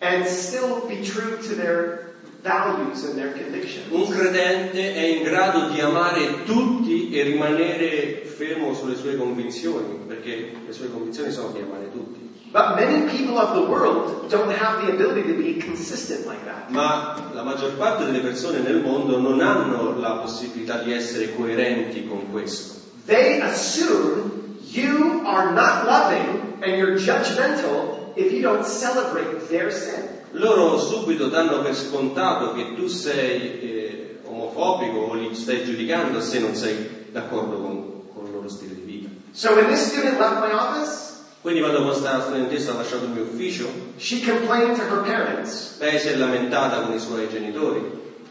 and 0.00 0.24
still 0.26 0.86
be 0.86 1.02
true 1.02 1.36
to 1.46 1.54
their 1.54 2.13
Un 2.44 4.08
credente 4.10 4.94
è 4.94 5.00
in 5.00 5.22
grado 5.22 5.70
di 5.70 5.80
amare 5.80 6.42
tutti 6.44 7.10
e 7.10 7.22
rimanere 7.22 8.22
fermo 8.24 8.74
sulle 8.74 8.96
sue 8.96 9.16
convinzioni, 9.16 10.00
perché 10.06 10.52
le 10.66 10.72
sue 10.72 10.90
convinzioni 10.90 11.30
sono 11.30 11.52
di 11.52 11.60
amare 11.60 11.90
tutti. 11.90 12.20
But 12.52 12.76
many 12.76 13.08
people 13.10 13.38
of 13.38 13.54
the 13.54 13.66
world 13.66 14.28
don't 14.28 14.52
have 14.52 14.84
the 14.84 14.92
ability 14.92 15.22
to 15.22 15.34
be 15.34 15.58
consistent 15.58 16.26
like 16.26 16.44
that. 16.44 16.68
Ma 16.68 17.30
la 17.32 17.42
maggior 17.42 17.76
parte 17.76 18.04
delle 18.04 18.20
persone 18.20 18.58
nel 18.58 18.82
mondo 18.82 19.18
non 19.18 19.40
hanno 19.40 19.98
la 19.98 20.18
possibilità 20.18 20.82
di 20.82 20.92
essere 20.92 21.34
coerenti 21.34 22.06
con 22.06 22.30
questo. 22.30 22.74
They 23.06 23.40
assume 23.40 24.58
you 24.70 25.22
are 25.24 25.50
not 25.52 25.86
loving 25.86 26.62
and 26.62 26.76
you're 26.76 26.98
judgmental 26.98 28.12
if 28.16 28.30
you 28.30 28.42
don't 28.42 28.64
celebrate 28.64 29.48
their 29.48 29.72
sin. 29.72 30.22
Loro 30.36 30.78
subito 30.78 31.28
danno 31.28 31.62
per 31.62 31.74
scontato 31.76 32.54
che 32.54 32.74
tu 32.74 32.86
sei 32.88 33.60
eh, 33.60 34.18
omofobico 34.24 34.98
o 34.98 35.14
li 35.14 35.34
stai 35.34 35.64
giudicando 35.64 36.20
se 36.20 36.40
non 36.40 36.54
sei 36.54 37.06
d'accordo 37.12 37.60
con, 37.60 37.92
con 38.12 38.26
il 38.26 38.32
loro 38.32 38.48
stile 38.48 38.74
di 38.74 38.80
vita. 38.82 39.08
So 39.30 39.54
when 39.54 39.68
this 39.68 39.88
student 39.90 40.18
left 40.18 40.40
my 40.40 40.52
office, 40.52 41.12
Quindi 41.40 41.60
quando 41.60 41.84
questa 41.84 42.20
studentessa 42.22 42.72
ha 42.72 42.76
lasciato 42.78 43.04
il 43.04 43.10
mio 43.10 43.22
ufficio, 43.24 43.68
she 43.96 44.22
complained 44.24 44.76
to 44.76 44.82
her 44.82 45.02
parents 45.02 45.76
lei 45.78 45.98
si 45.98 46.08
è 46.08 46.16
lamentata 46.16 46.80
con 46.80 46.94
i 46.94 46.98
suoi 46.98 47.28
genitori 47.28 47.82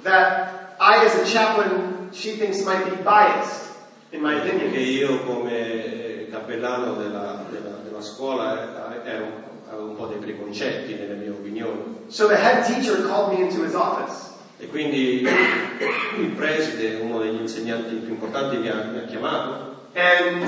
that 0.02 0.76
I, 0.80 1.06
as 1.06 1.16
a 1.16 1.22
chaplain, 1.24 2.08
she 2.12 2.36
thinks 2.38 2.64
might 2.66 2.84
be 2.90 2.96
biased, 3.04 3.70
in 4.10 4.20
my 4.22 4.42
che 4.42 4.50
opinion. 4.50 4.74
io 4.84 5.24
come 5.24 5.52
eh, 5.54 6.28
cappellano 6.32 6.96
della, 6.96 7.46
della- 7.50 7.78
della 7.84 8.02
scuola 8.02 9.02
eh, 9.04 9.10
ero, 9.10 9.52
avevo 9.84 9.90
un 9.90 9.96
po' 9.96 10.06
dei 10.08 10.18
preconcetti 10.18 10.94
nelle 10.96 11.16
mie 11.16 11.30
opinioni. 11.30 11.82
So 12.08 12.28
the 12.28 12.36
head 12.36 12.66
teacher 12.66 13.04
called 13.06 13.38
me 13.38 13.46
into 13.46 13.64
his 13.64 13.74
office. 13.74 14.32
E 14.58 14.68
quindi 14.68 15.22
il 16.20 16.32
preside, 16.36 16.96
uno 17.02 17.20
degli 17.20 17.40
insegnanti 17.42 17.96
più 17.96 18.14
importanti, 18.14 18.58
mi 18.58 18.70
ha, 18.70 18.76
mi 18.92 19.00
ha 19.00 19.06
chiamato 19.06 19.72
And 19.96 20.44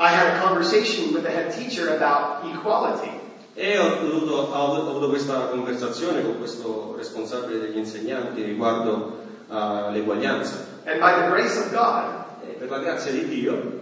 I 0.00 0.08
had 0.12 0.36
a 0.36 0.40
conversation 0.40 1.12
with 1.12 1.22
the 1.22 1.30
head 1.30 1.50
teacher 1.54 1.88
about 1.94 2.44
equality. 2.44 3.10
e 3.54 3.76
ho, 3.78 3.88
dovuto- 4.00 4.34
ho 4.34 4.64
avuto- 4.64 4.82
ho 4.86 4.90
avuto 4.90 5.08
questa 5.08 5.48
conversazione 5.48 6.22
con 6.22 6.38
questo 6.38 6.94
responsabile 6.96 7.58
degli 7.58 7.76
insegnanti 7.76 8.42
riguardo 8.42 9.18
all'eguaglianza. 9.48 10.66
And 10.84 11.00
by 11.00 11.14
the 11.22 11.28
grace 11.28 11.58
of 11.58 11.70
God, 11.72 12.16
E 12.48 12.52
per 12.52 12.70
la 12.70 12.78
grazia 12.78 13.10
di 13.12 13.26
Dio, 13.28 13.80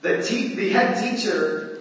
the, 0.00 0.18
te- 0.18 0.54
the 0.54 0.70
head 0.72 0.96
teacher 0.98 1.77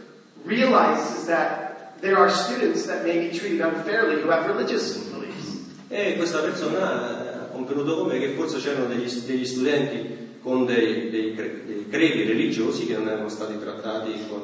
realizes 0.48 1.26
that 1.28 2.00
there 2.02 2.18
are 2.18 2.30
students 2.30 2.86
that 2.88 3.04
may 3.04 3.28
be 3.30 3.38
treated 3.38 3.62
unfairly 3.62 4.22
who 4.22 4.30
have 4.30 4.48
religious 4.48 4.98
beliefs. 5.12 5.58
E 5.90 6.16
questa 6.16 6.40
persona 6.40 6.78
eh, 6.78 7.34
ha 7.40 7.48
convenuto 7.52 7.98
con 7.98 8.08
me 8.08 8.20
che 8.20 8.34
forse 8.36 8.60
c'erano 8.60 8.86
degli, 8.88 9.10
degli 9.26 9.46
studenti 9.46 10.40
con 10.44 10.66
dei, 10.66 11.10
dei 11.10 11.34
cre- 11.36 11.66
dei 11.66 11.88
credi 11.90 12.24
religiosi 12.24 12.86
che 12.86 12.96
non 12.96 13.08
erano 13.08 13.30
stati 13.30 13.58
trattati 13.60 14.14
con, 14.30 14.42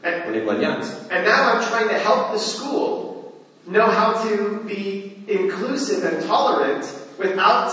con 0.00 0.34
eguaglianza. 0.34 1.06
And 1.10 1.24
now 1.26 1.52
I'm 1.54 1.60
trying 1.68 1.88
to 1.88 1.98
help 1.98 2.32
the 2.32 2.38
school 2.38 3.32
know 3.66 3.86
how 3.88 4.12
to 4.26 4.60
be 4.64 5.22
inclusive 5.26 6.04
and 6.04 6.24
tolerant 6.26 6.84
without 7.18 7.70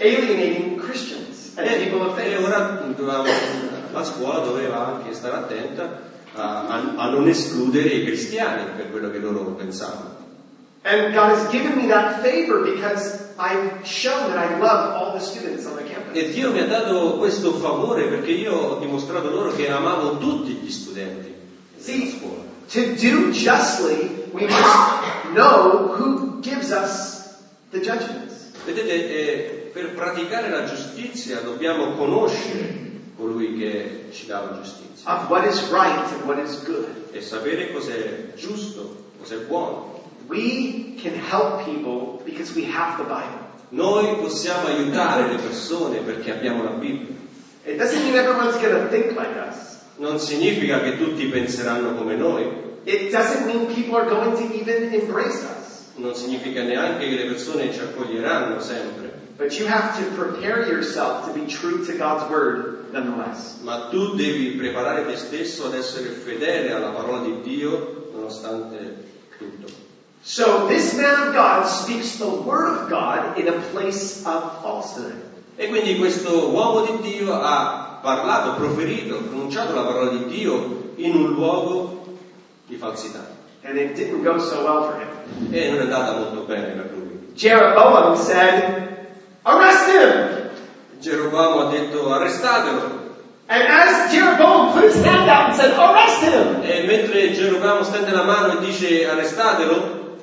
alienating 0.00 0.78
Christians 0.80 1.54
and 1.56 1.66
people 1.82 2.02
of 2.02 2.18
E 2.18 2.22
faith. 2.22 2.44
ora 2.44 2.58
dovevamo- 2.96 3.28
la 3.92 4.04
scuola 4.04 4.38
doveva 4.40 4.86
anche 4.86 5.12
stare 5.14 5.36
attenta 5.36 6.00
a, 6.38 6.94
a- 6.96 7.10
non 7.10 7.26
escludere 7.28 7.88
i 7.88 8.04
cristiani 8.04 8.64
per 8.76 8.90
quello 8.90 9.10
che 9.10 9.18
loro 9.18 9.52
pensavano. 9.52 10.16
And 10.82 11.12
God 11.12 11.30
has 11.30 11.50
given 11.50 11.76
me 11.76 11.86
that 11.88 12.22
favor 12.22 12.62
because 12.62 13.26
I've 13.38 13.84
shown 13.84 14.28
that 14.32 14.38
I 14.38 14.58
love 14.58 14.94
all 14.94 15.12
the 15.12 15.20
students 15.20 15.66
on 15.66 15.74
the 15.76 15.82
campus. 15.82 16.16
E 16.16 16.30
Dio 16.30 16.50
mi 16.52 16.60
ha 16.60 16.66
dato 16.66 17.16
questo 17.18 17.52
favore 17.54 18.06
perché 18.08 18.30
io 18.30 18.52
ho 18.54 18.78
dimostrato 18.78 19.28
loro 19.30 19.52
che 19.54 19.68
amavo 19.68 20.18
tutti 20.18 20.52
gli 20.52 20.70
studenti 20.70 21.34
della 21.74 21.82
Sì. 21.84 22.16
scuola. 22.18 22.46
To 22.70 22.80
do 22.80 23.30
justly, 23.30 24.28
we 24.32 24.44
must 24.46 25.32
know 25.32 25.94
who 25.96 26.40
gives 26.40 26.70
us 26.70 27.22
the 27.70 27.80
judgments. 27.80 28.50
Vedete, 28.64 29.08
eh, 29.08 29.70
per 29.72 29.94
praticare 29.94 30.48
la 30.50 30.64
giustizia 30.64 31.40
dobbiamo 31.40 31.92
conoscere 31.94 32.87
colui 33.18 33.58
che 33.58 34.06
ci 34.12 34.26
dà 34.26 34.40
la 34.40 34.60
giustizia 34.62 34.86
Of 35.12 35.28
what 35.28 35.44
is 35.44 35.60
right 35.70 36.10
and 36.12 36.22
what 36.24 36.38
is 36.38 36.62
good. 36.64 36.86
e 37.10 37.20
sapere 37.20 37.72
cos'è 37.72 38.32
giusto, 38.36 39.10
cos'è 39.18 39.36
buono. 39.46 39.96
We 40.28 40.94
can 41.02 41.14
help 41.14 41.64
people 41.64 42.22
because 42.24 42.54
we 42.54 42.64
have 42.70 42.96
the 42.96 43.04
Bible. 43.04 43.46
Noi 43.70 44.16
possiamo 44.16 44.68
aiutare 44.68 45.28
le 45.32 45.36
persone 45.38 45.98
perché 45.98 46.32
abbiamo 46.32 46.62
la 46.62 46.70
Bibbia. 46.70 47.16
It 47.64 47.76
doesn't 47.76 48.02
mean 48.04 48.14
everyone's 48.14 48.56
going 48.60 48.72
to 48.82 48.88
think 48.88 49.10
like 49.18 49.36
us. 49.48 49.76
Non 49.96 50.18
significa 50.18 50.80
che 50.80 50.96
tutti 50.96 51.26
penseranno 51.26 51.94
come 51.94 52.14
noi, 52.14 52.46
It 52.84 53.10
doesn't 53.10 53.44
mean 53.46 53.66
people 53.74 53.96
are 53.98 54.08
going 54.08 54.34
to 54.36 54.54
even 54.54 54.92
embrace 54.94 55.42
us. 55.42 55.90
non 55.96 56.14
significa 56.14 56.62
neanche 56.62 57.08
che 57.08 57.16
le 57.16 57.26
persone 57.26 57.72
ci 57.72 57.80
accoglieranno 57.80 58.60
sempre, 58.60 59.12
But 59.38 59.56
you 59.56 59.66
have 59.66 59.96
to 59.98 60.04
prepare 60.16 60.66
yourself 60.66 61.26
to 61.26 61.32
be 61.32 61.46
true 61.46 61.86
to 61.86 61.96
God's 61.96 62.28
Word 62.28 62.92
nonetheless. 62.92 63.60
ma 63.62 63.88
tu 63.88 64.16
devi 64.16 64.56
preparare 64.56 65.06
te 65.06 65.16
stesso 65.16 65.66
ad 65.66 65.74
essere 65.74 66.08
fedele 66.08 66.72
alla 66.72 66.90
parola 66.90 67.22
di 67.22 67.40
Dio 67.42 68.10
nonostante 68.12 68.96
tutto. 69.38 69.72
So 70.22 70.66
this 70.66 70.94
man 70.94 71.28
of 71.28 71.34
God 71.34 71.66
speaks 71.66 72.16
the 72.18 72.26
Word 72.26 72.68
of 72.68 72.88
God 72.88 73.38
in 73.38 73.46
a 73.46 73.60
place 73.72 74.26
of 74.26 74.60
falsehood. 74.60 75.14
E 75.56 75.68
quindi 75.68 75.96
questo 75.98 76.50
uomo 76.50 76.82
di 76.82 77.10
Dio 77.12 77.32
ha 77.32 78.00
parlato, 78.02 78.54
proferito, 78.54 79.18
pronunciato 79.18 79.74
la 79.74 79.82
parola 79.82 80.10
di 80.10 80.26
Dio 80.26 80.92
in 80.96 81.14
un 81.14 81.32
luogo 81.32 82.18
di 82.66 82.76
falsità. 82.76 83.36
And 83.62 83.78
it 83.78 83.94
didn't 83.94 84.24
go 84.24 84.38
so 84.38 84.64
well 84.64 84.82
for 84.82 85.00
him. 85.00 85.52
E 85.52 85.70
non 85.70 85.78
è 85.78 85.82
andata 85.82 86.18
molto 86.18 86.42
bene 86.42 86.72
per 86.72 86.90
lui. 86.94 87.32
Jeroboam 87.34 88.16
said, 88.16 88.87
Arrest 89.48 89.88
him! 89.88 90.50
Geroboamo 91.00 91.60
ha 91.60 91.70
detto 91.70 92.12
arrestatelo. 92.12 92.96
And 93.50 93.62
as 93.66 94.12
Jeroboam 94.12 94.72
put 94.74 94.84
his 94.84 95.02
hand 95.02 95.28
out 95.30 95.46
and 95.48 95.54
said, 95.56 95.72
Arrest 95.78 96.22
him! 96.22 96.62
E 96.62 96.84
mentre 96.86 97.32
Geroboamo 97.32 97.82
stende 97.82 98.10
la 98.12 98.24
mano 98.24 98.60
e 98.60 98.66
dice 98.66 99.08
arrestatelo, 99.08 100.16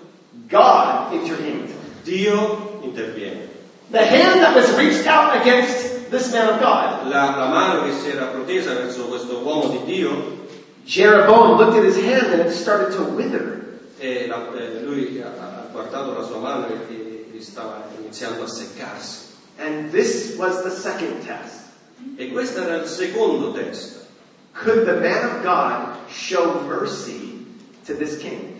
God 0.47 1.13
intervened. 1.13 1.73
Dio 2.03 2.79
interviene. 2.83 3.47
The 3.89 4.05
hand 4.05 4.41
that 4.41 4.53
was 4.55 4.69
reached 4.77 5.07
out 5.07 5.35
against 5.41 6.09
this 6.11 6.31
man 6.31 6.49
of 6.49 6.59
God, 6.59 7.07
La, 7.07 7.35
la 7.35 7.47
mano 7.47 7.83
che 7.83 7.93
si 7.93 8.09
era 8.09 8.25
protesa 8.25 8.73
verso 8.73 9.07
questo 9.07 9.39
uomo 9.43 9.69
di 9.69 9.83
Dio, 9.85 10.43
Jeroboam 10.85 11.57
looked 11.57 11.77
at 11.77 11.83
his 11.83 11.97
hand 11.97 12.31
and 12.31 12.41
it 12.47 12.51
started 12.51 12.91
to 12.95 13.01
wither. 13.15 13.63
e 13.97 14.27
la- 14.27 14.49
lui 14.83 15.19
ha, 15.21 15.31
ha 15.39 15.67
guardato 15.71 16.13
la 16.13 16.21
sua 16.23 16.37
mano 16.37 16.67
e, 16.67 17.04
e 17.37 17.41
stava 17.41 17.89
iniziando 17.99 18.43
a 18.43 18.47
seccarsi. 18.47 19.33
And 19.57 19.91
this 19.91 20.35
was 20.37 20.63
the 20.63 20.69
second 20.69 21.25
test. 21.25 21.63
E 22.17 22.31
questo 22.31 22.61
era 22.61 22.75
il 22.75 22.87
secondo 22.87 23.53
test. 23.53 24.03
Could 24.53 24.85
the 24.85 24.99
man 24.99 25.25
of 25.25 25.43
God 25.43 25.97
show 26.09 26.61
mercy 26.67 27.45
to 27.85 27.95
this 27.95 28.17
king? 28.17 28.53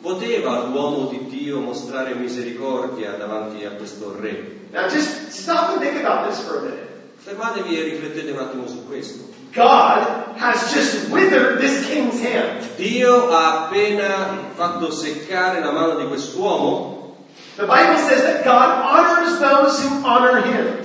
Poteva 0.00 0.64
l'uomo 0.64 1.08
di 1.08 1.26
Dio 1.28 1.60
mostrare 1.60 2.14
misericordia 2.14 3.12
davanti 3.12 3.64
a 3.64 3.70
questo 3.70 4.14
re? 4.18 4.66
Now 4.70 4.88
just 4.88 5.30
stop 5.30 5.70
and 5.70 5.80
think 5.80 5.96
about 6.04 6.28
this 6.28 6.40
for 6.40 6.58
a 6.58 6.62
minute. 6.62 6.88
Fermatevi 7.16 7.78
e 7.78 7.82
riflettete 7.84 8.30
un 8.32 8.38
attimo 8.38 8.66
su 8.66 8.86
questo. 8.86 9.32
God 9.54 10.36
has 10.36 10.72
just 10.74 11.08
withered 11.10 11.60
this 11.60 11.86
king's 11.86 12.20
hand. 12.20 12.76
Dio 12.76 13.30
ha 13.30 13.66
appena 13.66 14.50
fatto 14.54 14.90
seccare 14.90 15.60
la 15.60 15.70
mano 15.70 15.96
di 15.96 16.06
quest'uomo. 16.08 16.93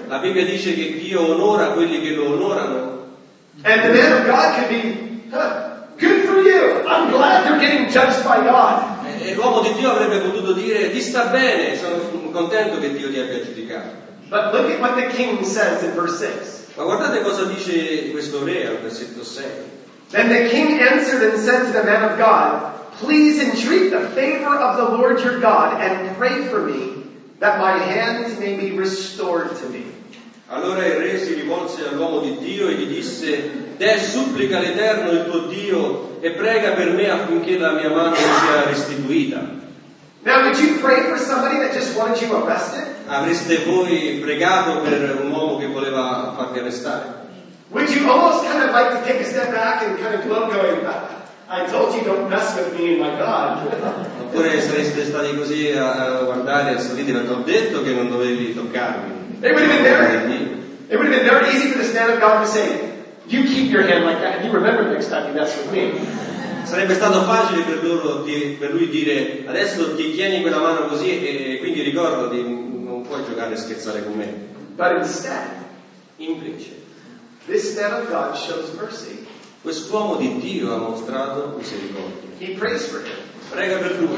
La 0.08 0.20
Bibbia 0.20 0.46
dice 0.46 0.76
che 0.76 1.00
Dio 1.00 1.34
onora 1.34 1.70
quelli 1.70 2.02
che 2.02 2.12
lo 2.12 2.34
onorano. 2.34 2.98
And 3.64 3.82
the 3.82 3.90
man 3.90 4.22
of 4.22 4.26
God 4.26 4.56
could 4.56 4.70
be, 4.70 5.32
huh, 5.32 5.88
good 5.98 6.26
for 6.26 6.40
you. 6.40 6.88
I'm 6.88 7.12
glad 7.12 7.48
you're 7.48 7.60
getting 7.60 7.90
judged 7.90 8.24
by 8.24 8.42
God. 8.44 8.84
E 9.22 9.34
l'uomo 9.34 9.62
di 9.62 9.74
Dio 9.74 9.92
avrebbe 9.92 10.20
potuto 10.20 10.54
dire 10.54 10.92
ti 10.92 11.02
sta 11.02 11.26
bene, 11.26 11.76
sono 11.76 11.98
contento 12.32 12.80
che 12.80 12.94
Dio 12.94 13.10
ti 13.10 13.20
abbia 13.20 13.44
giudicato. 13.44 14.08
But 14.30 14.54
look 14.54 14.70
at 14.72 14.80
what 14.80 14.96
the 14.96 15.08
king 15.08 15.44
says 15.44 15.84
in 15.84 15.94
verse 15.96 16.18
6. 16.20 16.76
Ma 16.76 16.84
guardate 16.84 17.22
cosa 17.22 17.46
dice 17.46 18.12
questo 18.12 18.44
re 18.44 18.68
al 18.68 18.78
versetto 18.78 19.24
6. 19.24 19.44
Then 20.12 20.30
the 20.30 20.50
king 20.50 20.80
answered 20.80 21.34
and 21.34 21.40
said 21.40 21.66
to 21.66 21.72
the 21.72 21.84
man 21.84 22.04
of 22.04 22.18
God, 22.18 22.69
Please 23.00 23.40
entreat 23.40 23.92
the 23.92 24.10
favor 24.10 24.54
of 24.56 24.76
the 24.76 24.98
Lord 24.98 25.22
your 25.22 25.40
God 25.40 25.80
and 25.80 26.18
pray 26.18 26.48
for 26.48 26.68
me 26.68 27.04
that 27.40 27.58
my 27.58 27.78
hands 27.78 28.38
may 28.38 28.58
be 28.58 28.78
restored 28.78 29.56
to 29.56 29.70
me. 29.70 29.86
Allora 30.52 30.86
il 30.86 30.96
re 30.96 31.18
si 31.18 31.34
rivolse 31.36 31.88
all'uomo 31.88 32.20
di 32.20 32.38
Dio 32.40 32.68
e 32.68 32.74
gli 32.74 32.88
disse, 32.88 33.78
Deh 33.78 34.00
supplica 34.00 34.60
l'Eterno 34.60 35.12
il 35.12 35.30
tuo 35.30 35.48
Dio 35.48 36.18
e 36.20 36.32
prega 36.32 36.72
per 36.72 36.92
me 36.92 37.10
affinché 37.10 37.58
la 37.58 37.72
mia 37.72 37.90
mano 37.90 38.16
sia 38.16 38.66
restituita. 38.66 39.58
Now, 40.22 40.44
would 40.44 40.60
you 40.60 40.80
pray 40.80 41.04
for 41.04 41.18
somebody 41.18 41.60
that 41.60 41.72
just 41.74 41.96
wanted 41.96 42.22
you 42.22 42.36
arrested? 42.36 42.86
Avreste 43.08 43.64
voi 43.64 44.20
pregato 44.22 44.82
per 44.82 45.22
un 45.24 45.32
uomo 45.32 45.58
che 45.58 45.68
voleva 45.68 46.34
farvi 46.36 46.60
arrestare? 46.60 47.28
Would 47.70 47.90
you 47.90 48.10
almost 48.12 48.44
kind 48.44 48.64
of 48.64 48.74
like 48.74 48.90
to 48.90 49.06
take 49.06 49.22
a 49.22 49.26
step 49.26 49.54
back 49.54 49.84
and 49.84 49.98
kind 50.00 50.16
of 50.16 50.26
gloat 50.26 50.52
going, 50.52 50.84
I 51.50 51.66
told 51.66 51.96
you 51.96 52.04
don't 52.04 52.30
mess 52.30 52.56
with 52.56 52.78
me 52.78 52.94
and 52.94 53.00
my 53.02 53.18
God. 53.18 53.66
Oppure 54.22 54.62
sareste 54.62 55.04
stati 55.04 55.36
così 55.36 55.72
a, 55.72 56.20
a 56.20 56.24
guardare 56.24 56.72
e 56.72 56.76
a 56.76 56.80
sorridere, 56.80 57.26
ti 57.26 57.32
ho 57.32 57.42
detto 57.44 57.82
che 57.82 57.92
non 57.92 58.10
dovevi 58.10 58.54
toccarmi. 58.54 59.40
It 59.42 59.52
would 59.52 59.64
have 59.64 59.68
been 59.68 59.84
very, 59.84 60.64
it 60.90 60.96
would 60.96 61.08
have 61.08 61.16
been 61.16 61.26
very 61.26 61.50
easy 61.56 61.72
for 61.72 61.80
this 61.80 61.94
man 61.94 62.12
of 62.12 62.20
God 62.20 62.42
to 62.42 62.48
say, 62.48 62.94
you 63.28 63.44
keep 63.46 63.72
your 63.72 63.82
hand 63.82 64.06
like 64.06 64.22
that 64.22 64.36
and 64.38 64.46
you 64.46 64.52
remember 64.52 64.90
next 64.92 65.10
time 65.10 65.28
you 65.28 65.34
mess 65.34 65.56
with 65.58 65.72
me. 65.72 65.94
Sarebbe 66.66 66.94
stato 66.94 67.24
facile 67.24 67.64
per, 67.64 67.84
loro, 67.84 68.22
per 68.22 68.72
lui 68.72 68.88
dire 68.90 69.44
adesso 69.48 69.96
ti 69.96 70.12
tieni 70.12 70.42
quella 70.42 70.60
mano 70.60 70.86
così 70.86 71.20
e, 71.20 71.54
e 71.54 71.58
quindi 71.58 71.82
ricordati, 71.82 72.44
non 72.44 73.02
puoi 73.02 73.24
giocare 73.24 73.54
e 73.54 73.58
scherzare 73.58 74.04
con 74.04 74.14
me. 74.14 74.48
But 74.76 74.98
instead, 74.98 75.60
Invece, 76.20 76.74
this 77.48 77.78
man 77.78 77.94
of 77.94 78.10
God 78.10 78.36
shows 78.36 78.76
mercy. 78.76 79.26
Quest'uomo 79.62 80.16
di 80.16 80.40
Dio 80.40 80.74
ha 80.74 80.78
mostrato 80.78 81.56
misericordia. 81.58 82.30
He 82.40 82.56
prays 82.56 82.88
for 82.88 83.02
him. 83.02 83.18
Prega 83.50 83.78
per 83.78 84.00
lui. 84.00 84.16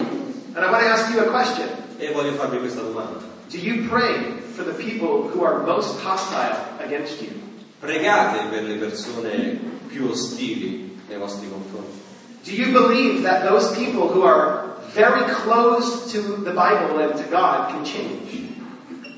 And 0.54 0.66
I 0.66 0.70
want 0.70 0.84
to 0.84 0.90
ask 0.90 1.14
you 1.14 1.22
a 1.22 1.30
question. 1.30 1.68
E 1.98 2.12
voglio 2.12 2.34
farvi 2.34 2.60
questa 2.60 2.82
domanda. 2.82 3.20
Do 3.50 3.58
you 3.58 3.88
pray 3.88 4.40
for 4.56 4.64
the 4.64 4.74
people 4.74 5.30
who 5.30 5.44
are 5.44 5.64
most 5.66 6.00
hostile 6.00 6.56
against 6.80 7.22
you? 7.22 7.32
Pregate 7.80 8.50
per 8.50 8.64
le 8.64 8.76
persone 8.76 9.60
più 9.88 10.08
ostili 10.10 11.00
nei 11.08 11.18
vostri 11.18 11.50
confronti. 11.50 12.00
Do 12.44 12.52
you 12.52 12.72
believe 12.72 13.24
that 13.24 13.44
those 13.48 13.76
people 13.76 14.08
who 14.08 14.24
are 14.24 14.76
very 14.94 15.24
close 15.44 16.12
to 16.12 16.44
the 16.44 16.52
Bible 16.52 17.00
and 17.00 17.16
to 17.16 17.24
God 17.30 17.70
can 17.70 17.84
change? 17.84 18.50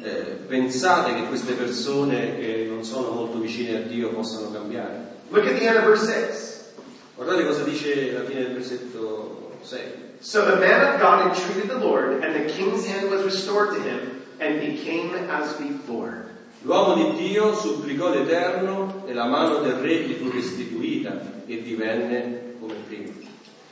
Eh, 0.04 0.46
pensate 0.48 1.14
che 1.14 1.28
queste 1.28 1.54
persone 1.54 2.36
che 2.36 2.68
non 2.70 2.84
sono 2.84 3.12
molto 3.12 3.40
vicine 3.40 3.78
a 3.78 3.82
Dio 3.82 4.10
possano 4.10 4.52
cambiare? 4.52 5.13
Look 5.34 5.48
at 5.48 5.60
the 5.60 5.66
end 5.66 5.78
of 5.78 5.86
verse 5.86 6.06
6. 6.06 6.74
Guardate 7.18 7.48
cosa 7.48 7.64
dice 7.64 8.16
alla 8.16 8.24
fine 8.24 8.44
del 8.44 8.54
versetto 8.54 9.58
6. 9.64 9.80
So 10.22 10.46
the 10.46 10.58
man 10.58 10.94
of 10.94 11.00
God 11.00 11.28
entreated 11.28 11.70
the 11.70 11.80
Lord, 11.80 12.24
and 12.24 12.36
the 12.36 12.54
king's 12.54 12.86
hand 12.86 13.10
was 13.10 13.24
restored 13.24 13.74
to 13.74 13.82
him, 13.82 14.22
and 14.40 14.62
became 14.62 15.16
as 15.32 15.54
before. 15.54 16.30
L'uomo 16.64 16.96
di 16.96 17.18
Dio 17.18 17.56
supplicò 17.56 18.14
l'Eterno 18.14 19.06
e 19.08 19.14
la 19.14 19.26
mano 19.26 19.62
del 19.62 19.82
re 19.82 20.04
gli 20.04 20.14
fu 20.14 20.30
restituita 20.30 21.20
e 21.48 21.62
divenne 21.64 22.54
come 22.60 22.76
prima. 22.88 23.12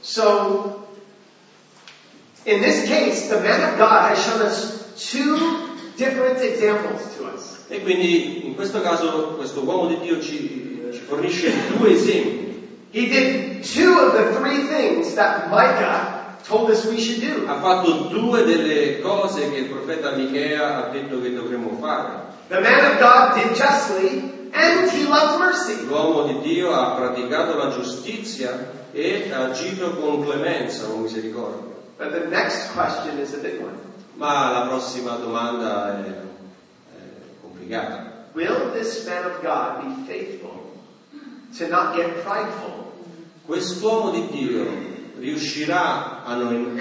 So, 0.02 0.88
in 2.46 2.60
this 2.60 2.88
case, 2.88 3.30
the 3.30 3.40
man 3.40 3.72
of 3.72 3.78
God 3.78 4.10
has 4.10 4.20
shown 4.20 4.42
us 4.42 4.94
two 4.98 5.38
different 5.96 6.42
examples 6.42 7.16
to 7.18 7.26
us. 7.26 7.66
E 7.70 7.82
quindi 7.82 8.48
in 8.48 8.56
questo 8.56 8.82
caso 8.82 9.36
questo 9.38 9.62
uomo 9.62 9.88
di 9.88 10.00
Dio 10.00 10.20
ci, 10.20 10.71
ci 10.92 11.00
fornisce 11.00 11.52
due 11.78 11.94
esempi. 11.94 12.52
He 12.92 13.08
did 13.08 13.64
two 13.64 13.98
of 14.00 14.14
the 14.14 14.36
three 14.36 14.68
things 14.68 15.16
that 15.16 15.50
Micah 15.50 16.36
told 16.44 16.70
us 16.70 16.86
we 16.86 17.00
should 17.00 17.22
do. 17.22 17.48
Ha 17.48 17.60
fatto 17.62 18.10
due 18.10 18.44
delle 18.44 19.00
cose 19.00 19.50
che 19.50 19.58
il 19.60 19.70
profeta 19.70 20.12
Michea 20.12 20.78
ha 20.78 20.90
detto 20.90 21.22
che 21.22 21.34
dovremmo 21.34 21.78
fare. 21.80 22.30
The 22.50 22.60
man 22.60 22.92
of 22.92 23.00
God 23.00 23.36
did 23.36 23.56
justly, 23.56 24.50
and 24.52 24.90
he 24.92 25.08
loved 25.08 25.40
mercy. 25.40 25.86
L'uomo 25.86 26.28
di 26.28 26.40
Dio 26.42 26.74
ha 26.74 26.96
praticato 26.96 27.56
la 27.56 27.70
giustizia 27.70 28.72
e 28.92 29.32
ha 29.32 29.46
agito 29.46 29.92
con 29.96 30.26
clemenza, 30.26 30.88
con 30.88 31.04
misericordia. 31.04 31.70
But 31.98 32.12
the 32.12 32.28
next 32.28 32.74
question 32.74 33.20
is 33.20 33.34
a 33.34 33.38
big 33.38 33.62
one. 33.62 33.78
Ma 34.16 34.52
la 34.52 34.68
prossima 34.68 35.16
domanda 35.16 36.04
è, 36.04 36.10
è 36.10 37.00
complicata. 37.40 38.26
Will 38.34 38.72
this 38.74 39.06
man 39.06 39.24
of 39.26 39.42
God 39.42 39.86
be 39.86 40.04
faithful 40.06 40.71
to 41.58 41.68
not 41.68 41.96
get 41.96 42.24
prideful? 42.24 42.92
Quest'uomo 43.46 44.12
di 44.12 44.28
Dio 44.32 44.66
riuscirà 45.20 46.24
a 46.24 46.36
non, 46.36 46.78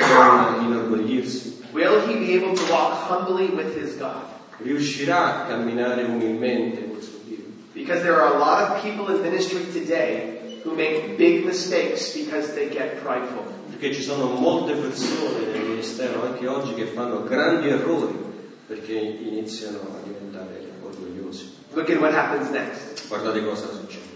inorgoglirsi? 0.62 1.58
Will 1.72 2.00
he 2.06 2.18
be 2.18 2.34
able 2.34 2.54
to 2.54 2.72
walk 2.72 3.08
humbly 3.08 3.48
with 3.48 3.76
his 3.76 3.96
God? 3.96 4.24
Riuscirà 4.58 5.44
a 5.44 5.46
camminare 5.46 6.04
umilmente 6.04 6.88
col 6.88 7.02
suo 7.02 7.18
Dio? 7.24 7.44
Because 7.72 8.02
there 8.02 8.20
are 8.20 8.34
a 8.34 8.38
lot 8.38 8.62
of 8.62 8.82
people 8.82 9.14
in 9.14 9.22
ministry 9.22 9.64
today 9.72 10.60
who 10.64 10.74
make 10.74 11.16
big 11.16 11.44
mistakes 11.44 12.14
because 12.14 12.52
they 12.54 12.68
get 12.68 13.02
prideful. 13.02 13.44
Perché 13.70 13.94
ci 13.94 14.02
sono 14.02 14.26
molte 14.26 14.74
persone 14.74 15.46
nel 15.52 15.62
ministero 15.62 16.24
anche 16.24 16.46
oggi 16.46 16.74
che 16.74 16.86
fanno 16.86 17.22
grandi 17.22 17.68
errori 17.68 18.28
perché 18.66 18.92
iniziano 18.92 19.78
a 19.78 20.06
diventare 20.06 20.70
orgogliosi. 20.82 21.50
Look 21.72 21.90
at 21.90 21.98
what 21.98 22.12
happens 22.12 22.50
next. 22.50 23.08
Guardate 23.08 23.42
cosa 23.44 23.68
succede. 23.72 24.09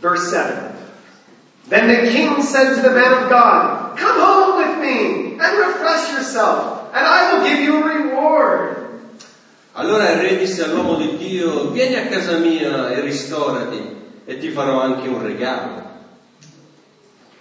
Verse 0.00 0.30
7. 0.30 0.74
Then 1.68 1.88
the 1.88 2.10
king 2.10 2.42
said 2.42 2.76
to 2.76 2.82
the 2.82 2.94
man 2.94 3.24
of 3.24 3.28
God, 3.28 3.98
Come 3.98 4.20
home 4.20 4.56
with 4.58 4.80
me 4.80 5.38
and 5.38 5.58
refresh 5.58 6.12
yourself, 6.12 6.94
and 6.94 7.04
I 7.04 7.32
will 7.32 7.44
give 7.44 7.60
you 7.60 7.82
a 7.82 7.94
reward. 7.94 8.76
Allora 9.74 10.10
il 10.10 10.20
re 10.20 10.36
disse 10.38 10.64
all'uomo 10.64 10.94
di 10.94 11.16
Dio, 11.18 11.70
vieni 11.70 11.96
a 11.96 12.06
casa 12.06 12.38
mia 12.38 12.90
e 12.90 13.00
ristorati 13.00 13.94
e 14.24 14.38
ti 14.38 14.50
farò 14.50 14.80
anche 14.80 15.08
un 15.08 15.22
regalo. 15.22 15.84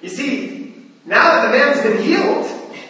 You 0.02 0.10
see, 0.10 0.92
now 1.04 1.30
that 1.30 1.52
the 1.52 1.58
man's 1.58 1.82
been 1.82 2.02
healed, 2.02 2.46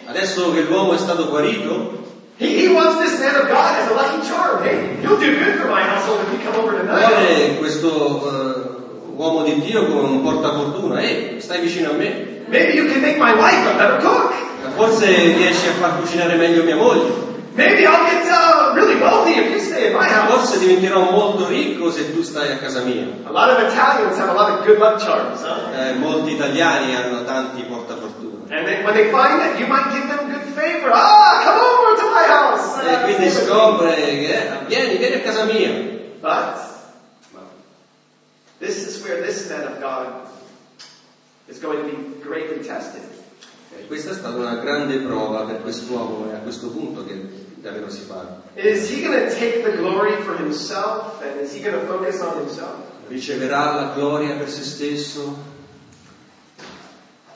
Adesso 0.06 0.52
che 0.52 0.62
l'uomo 0.62 0.94
è 0.94 0.98
stato 0.98 1.28
guarito, 1.28 1.98
he, 2.38 2.66
he 2.66 2.72
wants 2.72 2.98
this 2.98 3.18
man 3.18 3.34
of 3.34 3.48
God 3.48 3.74
as 3.76 3.90
a 3.90 3.94
lucky 3.94 4.28
charm. 4.28 4.62
Hey, 4.62 5.02
you'll 5.02 5.18
do 5.18 5.36
good 5.36 5.58
for 5.60 5.68
my 5.68 5.82
household 5.82 6.20
if 6.20 6.32
you 6.32 6.38
come 6.38 6.54
over 6.60 6.78
tonight. 6.78 7.06
vuole 7.06 7.56
questo 7.58 8.64
eh, 8.64 8.65
uomo 9.16 9.42
di 9.42 9.60
Dio 9.60 9.86
come 9.86 10.08
un 10.08 10.22
portafortuna, 10.22 11.00
ehi, 11.00 11.40
stai 11.40 11.60
vicino 11.60 11.90
a 11.90 11.94
me, 11.94 12.44
Maybe 12.48 12.74
you 12.74 12.86
can 12.86 13.00
make 13.00 13.18
my 13.18 13.34
wife 13.34 13.66
a 13.68 13.74
better 13.76 13.98
cook. 14.00 14.32
forse 14.76 15.06
riesci 15.06 15.68
a 15.68 15.72
far 15.80 15.98
cucinare 15.98 16.36
meglio 16.36 16.62
mia 16.62 16.76
moglie, 16.76 17.24
Maybe 17.56 17.86
I'll 17.86 18.04
get 18.04 18.26
uh, 18.28 18.74
really 18.74 19.00
wealthy 19.00 19.32
if 19.32 19.50
you 19.50 19.58
stay 19.58 19.86
in 19.86 19.94
my 19.96 20.06
house. 20.06 20.28
forse 20.30 20.58
diventerò 20.58 21.10
molto 21.10 21.48
ricco 21.48 21.90
se 21.90 22.12
tu 22.12 22.22
stai 22.22 22.52
a 22.52 22.58
casa 22.58 22.82
mia. 22.82 23.06
A 23.24 23.30
lot 23.30 23.48
of 23.48 23.72
Italians 23.72 24.18
have 24.18 24.28
a 24.28 24.34
lot 24.34 24.50
of 24.50 24.66
good 24.66 24.78
luck 24.78 24.98
charms, 25.00 25.40
huh? 25.40 25.72
Eh, 25.74 25.94
molti 25.94 26.32
italiani 26.32 26.94
hanno 26.94 27.24
tanti 27.24 27.62
portafortuna. 27.62 28.54
And 28.54 28.66
then 28.66 28.84
when 28.84 28.92
they 28.94 29.08
find 29.10 29.40
that 29.40 29.58
you 29.58 29.66
might 29.66 29.88
give 29.90 30.06
them 30.06 30.28
good 30.30 30.52
favor, 30.54 30.90
ah, 30.92 31.40
come 31.42 31.58
over 31.64 31.96
to 31.96 32.06
my 32.12 32.26
house. 32.28 32.76
E 32.84 33.00
quindi 33.04 33.30
scopre 33.30 33.94
che 33.94 34.34
eh, 34.36 34.48
vieni, 34.66 34.96
vieni 34.98 35.14
a 35.14 35.20
casa 35.20 35.44
mia. 35.44 35.70
But 36.20 36.60
this 38.60 38.86
is 38.86 39.02
where 39.04 39.22
this 39.22 39.48
man 39.48 39.66
of 39.66 39.80
God 39.80 40.28
is 41.48 41.58
going 41.58 41.78
to 41.78 41.96
be 41.96 42.22
greatly 42.22 42.62
tested. 42.64 43.02
eh, 43.76 43.86
questa 43.86 44.10
è 44.10 44.14
stata 44.14 44.36
una 44.36 44.56
grande 44.56 44.98
prova 44.98 45.44
per 45.44 45.60
quest'uomo 45.62 46.30
e 46.30 46.34
a 46.34 46.38
questo 46.38 46.68
punto 46.68 47.04
che 47.04 47.20
davvero 47.56 47.90
si 47.90 48.02
parla. 48.02 48.42
Is 48.54 48.88
he 48.90 49.02
going 49.02 49.28
to 49.28 49.34
take 49.34 49.62
the 49.62 49.76
glory 49.76 50.22
for 50.22 50.36
himself 50.36 51.20
and 51.22 51.40
is 51.40 51.52
he 51.52 51.60
going 51.60 51.78
to 51.78 51.86
focus 51.86 52.20
on 52.20 52.38
himself? 52.38 52.76
Riceverà 53.08 53.74
la 53.74 53.92
gloria 53.94 54.34
per 54.36 54.48
se 54.48 54.62
stesso? 54.64 55.54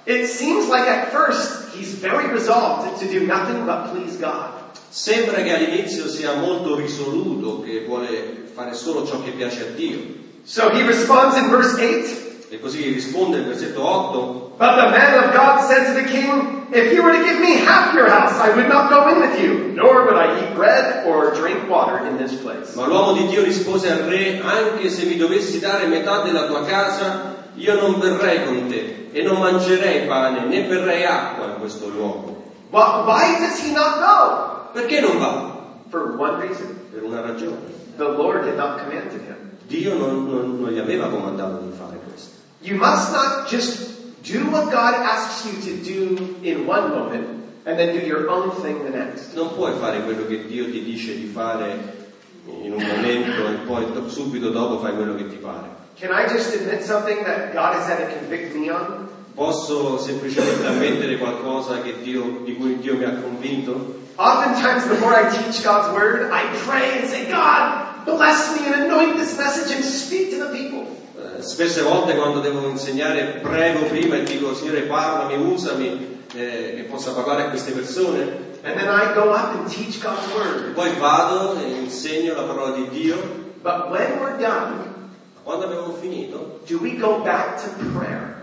It 0.06 0.26
seems 0.26 0.68
like 0.68 0.88
at 0.88 1.10
first 1.12 1.74
he's 1.74 1.94
very 1.94 2.26
resolved 2.32 2.98
to 3.00 3.06
do 3.06 3.26
nothing 3.26 3.64
but 3.66 3.90
please 3.90 4.16
God. 4.18 4.58
Sembra 4.88 5.42
che 5.42 5.54
all'inizio 5.54 6.08
sia 6.08 6.34
molto 6.34 6.74
risoluto, 6.74 7.60
che 7.60 7.84
vuole 7.86 8.48
fare 8.52 8.74
solo 8.74 9.06
ciò 9.06 9.22
che 9.22 9.30
piace 9.32 9.68
a 9.68 9.70
Dio. 9.70 9.98
So 10.44 10.70
he 10.70 10.82
responds 10.82 11.36
in 11.36 11.50
verse 11.50 11.78
8. 11.78 12.28
E 12.52 12.58
così 12.58 12.82
risponde 12.92 13.38
il 13.38 13.44
versetto 13.44 13.80
8, 13.80 14.56
But 14.58 14.74
the 14.74 14.90
man 14.90 15.24
of 15.24 15.32
God 15.32 15.60
said 15.68 15.86
to 15.86 15.94
the 15.94 16.08
king, 16.08 16.66
If 16.72 16.92
you 16.92 17.02
were 17.02 17.12
to 17.12 17.22
give 17.24 17.38
me 17.38 17.58
half 17.64 17.94
your 17.94 18.08
house, 18.08 18.38
I 18.40 18.54
would 18.54 18.68
not 18.68 18.90
go 18.90 19.08
in 19.08 19.20
with 19.20 19.40
you, 19.40 19.72
nor 19.72 20.04
would 20.04 20.16
I 20.16 20.38
eat 20.38 20.54
bread 20.54 21.06
or 21.06 21.32
drink 21.32 21.68
water 21.68 22.04
in 22.06 22.18
this 22.18 22.34
place. 22.34 22.74
ma 22.74 22.86
l'uomo 22.86 23.12
di 23.12 23.26
Dio 23.28 23.42
rispose 23.42 23.90
al 23.90 24.02
re, 24.08 24.40
anche 24.42 24.90
se 24.90 25.04
mi 25.04 25.16
dovessi 25.16 25.60
dare 25.60 25.86
metà 25.86 26.22
della 26.22 26.46
tua 26.46 26.64
casa, 26.64 27.48
io 27.54 27.80
non 27.80 28.00
verrei 28.00 28.44
con 28.44 28.66
te 28.68 29.10
e 29.12 29.22
non 29.22 29.38
mangerei 29.38 30.06
pane 30.06 30.46
né 30.46 30.62
berrei 30.64 31.04
acqua 31.04 31.46
in 31.46 31.58
questo 31.58 31.88
luogo. 31.88 32.52
Why, 32.70 33.04
why 33.04 33.38
does 33.38 33.58
he 33.60 33.72
not 33.72 33.98
go? 33.98 34.70
Perché 34.72 35.00
non 35.00 35.18
va? 35.18 35.54
For 35.88 36.16
one 36.16 36.40
reason. 36.40 36.78
Per 36.92 37.02
una 37.02 37.20
ragione. 37.20 37.78
The 37.96 38.08
Lord 38.08 38.46
had 38.46 38.56
not 38.56 38.78
commanded 38.78 39.20
him. 39.22 39.49
Dio 39.70 39.94
non, 39.96 40.26
non- 40.28 40.58
non 40.60 40.70
gli 40.70 40.78
aveva 40.78 41.06
comandato 41.08 41.58
di 41.64 41.70
fare 41.76 42.00
questo. 42.04 42.30
You 42.62 42.76
must 42.76 43.12
not 43.12 43.46
just 43.48 43.88
do 44.26 44.50
what 44.50 44.64
God 44.70 44.94
asks 44.94 45.44
you 45.46 45.52
to 45.62 45.80
do 45.82 46.36
in 46.42 46.66
one 46.66 46.88
moment 46.88 47.26
and 47.64 47.76
then 47.78 47.92
do 47.96 48.04
your 48.04 48.28
own 48.28 48.50
thing 48.60 48.82
the 48.82 48.90
next. 48.90 49.32
Non 49.34 49.54
puoi 49.54 49.72
fare 49.78 50.02
quello 50.02 50.26
che 50.26 50.44
Dio 50.46 50.64
ti 50.64 50.82
dice 50.82 51.14
di 51.16 51.26
fare 51.32 51.98
in 52.46 52.72
un 52.72 52.82
momento 52.82 53.46
e 53.48 53.52
poi 53.64 53.86
subito 54.08 54.50
dopo 54.50 54.80
fai 54.80 54.94
quello 54.94 55.14
che 55.14 55.28
ti 55.28 55.36
pare. 55.36 55.68
Can 55.98 56.10
I 56.10 56.26
just 56.28 56.52
admit 56.54 56.82
something 56.82 57.22
that 57.24 57.52
God 57.52 57.74
has 57.74 57.86
had 57.88 57.98
to 58.08 58.14
convict 58.18 58.54
me 58.56 58.70
on? 58.70 59.06
Posso 59.34 59.98
semplicemente 59.98 60.66
ammettere 60.66 61.16
qualcosa 61.16 61.80
che 61.80 61.94
Dio- 62.02 62.40
di 62.44 62.56
cui 62.56 62.78
Dio 62.80 62.96
mi 62.96 63.04
ha 63.04 63.12
convinto? 63.12 63.98
Oftentimes, 64.16 64.84
before 64.86 65.14
I 65.14 65.28
teach 65.30 65.62
God's 65.62 65.88
word, 65.94 66.28
I 66.32 66.42
pray 66.66 66.98
and 67.00 67.08
say, 67.08 67.26
God, 67.30 67.86
bless 68.04 68.58
me 68.58 68.66
and 68.66 68.84
anoint 68.84 69.16
this 69.16 69.36
message 69.36 69.74
and 69.74 69.84
speak 69.84 70.30
to 70.30 70.38
the 70.38 70.50
people. 70.50 70.86
Eh, 71.16 71.42
spesse 71.42 71.82
volte 71.82 72.14
quando 72.14 72.40
devo 72.40 72.66
insegnare 72.68 73.40
prego 73.42 73.84
prima 73.86 74.16
e 74.16 74.22
dico 74.22 74.54
Signore 74.54 74.82
parlami, 74.82 75.36
usami, 75.36 76.18
eh, 76.34 76.74
che 76.76 76.86
possa 76.88 77.12
parlare 77.12 77.44
a 77.44 77.48
queste 77.48 77.72
persone. 77.72 78.48
And 78.62 78.76
then 78.76 78.88
I 78.88 79.14
go 79.14 79.32
up 79.32 79.54
and 79.54 79.68
teach 79.68 80.00
God's 80.00 80.26
word. 80.34 80.72
Poi 80.74 80.90
vado 80.98 81.58
e 81.58 81.82
insegno 81.82 82.34
la 82.34 82.42
parola 82.42 82.76
di 82.76 82.88
Dio. 82.90 83.16
But 83.62 83.90
when 83.90 84.18
we're 84.18 84.38
done, 84.38 84.98
Quando 85.42 85.64
abbiamo 85.64 85.92
finito, 85.94 86.60
do 86.66 86.78
we 86.78 86.96
go 86.96 87.22
back 87.22 87.62
to 87.62 87.70
prayer 87.92 88.40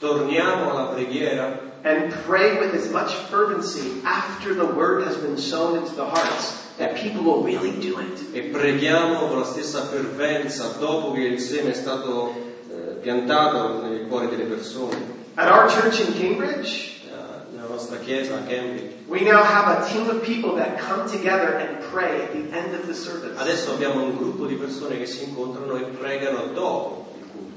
torniamo 0.00 0.70
alla 0.70 0.86
preghiera 0.86 1.69
and 1.84 2.12
pray 2.26 2.58
with 2.60 2.74
as 2.74 2.90
much 2.90 3.12
fervency 3.30 4.00
after 4.04 4.54
the 4.54 4.66
word 4.66 5.06
has 5.06 5.16
been 5.16 5.36
sown 5.38 5.76
into 5.78 5.94
the 5.94 6.04
hearts 6.04 6.56
that 6.78 6.94
people 6.96 7.22
will 7.22 7.42
really 7.42 7.72
do 7.80 7.98
it? 8.00 8.34
e 8.34 8.42
preghiamo 8.50 9.28
con 9.28 9.38
la 9.38 9.44
stessa 9.44 9.82
fervenza 9.82 10.76
dopo 10.78 11.12
che 11.12 11.20
il 11.20 11.38
seme 11.40 11.70
è 11.70 11.74
stato 11.74 12.32
eh, 12.70 12.94
piantato 13.00 13.82
nel 13.82 14.06
cuore 14.08 14.28
delle 14.28 14.44
persone. 14.44 15.18
At 15.34 15.50
our 15.50 15.68
church 15.68 16.00
in 16.00 16.14
Cambridge, 16.18 16.88
Eh, 17.06 17.54
Nella 17.56 17.68
nostra 17.68 17.96
chiesa 17.98 18.36
a 18.36 18.42
Cambridge 18.46 18.94
we 19.08 19.22
now 19.22 19.42
have 19.42 19.80
a 19.82 19.84
team 19.90 20.08
of 20.08 20.22
people 20.22 20.54
that 20.56 20.78
come 20.78 21.08
together 21.10 21.56
and 21.58 21.80
pray 21.90 22.22
at 22.22 22.32
the 22.32 22.48
end 22.56 22.74
of 22.74 22.86
the 22.86 22.94
service. 22.94 23.36
adesso 23.38 23.72
abbiamo 23.72 24.02
un 24.04 24.16
gruppo 24.16 24.46
di 24.46 24.54
persone 24.54 24.96
che 24.98 25.06
si 25.06 25.24
incontrano 25.24 25.74
e 25.76 25.82
pregano 25.98 26.52
dopo. 26.52 27.08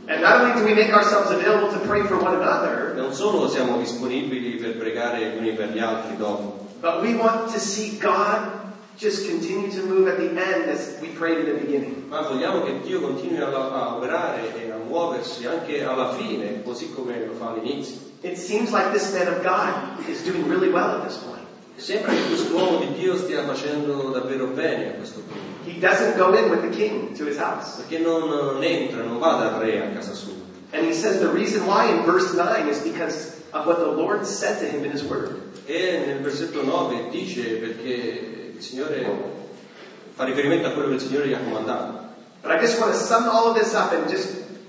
And 0.05 0.21
not 0.21 0.41
only 0.41 0.59
do 0.59 0.65
we 0.65 0.73
make 0.73 0.91
ourselves 0.93 1.31
available 1.31 1.71
to 1.71 1.79
pray 1.87 2.03
for 2.03 2.17
one 2.17 2.35
another, 2.35 2.93
Non 2.95 3.13
solo 3.13 3.47
siamo 3.47 3.77
disponibili 3.77 4.57
per 4.57 4.75
pregare 4.75 5.29
gli 5.29 5.37
uni 5.37 5.53
per 5.53 5.69
gli 5.69 5.79
altri 5.79 6.17
dopo, 6.17 6.67
but 6.81 7.01
we 7.01 7.15
want 7.15 7.51
to 7.51 7.59
see 7.59 7.97
God 7.99 8.61
just 8.97 9.27
continue 9.29 9.71
to 9.71 9.83
move 9.85 10.07
at 10.07 10.17
the 10.17 10.29
end 10.29 10.69
as 10.69 10.97
we 11.01 11.07
prayed 11.07 11.39
in 11.39 11.45
the 11.45 11.59
beginning. 11.59 12.03
ma 12.09 12.21
vogliamo 12.21 12.63
che 12.63 12.81
Dio 12.81 12.99
continui 12.99 13.39
a, 13.39 13.47
a 13.47 13.95
operare 13.95 14.53
e 14.61 14.71
a 14.71 14.77
muoversi 14.77 15.45
anche 15.45 15.83
alla 15.83 16.13
fine, 16.13 16.61
così 16.63 16.93
come 16.93 17.25
lo 17.25 17.33
fa 17.33 17.49
all'inizio. 17.49 17.97
It 18.21 18.37
seems 18.37 18.71
like 18.71 18.91
this 18.91 19.11
man 19.13 19.27
of 19.27 19.41
God 19.41 20.07
is 20.07 20.23
doing 20.23 20.47
really 20.47 20.69
well 20.69 20.97
at 20.97 21.07
this 21.07 21.17
point. 21.17 21.42
Sembra 21.75 22.11
che 22.11 22.21
quest'uomo 22.27 22.79
di 22.79 22.93
Dio 22.93 23.15
stia 23.17 23.43
facendo 23.45 24.09
davvero 24.11 24.47
bene 24.47 24.89
a 24.89 24.91
questo 24.93 25.21
punto, 25.21 25.41
He 25.65 25.79
doesn't 25.79 26.15
go 26.17 26.33
in 26.37 26.49
with 26.49 26.61
the 26.61 26.69
king 26.69 27.15
to 27.17 27.25
his 27.25 27.37
house. 27.37 27.77
perché 27.77 27.97
non, 27.99 28.27
non 28.29 28.63
entra, 28.63 29.01
non 29.03 29.17
va 29.17 29.35
dal 29.37 29.59
re 29.59 29.81
a 29.81 29.89
casa 29.89 30.13
sua. 30.13 30.33
And 30.71 30.85
he 30.85 30.93
says 30.93 31.19
the 31.19 31.29
reason 31.29 31.65
why 31.65 31.89
in 31.89 32.03
verse 32.05 32.33
9 32.33 32.67
is 32.67 32.79
because 32.79 33.41
of 33.51 33.65
what 33.65 33.77
the 33.79 33.91
Lord 33.91 34.25
said 34.25 34.59
to 34.59 34.65
him 34.65 34.83
in 34.83 34.91
his 34.91 35.03
word. 35.03 35.35
E 35.65 36.03
nel 36.05 36.19
versetto 36.21 36.63
9 36.63 37.09
dice 37.09 37.41
perché 37.57 38.53
il 38.55 38.61
Signore 38.61 39.05
fa 40.13 40.23
riferimento 40.25 40.67
a 40.67 40.71
quello 40.71 40.89
che 40.89 40.95
il 40.95 41.01
Signore 41.01 41.27
gli 41.27 41.33
ha 41.33 41.39
comandato. 41.39 42.01
But 42.41 42.51
I 42.51 42.59
just 42.59 42.79
want 42.79 42.91
to 42.93 42.97
sum 42.99 43.27
all 43.29 43.47
of 43.51 43.57
this 43.57 43.73
up 43.73 43.93
and 43.93 44.07
just 44.09 44.27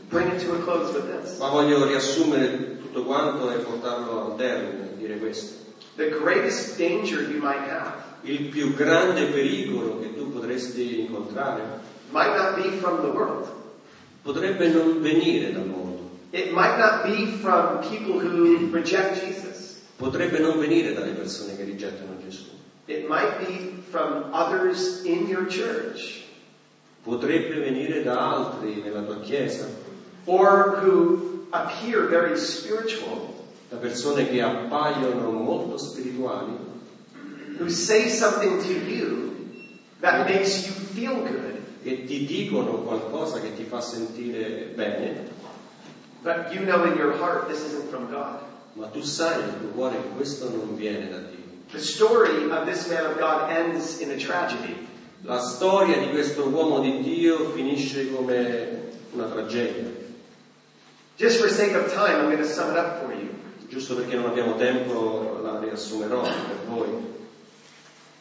bring 0.08 0.28
it 0.32 0.40
to 0.44 0.52
a 0.54 0.58
close 0.62 0.92
with 0.92 1.06
this. 1.10 1.38
Ma 1.38 1.48
voglio 1.48 1.84
riassumere 1.86 2.78
tutto 2.78 3.04
quanto 3.04 3.50
e 3.50 3.56
portarlo 3.56 4.32
al 4.32 4.36
termine 4.36 4.90
dire 4.96 5.18
questo. 5.18 5.62
The 5.96 6.10
greatest 6.10 6.76
danger 6.76 7.22
you 7.22 7.40
might 7.40 7.68
have 7.70 8.02
Il 8.22 8.48
più 8.50 8.74
grande 8.74 9.26
pericolo 9.26 10.00
che 10.00 10.14
tu 10.16 10.32
potresti 10.32 11.00
incontrare 11.00 11.62
might 12.10 12.34
not 12.34 12.56
be 12.56 12.70
from 12.78 13.02
the 13.02 13.08
world. 13.12 13.48
potrebbe 14.22 14.68
non 14.68 15.00
venire 15.02 15.52
dal 15.52 15.66
mondo, 15.66 16.10
It 16.32 16.52
might 16.52 16.78
not 16.78 17.04
be 17.04 17.26
from 17.40 17.80
people 17.88 18.18
who 18.18 18.68
reject 18.72 19.20
Jesus. 19.24 19.82
potrebbe 19.96 20.38
non 20.40 20.58
venire 20.58 20.94
dalle 20.94 21.12
persone 21.12 21.54
che 21.56 21.64
rigettano 21.64 22.16
Gesù, 22.24 22.46
It 22.86 23.06
might 23.08 23.38
be 23.38 23.74
from 23.90 24.30
others 24.32 25.02
in 25.04 25.28
your 25.28 25.46
church. 25.46 26.22
Potrebbe 27.04 27.58
venire 27.60 28.02
da 28.02 28.16
altri 28.18 28.80
nella 28.82 29.02
tua 29.02 29.20
chiesa, 29.20 29.68
or 30.24 30.80
who 30.82 31.46
appear 31.50 32.08
very 32.08 32.36
spiritual, 32.38 33.33
da 33.74 33.80
persone 33.80 34.28
che 34.28 34.40
appaiono 34.40 35.30
molto 35.30 35.76
spirituali, 35.76 36.52
who 37.58 37.68
say 37.68 38.08
something 38.08 38.60
to 38.62 38.72
you 38.72 39.32
that 40.00 40.28
makes 40.28 40.66
you 40.66 40.72
feel 40.94 41.14
good, 41.22 41.58
che 41.82 42.04
ti 42.04 42.24
dicono 42.24 42.82
qualcosa 42.82 43.40
che 43.40 43.54
ti 43.54 43.64
fa 43.64 43.80
sentire 43.80 44.72
bene, 44.74 45.28
but 46.22 46.52
you 46.52 46.64
know 46.64 46.84
in 46.84 46.96
your 46.96 47.16
heart 47.16 47.48
this 47.48 47.64
isn't 47.64 47.90
from 47.90 48.08
God. 48.10 48.40
ma 48.74 48.86
tu 48.86 49.02
sai 49.02 49.38
nel 49.38 49.60
tuo 49.60 49.68
cuore 49.68 49.96
che 49.96 50.08
questo 50.16 50.50
non 50.50 50.74
viene 50.74 51.08
da 51.08 51.18
Dio. 51.18 51.42
The 51.70 51.80
story 51.80 52.50
of 52.50 52.64
this 52.66 52.88
man 52.88 53.06
of 53.06 53.18
God 53.18 53.50
ends 53.50 54.00
in 54.00 54.10
a 54.10 54.16
tragedy. 54.16 54.86
La 55.22 55.38
storia 55.38 55.98
di 55.98 56.10
questo 56.10 56.48
uomo 56.48 56.80
di 56.80 57.00
Dio 57.00 57.50
finisce 57.50 58.12
come 58.12 58.90
una 59.12 59.26
tragedia. 59.26 59.90
Just 61.16 61.40
for 61.40 61.48
sake 61.48 61.74
of 61.76 61.92
time, 61.92 62.20
I'm 62.20 62.30
going 62.30 62.38
to 62.38 62.44
sum 62.44 62.70
it 62.72 62.76
up 62.76 63.00
for 63.00 63.12
you. 63.14 63.43
Giusto 63.74 63.96
perché 63.96 64.14
non 64.14 64.26
abbiamo 64.26 64.54
tempo 64.54 65.40
la 65.42 65.58
riassumerò 65.58 66.20
per 66.20 66.60
voi. 66.68 67.12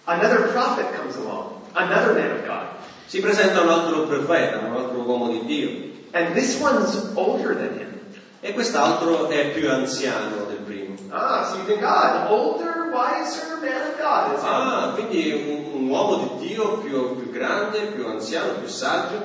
Another 0.06 0.48
prophet 0.52 0.96
comes 0.96 1.16
along, 1.16 1.58
another 1.74 2.16
man 2.16 2.32
of 2.32 2.44
God. 2.44 2.66
Si 3.06 3.20
presenta 3.20 3.62
un 3.62 3.70
altro 3.70 4.08
profeta, 4.08 4.58
un 4.66 4.74
altro 4.76 5.02
uomo 5.02 5.28
di 5.28 5.46
Dio, 5.46 5.92
And 6.10 6.34
this 6.34 6.60
one's 6.60 7.12
older 7.14 7.56
than 7.56 7.78
him. 7.78 8.00
e 8.40 8.54
quest'altro 8.54 9.30
è 9.30 9.52
più 9.52 9.70
anziano 9.70 10.46
del 10.48 10.58
primo. 10.66 10.96
Ah, 11.10 11.46
so 11.46 11.58
you 11.58 11.66
think, 11.66 11.84
ah, 11.84 12.24
an 12.24 12.32
older, 12.32 12.90
wiser 12.92 13.60
man 13.62 13.92
of 13.92 13.98
God 14.00 14.34
is 14.36 14.42
him. 14.42 14.50
Ah, 14.50 14.92
quindi 14.96 15.32
un, 15.48 15.82
un 15.84 15.88
uomo 15.88 16.36
di 16.36 16.48
Dio 16.48 16.78
più, 16.80 17.16
più 17.16 17.30
grande, 17.30 17.92
più 17.94 18.08
anziano, 18.08 18.54
più 18.54 18.68
saggio. 18.68 19.22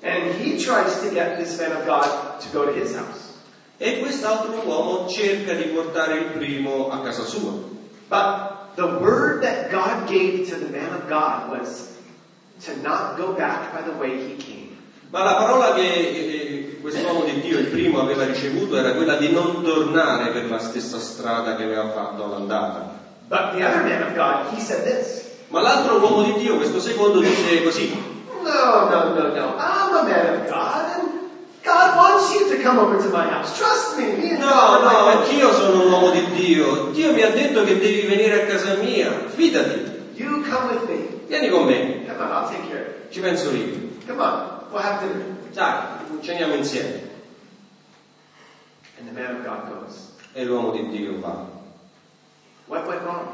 And 0.00 0.32
he 0.40 0.56
tries 0.58 1.00
to 1.00 1.10
get 1.10 1.38
this 1.38 1.58
man 1.58 1.72
of 1.72 1.84
God 1.86 2.38
to 2.38 2.48
go 2.52 2.66
to 2.66 2.72
his 2.72 2.94
house. 2.94 3.30
E 3.82 3.98
quest'altro 3.98 4.62
uomo 4.64 5.08
cerca 5.08 5.54
di 5.54 5.64
portare 5.64 6.14
il 6.14 6.24
primo 6.38 6.88
a 6.88 7.00
casa 7.00 7.24
sua. 7.24 7.50
But 8.06 8.76
the 8.76 8.84
word 9.00 9.42
that 9.42 9.72
God 9.72 10.06
gave 10.06 10.48
to 10.50 10.56
the 10.56 10.70
man 10.70 10.92
of 10.94 11.08
God 11.08 11.50
was 11.50 11.88
to 12.64 12.76
not 12.80 13.16
go 13.16 13.32
back 13.32 13.72
by 13.72 13.82
the 13.82 13.98
way 13.98 14.22
he 14.22 14.36
came. 14.36 14.76
Ma 15.10 15.24
la 15.24 15.34
parola 15.34 15.74
che 15.74 15.82
eh, 15.82 16.78
quest'uomo 16.80 17.24
di 17.24 17.40
Dio, 17.40 17.58
il 17.58 17.66
primo, 17.66 17.98
aveva 17.98 18.24
ricevuto 18.24 18.76
era 18.76 18.92
quella 18.92 19.16
di 19.16 19.32
non 19.32 19.64
tornare 19.64 20.30
per 20.30 20.48
la 20.48 20.60
stessa 20.60 21.00
strada 21.00 21.56
che 21.56 21.64
aveva 21.64 21.90
fatto 21.90 22.24
all'andata. 22.24 23.00
But 23.26 23.56
the 23.56 23.64
other 23.66 23.82
man 23.82 24.02
of 24.04 24.14
God, 24.14 24.54
he 24.54 24.60
said 24.60 24.84
this. 24.84 25.24
Ma 25.48 25.60
l'altro 25.60 25.98
uomo 25.98 26.22
di 26.22 26.34
Dio, 26.34 26.54
questo 26.54 26.78
secondo, 26.78 27.18
dice 27.18 27.64
così. 27.64 27.92
No, 28.44 28.88
no, 28.88 29.08
no, 29.12 29.34
no. 29.34 29.56
I'm 29.58 29.96
a 29.96 30.02
man 30.04 30.34
of 30.34 30.48
God, 30.48 31.11
God 31.62 31.94
wants 31.96 32.30
you 32.30 32.44
to 32.48 32.56
come 32.56 32.78
over 32.78 32.96
to 32.96 33.08
my 33.08 33.26
house. 33.26 33.52
Trust 33.56 33.96
me. 33.96 34.14
Me 34.16 34.36
No, 34.36 34.76
no, 34.76 35.06
anch'io 35.06 35.52
sono 35.52 35.78
un 35.78 35.86
uomo 35.86 36.10
di 36.10 36.28
Dio. 36.30 36.90
Dio 36.90 37.12
mi 37.12 37.22
ha 37.22 37.28
detto 37.28 37.62
che 37.62 37.78
devi 37.78 38.04
venire 38.04 38.34
a 38.34 38.42
casa 38.42 38.74
mia. 38.74 39.22
Fidati, 39.26 39.82
You 40.14 40.40
come 40.40 40.64
with 40.66 40.84
me. 40.86 41.08
vieni 41.26 41.48
con 41.48 41.64
me, 41.64 42.00
Come 42.04 42.20
on, 42.20 42.30
I'll 42.30 42.46
take 42.46 42.66
care 42.66 42.80
of 42.80 42.86
ci 43.10 43.20
penso 43.20 43.50
io. 43.52 43.70
Come 44.06 44.20
on, 44.22 44.38
we'll 44.70 44.80
have 44.82 44.98
dinner. 44.98 45.22
Dai, 45.52 45.76
ceniamo 46.20 46.54
insieme. 46.54 47.10
And 48.96 49.06
the 49.06 49.12
man 49.12 49.30
of 49.30 49.40
God 49.42 49.64
goes. 49.66 50.08
E 50.32 50.42
l'uomo 50.44 50.70
di 50.70 50.86
Dio 50.86 51.16
va. 51.18 51.38
What 52.66 52.86
went 52.86 53.02
wrong? 53.02 53.26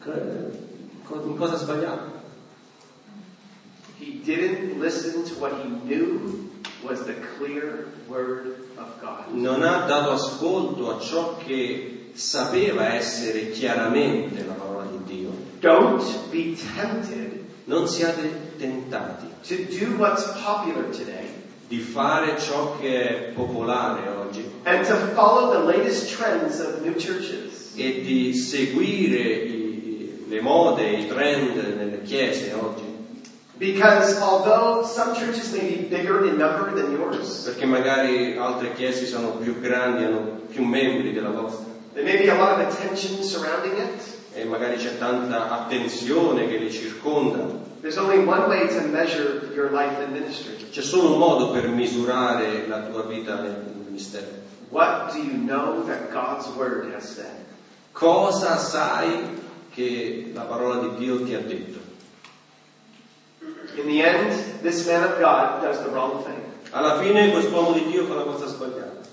Co- 0.00 1.20
In 1.24 1.34
cosa 1.34 1.54
ha 1.54 1.56
sbagliato? 1.56 2.16
He 3.98 4.12
didn't 4.22 4.78
listen 4.78 5.22
to 5.24 5.34
what 5.34 5.52
he 5.52 5.64
knew 5.66 6.30
was 6.82 7.04
the 7.04 7.14
clear 7.38 7.86
word 8.08 8.54
of 8.76 9.00
God. 9.00 9.32
Non 9.32 9.62
ha 9.62 9.84
dato 9.86 10.10
ascolto 10.10 10.96
a 10.96 11.00
ciò 11.00 11.36
che 11.44 12.10
sapeva 12.12 12.94
essere 12.94 13.50
chiaramente 13.50 14.44
la 14.44 14.54
parola 14.54 14.84
di 14.84 14.98
Dio. 15.04 15.30
Don't 15.60 16.02
be 16.30 16.54
tempted 16.74 17.46
Non 17.64 17.86
siate 17.86 18.56
tentati 18.56 19.26
to 19.46 19.54
do 19.68 19.96
what's 19.98 20.24
popular 20.42 20.84
today 20.84 21.28
di 21.68 21.78
fare 21.80 22.38
ciò 22.38 22.78
che 22.80 23.08
è 23.08 23.32
popolare 23.34 24.08
oggi 24.08 24.42
and 24.62 24.86
to 24.86 24.94
follow 25.14 25.50
the 25.52 25.76
latest 25.76 26.16
trends 26.16 26.60
of 26.60 26.80
new 26.82 26.94
churches. 26.94 27.74
e 27.76 28.00
di 28.00 28.32
seguire 28.32 29.18
i- 29.18 30.24
le 30.28 30.40
mode, 30.40 30.88
i 30.88 31.06
trend 31.06 31.56
nelle 31.76 32.00
chiese 32.02 32.54
oggi. 32.54 32.87
Because 33.58 34.20
although 34.20 34.84
some 34.84 35.14
churches 35.14 35.52
may 35.52 35.76
be 35.76 35.88
bigger 35.88 36.24
in 36.26 36.38
number 36.38 36.72
than 36.74 36.92
yours, 36.92 37.44
Perché 37.44 37.66
magari 37.66 38.36
altre 38.36 38.72
chiese 38.74 39.06
sono 39.06 39.30
più 39.38 39.60
grandi, 39.60 40.04
hanno 40.04 40.40
più 40.48 40.64
membri 40.64 41.12
della 41.12 41.30
vostra 41.30 41.68
there 41.98 42.04
may 42.04 42.16
be 42.16 42.28
a 42.28 42.38
lot 42.38 42.60
of 42.60 42.68
attention 42.68 43.24
surrounding 43.24 43.76
it. 43.76 44.00
e 44.32 44.44
magari 44.44 44.76
c'è 44.76 44.98
tanta 44.98 45.50
attenzione 45.50 46.46
che 46.46 46.58
li 46.58 46.70
circonda. 46.70 47.66
There's 47.80 47.96
only 47.96 48.18
one 48.18 48.48
way 48.48 48.68
to 48.68 48.86
measure 48.86 49.50
your 49.52 49.72
life 49.72 50.00
in 50.00 50.12
ministry. 50.12 50.54
C'è 50.70 50.82
solo 50.82 51.14
un 51.14 51.18
modo 51.18 51.50
per 51.50 51.66
misurare 51.68 52.68
la 52.68 52.82
tua 52.82 53.02
vita 53.02 53.40
nel 53.40 53.64
ministero. 53.84 54.26
What 54.68 55.12
do 55.12 55.18
you 55.18 55.38
know 55.38 55.84
that 55.86 56.12
God's 56.12 56.46
word 56.56 56.92
has 56.94 57.14
said? 57.16 57.46
Cosa 57.92 58.56
sai 58.58 59.40
che 59.72 60.30
la 60.32 60.42
parola 60.42 60.86
di 60.86 61.04
Dio 61.04 61.24
ti 61.24 61.34
ha 61.34 61.40
detto? 61.40 61.77
In 63.78 63.86
the 63.86 64.02
end, 64.02 64.62
this 64.62 64.86
man 64.86 65.04
of 65.04 65.18
God 65.18 65.62
does 65.62 65.82
the 65.82 65.90
wrong 65.90 66.24
thing. 66.24 66.42
Alla 66.72 66.98
fine 66.98 67.30
quest'uomo 67.30 67.72
di 67.72 67.90
Dio 67.90 68.06
fa 68.06 68.14
la 68.14 68.24
cosa 68.24 68.46
sbagliata. 68.46 69.06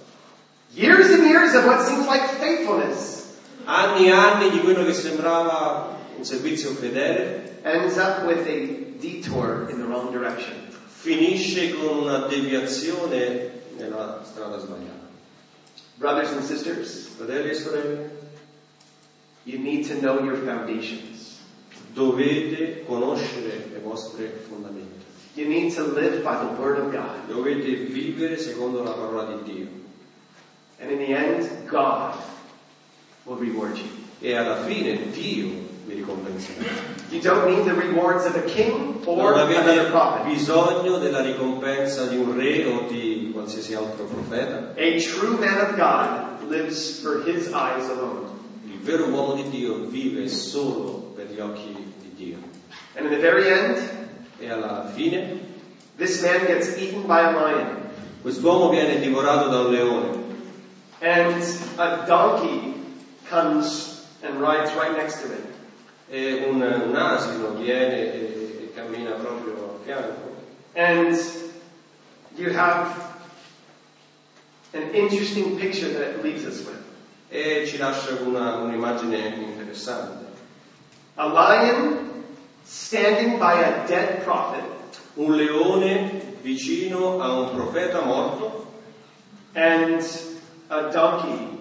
Years 0.72 1.10
and 1.12 1.24
years 1.26 1.54
of 1.54 1.66
what 1.66 1.86
seems 1.86 2.06
like 2.08 2.28
faithfulness 2.40 3.24
Anni 3.66 4.08
e 4.08 4.12
anni 4.12 4.50
di 4.52 4.60
quello 4.60 4.84
che 4.84 4.94
sembrava 4.94 5.98
un 6.18 6.24
servizio 6.24 6.70
fedele 6.72 7.62
ends 7.64 7.98
up 7.98 8.24
with 8.26 8.46
a 8.48 9.00
detour 9.00 9.68
in 9.70 9.80
the 9.80 9.86
wrong 9.86 10.12
direction. 10.12 10.66
finisce 11.06 11.76
con 11.76 11.98
una 11.98 12.26
deviazione 12.26 13.52
nella 13.78 14.22
strada 14.24 14.58
sbagliata. 14.58 15.06
Brothers 15.98 16.32
and 16.32 16.44
sisters, 16.44 17.10
Fratelli 17.16 17.50
e 17.50 17.54
sorelle, 17.54 18.10
you 19.44 19.60
need 19.60 19.88
to 19.88 19.96
know 20.00 20.24
your 20.24 20.36
foundations. 20.36 21.35
Dovete 21.96 22.84
conoscere 22.86 23.70
le 23.72 23.80
vostre 23.80 24.44
fondamenta. 24.48 25.04
You 25.36 25.48
need 25.48 25.74
to 25.76 25.84
live 25.84 26.24
by 26.24 26.38
the 26.38 26.62
word 26.62 26.78
of 26.78 26.92
God. 26.92 27.28
Dovete 27.28 27.88
vivere 27.88 28.38
secondo 28.38 28.84
la 28.84 28.92
parola 28.92 29.34
di 29.34 29.52
Dio. 29.52 29.68
And 30.80 30.92
in 30.92 30.98
the 31.00 31.14
end, 31.14 31.68
God 31.68 32.16
will 33.26 33.38
reward 33.38 33.78
you. 33.78 33.90
E 34.20 34.36
alla 34.36 34.64
fine 34.64 35.10
Dio 35.12 35.50
vi 35.86 35.96
ricompenserà. 35.96 36.64
You 37.12 37.22
don't 37.22 37.48
need 37.48 37.66
the 37.66 37.74
rewards 37.74 38.26
of 38.26 38.36
a 38.36 38.44
king 38.44 39.02
or 39.06 39.32
Non 39.32 39.40
avete 39.40 40.24
bisogno 40.26 40.98
della 40.98 41.22
ricompensa 41.22 42.08
di 42.08 42.18
un 42.18 42.36
re 42.36 42.66
o 42.66 42.88
di 42.88 43.32
qualsiasi 43.34 43.74
altro 43.74 44.06
profeta. 44.06 44.74
A 44.76 45.00
true 45.00 45.38
man 45.38 45.60
of 45.62 45.76
God 45.76 46.50
lives 46.50 47.00
for 47.00 47.24
his 47.26 47.48
eyes 47.54 47.88
alone. 47.90 48.32
Il 48.66 48.80
vero 48.80 49.08
uomo 49.08 49.34
di 49.34 49.50
Dio 49.50 49.86
vive 49.86 50.28
solo 50.28 51.14
per 51.16 51.28
gli 51.32 51.40
occhi 51.40 51.85
di 52.16 52.26
Dio. 52.26 52.38
And 52.96 53.06
in 53.06 53.12
the 53.12 53.20
very 53.20 53.48
end, 53.50 53.78
E 54.40 54.50
alla 54.50 54.92
fine 54.96 55.40
this 55.98 56.22
man 56.22 56.46
gets 56.46 56.78
eaten 56.78 57.04
by 57.08 57.22
a 57.22 57.32
lion. 57.32 57.90
quest'uomo 58.22 58.70
viene 58.70 59.00
divorato 59.00 59.48
da 59.50 59.60
un 59.62 59.72
leone 59.72 60.24
And 61.02 61.42
a 61.78 62.06
donkey 62.08 62.74
comes 63.30 64.04
and 64.24 64.42
rides 64.42 64.72
right 64.76 64.96
next 64.98 65.22
to 65.22 65.32
it. 65.32 65.46
e 66.10 66.46
un, 66.50 66.62
un 66.62 66.96
asino 66.96 67.54
viene 67.56 68.14
e, 68.14 68.20
e 68.64 68.72
cammina 68.76 69.12
proprio 69.12 69.80
a 69.82 69.84
fianco. 69.86 70.34
And 70.76 71.18
you 72.38 72.52
have 72.52 72.92
an 74.74 74.94
interesting 74.94 75.58
picture 75.58 75.88
that 75.94 76.16
it 76.16 76.24
leaves 76.24 76.44
us 76.46 76.60
with. 76.66 76.82
E 77.30 77.66
ci 77.68 77.78
lascia 77.78 78.18
una- 78.26 78.56
un'immagine 78.58 79.34
interessante. 79.38 80.25
A 81.18 81.28
lion 81.28 82.24
standing 82.66 83.40
by 83.40 83.54
a 83.62 83.88
dead 83.88 84.24
prophet 84.24 84.64
Un 85.16 85.38
leone 85.38 86.38
vicino 86.44 87.22
a 87.22 87.40
un 87.40 87.56
profeta 87.56 88.02
morto 88.04 88.68
and 89.56 90.02
a 90.70 90.92
donkey 90.92 91.58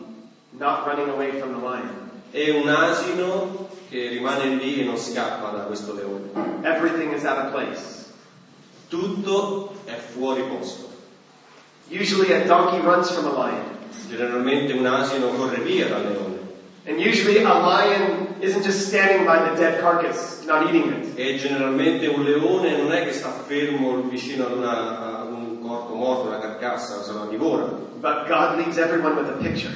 not 0.58 0.86
running 0.86 1.08
away 1.08 1.30
from 1.40 1.52
the 1.52 1.58
lion. 1.58 2.10
e 2.32 2.50
un 2.50 2.68
asino 2.68 3.68
che 3.88 4.08
rimane 4.08 4.56
lì 4.56 4.80
e 4.80 4.84
non 4.84 4.96
scappa 4.96 5.50
da 5.50 5.62
questo 5.62 5.94
leone. 5.94 6.30
Everything 6.64 7.14
is 7.14 7.22
out 7.24 7.46
of 7.46 7.52
place. 7.52 8.06
Tutto 8.88 9.72
è 9.84 9.94
fuori 9.94 10.42
posto. 10.42 10.90
Usually 11.88 12.32
a 12.32 12.44
donkey 12.44 12.80
runs 12.80 13.10
from 13.12 13.26
a 13.26 13.32
lion. 13.32 13.62
Generalmente 14.08 14.72
un 14.72 14.84
asino 14.84 15.28
corre 15.28 15.60
via 15.60 15.86
dal 15.86 16.02
leone 16.02 16.38
And 16.86 16.98
usually 16.98 17.42
a 17.42 17.52
lion 17.54 18.33
isn't 18.44 18.62
just 18.62 18.88
standing 18.88 19.24
by 19.26 19.38
the 19.48 19.56
dead 19.56 19.80
carcass, 19.80 20.44
not 20.46 20.66
eating 20.68 20.92
it. 20.92 21.18
e 21.18 21.36
generalmente 21.36 22.06
un 22.08 22.22
leone 22.24 22.76
non 22.76 22.92
è 22.92 23.04
che 23.04 23.12
sta 23.12 23.30
fermo 23.46 24.02
vicino 24.02 24.46
ad, 24.46 24.52
una- 24.56 25.20
ad 25.20 25.32
un 25.32 25.60
corpo 25.60 25.94
morto, 25.94 26.26
una 26.28 26.38
carcassa, 26.38 27.02
se 27.02 27.12
la 27.12 27.26
divora. 27.28 27.66
But 28.00 28.26
God 28.28 28.56
leaves 28.56 28.76
everyone 28.76 29.14
with 29.16 29.28
a 29.28 29.36
picture. 29.40 29.72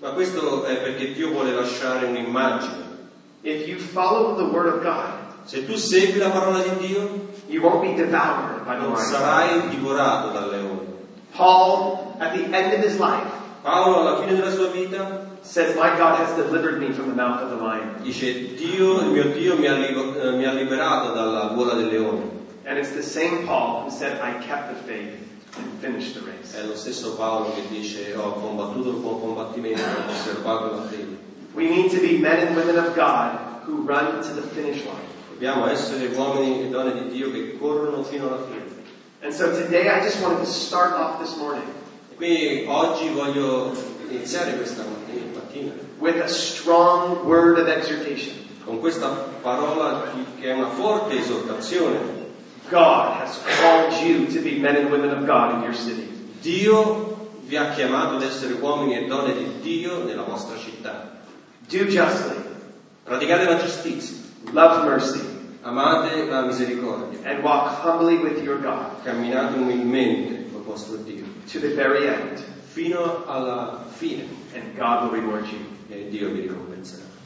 Ma 0.00 0.10
questo 0.10 0.64
è 0.64 0.76
perché 0.76 1.12
Dio 1.12 1.30
vuole 1.30 1.52
lasciare 1.52 2.06
un'immagine. 2.06 2.86
If 3.42 3.66
you 3.66 3.78
follow 3.78 4.36
the 4.36 4.44
word 4.44 4.66
of 4.66 4.82
God, 4.82 5.26
Se 5.44 5.64
tu 5.64 5.76
segui 5.76 6.18
la 6.18 6.28
parola 6.28 6.58
di 6.58 6.86
Dio, 6.86 7.08
you 7.46 7.62
won't 7.62 7.80
be 7.80 7.94
devoured 7.94 8.64
by 8.66 8.76
the 8.76 8.82
non 8.82 8.96
sarai 8.96 9.68
divorato 9.68 10.28
dal 10.30 10.50
leone. 10.50 10.86
Paul, 11.34 12.14
at 12.18 12.32
the 12.34 12.44
end 12.54 12.72
of 12.74 12.84
his 12.84 12.98
life, 12.98 13.30
Paolo 13.62 14.00
alla 14.00 14.20
fine 14.20 14.34
della 14.34 14.50
sua 14.50 14.66
vita 14.66 15.26
says, 15.48 15.74
My 15.76 15.96
God 15.96 16.18
has 16.18 16.36
delivered 16.36 16.78
me 16.80 16.92
from 16.92 17.08
the 17.08 17.14
mouth 17.14 17.40
of 17.42 17.50
the 17.50 17.56
lion. 17.56 18.02
dice 18.04 18.56
Dio, 18.56 19.00
il 19.00 19.10
mio 19.12 19.32
Dio 19.32 19.56
mi 19.56 19.66
ha, 19.66 19.74
libo- 19.74 20.14
eh, 20.20 20.36
mi 20.36 20.44
ha 20.44 20.52
liberato 20.52 21.12
dalla 21.14 21.54
gola 21.54 21.74
del 21.74 21.88
leone. 21.88 22.30
And 22.66 22.78
it's 22.78 22.92
the 22.92 23.02
same 23.02 23.46
Paul 23.46 23.84
who 23.84 23.90
said, 23.90 24.20
I 24.20 24.34
kept 24.44 24.68
the 24.74 24.82
faith 24.86 25.14
and 25.56 25.72
finished 25.80 26.14
the 26.14 26.20
race. 26.20 26.54
È 26.54 26.64
lo 26.66 26.76
stesso 26.76 27.14
Paolo 27.14 27.54
che 27.54 27.62
dice 27.70 28.14
ho 28.14 28.32
combattuto 28.34 28.90
il 28.90 28.96
buon 28.96 29.20
combattimento, 29.20 29.80
ho 29.80 30.10
osservato 30.10 30.74
la 30.74 30.82
fede. 30.82 31.16
We 31.54 31.68
need 31.68 31.90
to 31.92 32.00
be 32.00 32.18
men 32.18 32.46
and 32.46 32.54
women 32.56 32.76
of 32.78 32.94
God 32.94 33.38
who 33.66 33.82
run 33.86 34.20
to 34.20 34.34
the 34.34 34.42
finish 34.54 34.84
line. 34.84 35.06
Dobbiamo 35.30 35.66
essere 35.68 36.08
uomini 36.14 36.66
e 36.66 36.68
donne 36.68 36.92
di 37.02 37.08
Dio 37.08 37.30
che 37.30 37.56
corrono 37.58 38.02
fino 38.02 38.28
alla 38.28 38.44
fine. 38.44 38.66
And 39.22 39.32
so 39.32 39.50
today 39.50 39.88
I 39.88 40.00
just 40.02 40.20
wanted 40.20 40.40
to 40.44 40.50
start 40.50 40.92
off 40.92 41.18
this 41.20 41.34
morning 41.36 41.64
E 42.10 42.14
Qui 42.14 42.64
oggi 42.68 43.08
voglio 43.08 43.72
iniziare 44.08 44.56
questa 44.56 44.82
mattina 44.82 45.07
with 45.98 46.16
a 46.16 46.28
strong 46.28 47.26
word 47.26 47.58
of 47.58 47.68
exhortation. 47.68 48.46
con 48.68 48.80
questa 48.80 49.08
parola 49.40 50.12
che 50.38 50.50
è 50.50 50.52
una 50.52 50.68
forte 50.68 51.18
esortazione. 51.18 52.16
God 52.68 53.22
has 53.22 53.40
called 53.58 53.94
you 54.02 54.26
to 54.26 54.42
be 54.42 54.58
men 54.58 54.76
and 54.76 54.90
women 54.90 55.10
of 55.10 55.24
God 55.24 55.54
in 55.54 55.62
your 55.62 55.74
city. 55.74 56.06
Dio 56.42 57.30
vi 57.46 57.56
ha 57.56 57.70
chiamato 57.70 58.16
ad 58.16 58.22
essere 58.22 58.52
uomini 58.60 58.98
e 58.98 59.06
donne 59.06 59.32
di 59.32 59.60
Dio 59.62 60.04
nella 60.04 60.24
vostra 60.24 60.58
città. 60.58 61.16
Do 61.66 61.84
justly, 61.86 62.36
Praticate 63.04 63.44
la 63.44 63.56
giustizia, 63.56 64.18
love 64.52 64.84
mercy, 64.84 65.22
amate 65.62 66.26
la 66.26 66.42
misericordia, 66.42 67.20
and 67.24 67.42
walk 67.42 67.80
humbly 67.82 68.18
with 68.18 68.42
your 68.42 68.60
God 68.60 69.02
camminate 69.02 69.56
umilmente 69.56 70.50
con 70.50 70.60
il 70.60 70.66
vostro 70.66 70.96
Dio, 70.96 71.24
to 71.50 71.58
the 71.58 71.74
very 71.74 72.06
end, 72.06 72.44
fino 72.78 73.24
alla 73.26 73.86
fine 73.90 74.28
and 74.54 74.76
God 74.76 75.10
will 75.10 75.20
reward 75.20 75.44
you. 75.48 75.58
e 75.88 76.08
Dio 76.10 76.30
vi 76.30 76.42
ricompenserà. 76.42 77.07